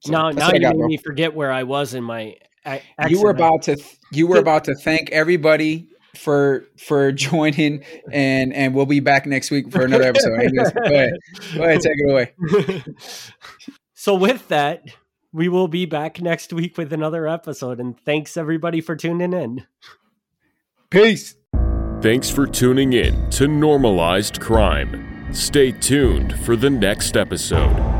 So 0.00 0.12
now, 0.12 0.30
now 0.30 0.52
you 0.52 0.60
got, 0.60 0.76
made 0.76 0.86
me 0.86 0.96
forget 0.98 1.34
where 1.34 1.50
I 1.50 1.62
was 1.62 1.94
in 1.94 2.04
my. 2.04 2.34
a- 2.66 2.82
you 3.08 3.20
were 3.22 3.30
about 3.30 3.62
to 3.62 3.76
you 4.12 4.26
were 4.26 4.38
about 4.38 4.64
to 4.64 4.74
thank 4.74 5.10
everybody 5.10 5.88
for 6.14 6.66
for 6.78 7.12
joining 7.28 7.82
and 8.12 8.52
and 8.52 8.74
we'll 8.74 8.86
be 8.86 9.00
back 9.00 9.24
next 9.26 9.50
week 9.50 9.70
for 9.72 9.82
another 9.84 10.04
episode. 10.04 10.30
Go 10.30 10.62
ahead. 10.84 11.12
Go 11.54 11.62
ahead 11.64 11.80
take 11.80 11.92
it 11.96 12.10
away. 12.10 12.84
So 13.98 14.14
with 14.14 14.46
that, 14.48 14.82
we 15.36 15.48
will 15.48 15.68
be 15.68 15.84
back 15.84 16.20
next 16.20 16.50
week 16.50 16.78
with 16.78 16.94
another 16.94 17.28
episode. 17.28 17.78
And 17.78 18.00
thanks 18.00 18.38
everybody 18.38 18.80
for 18.80 18.96
tuning 18.96 19.34
in. 19.34 19.66
peace 20.90 21.34
Thanks 22.00 22.30
for 22.30 22.46
tuning 22.46 22.92
in 22.92 23.28
to 23.30 23.48
Normalized 23.48 24.40
Crime. 24.40 25.32
Stay 25.32 25.72
tuned 25.72 26.38
for 26.40 26.54
the 26.54 26.70
next 26.70 27.16
episode. 27.16 27.95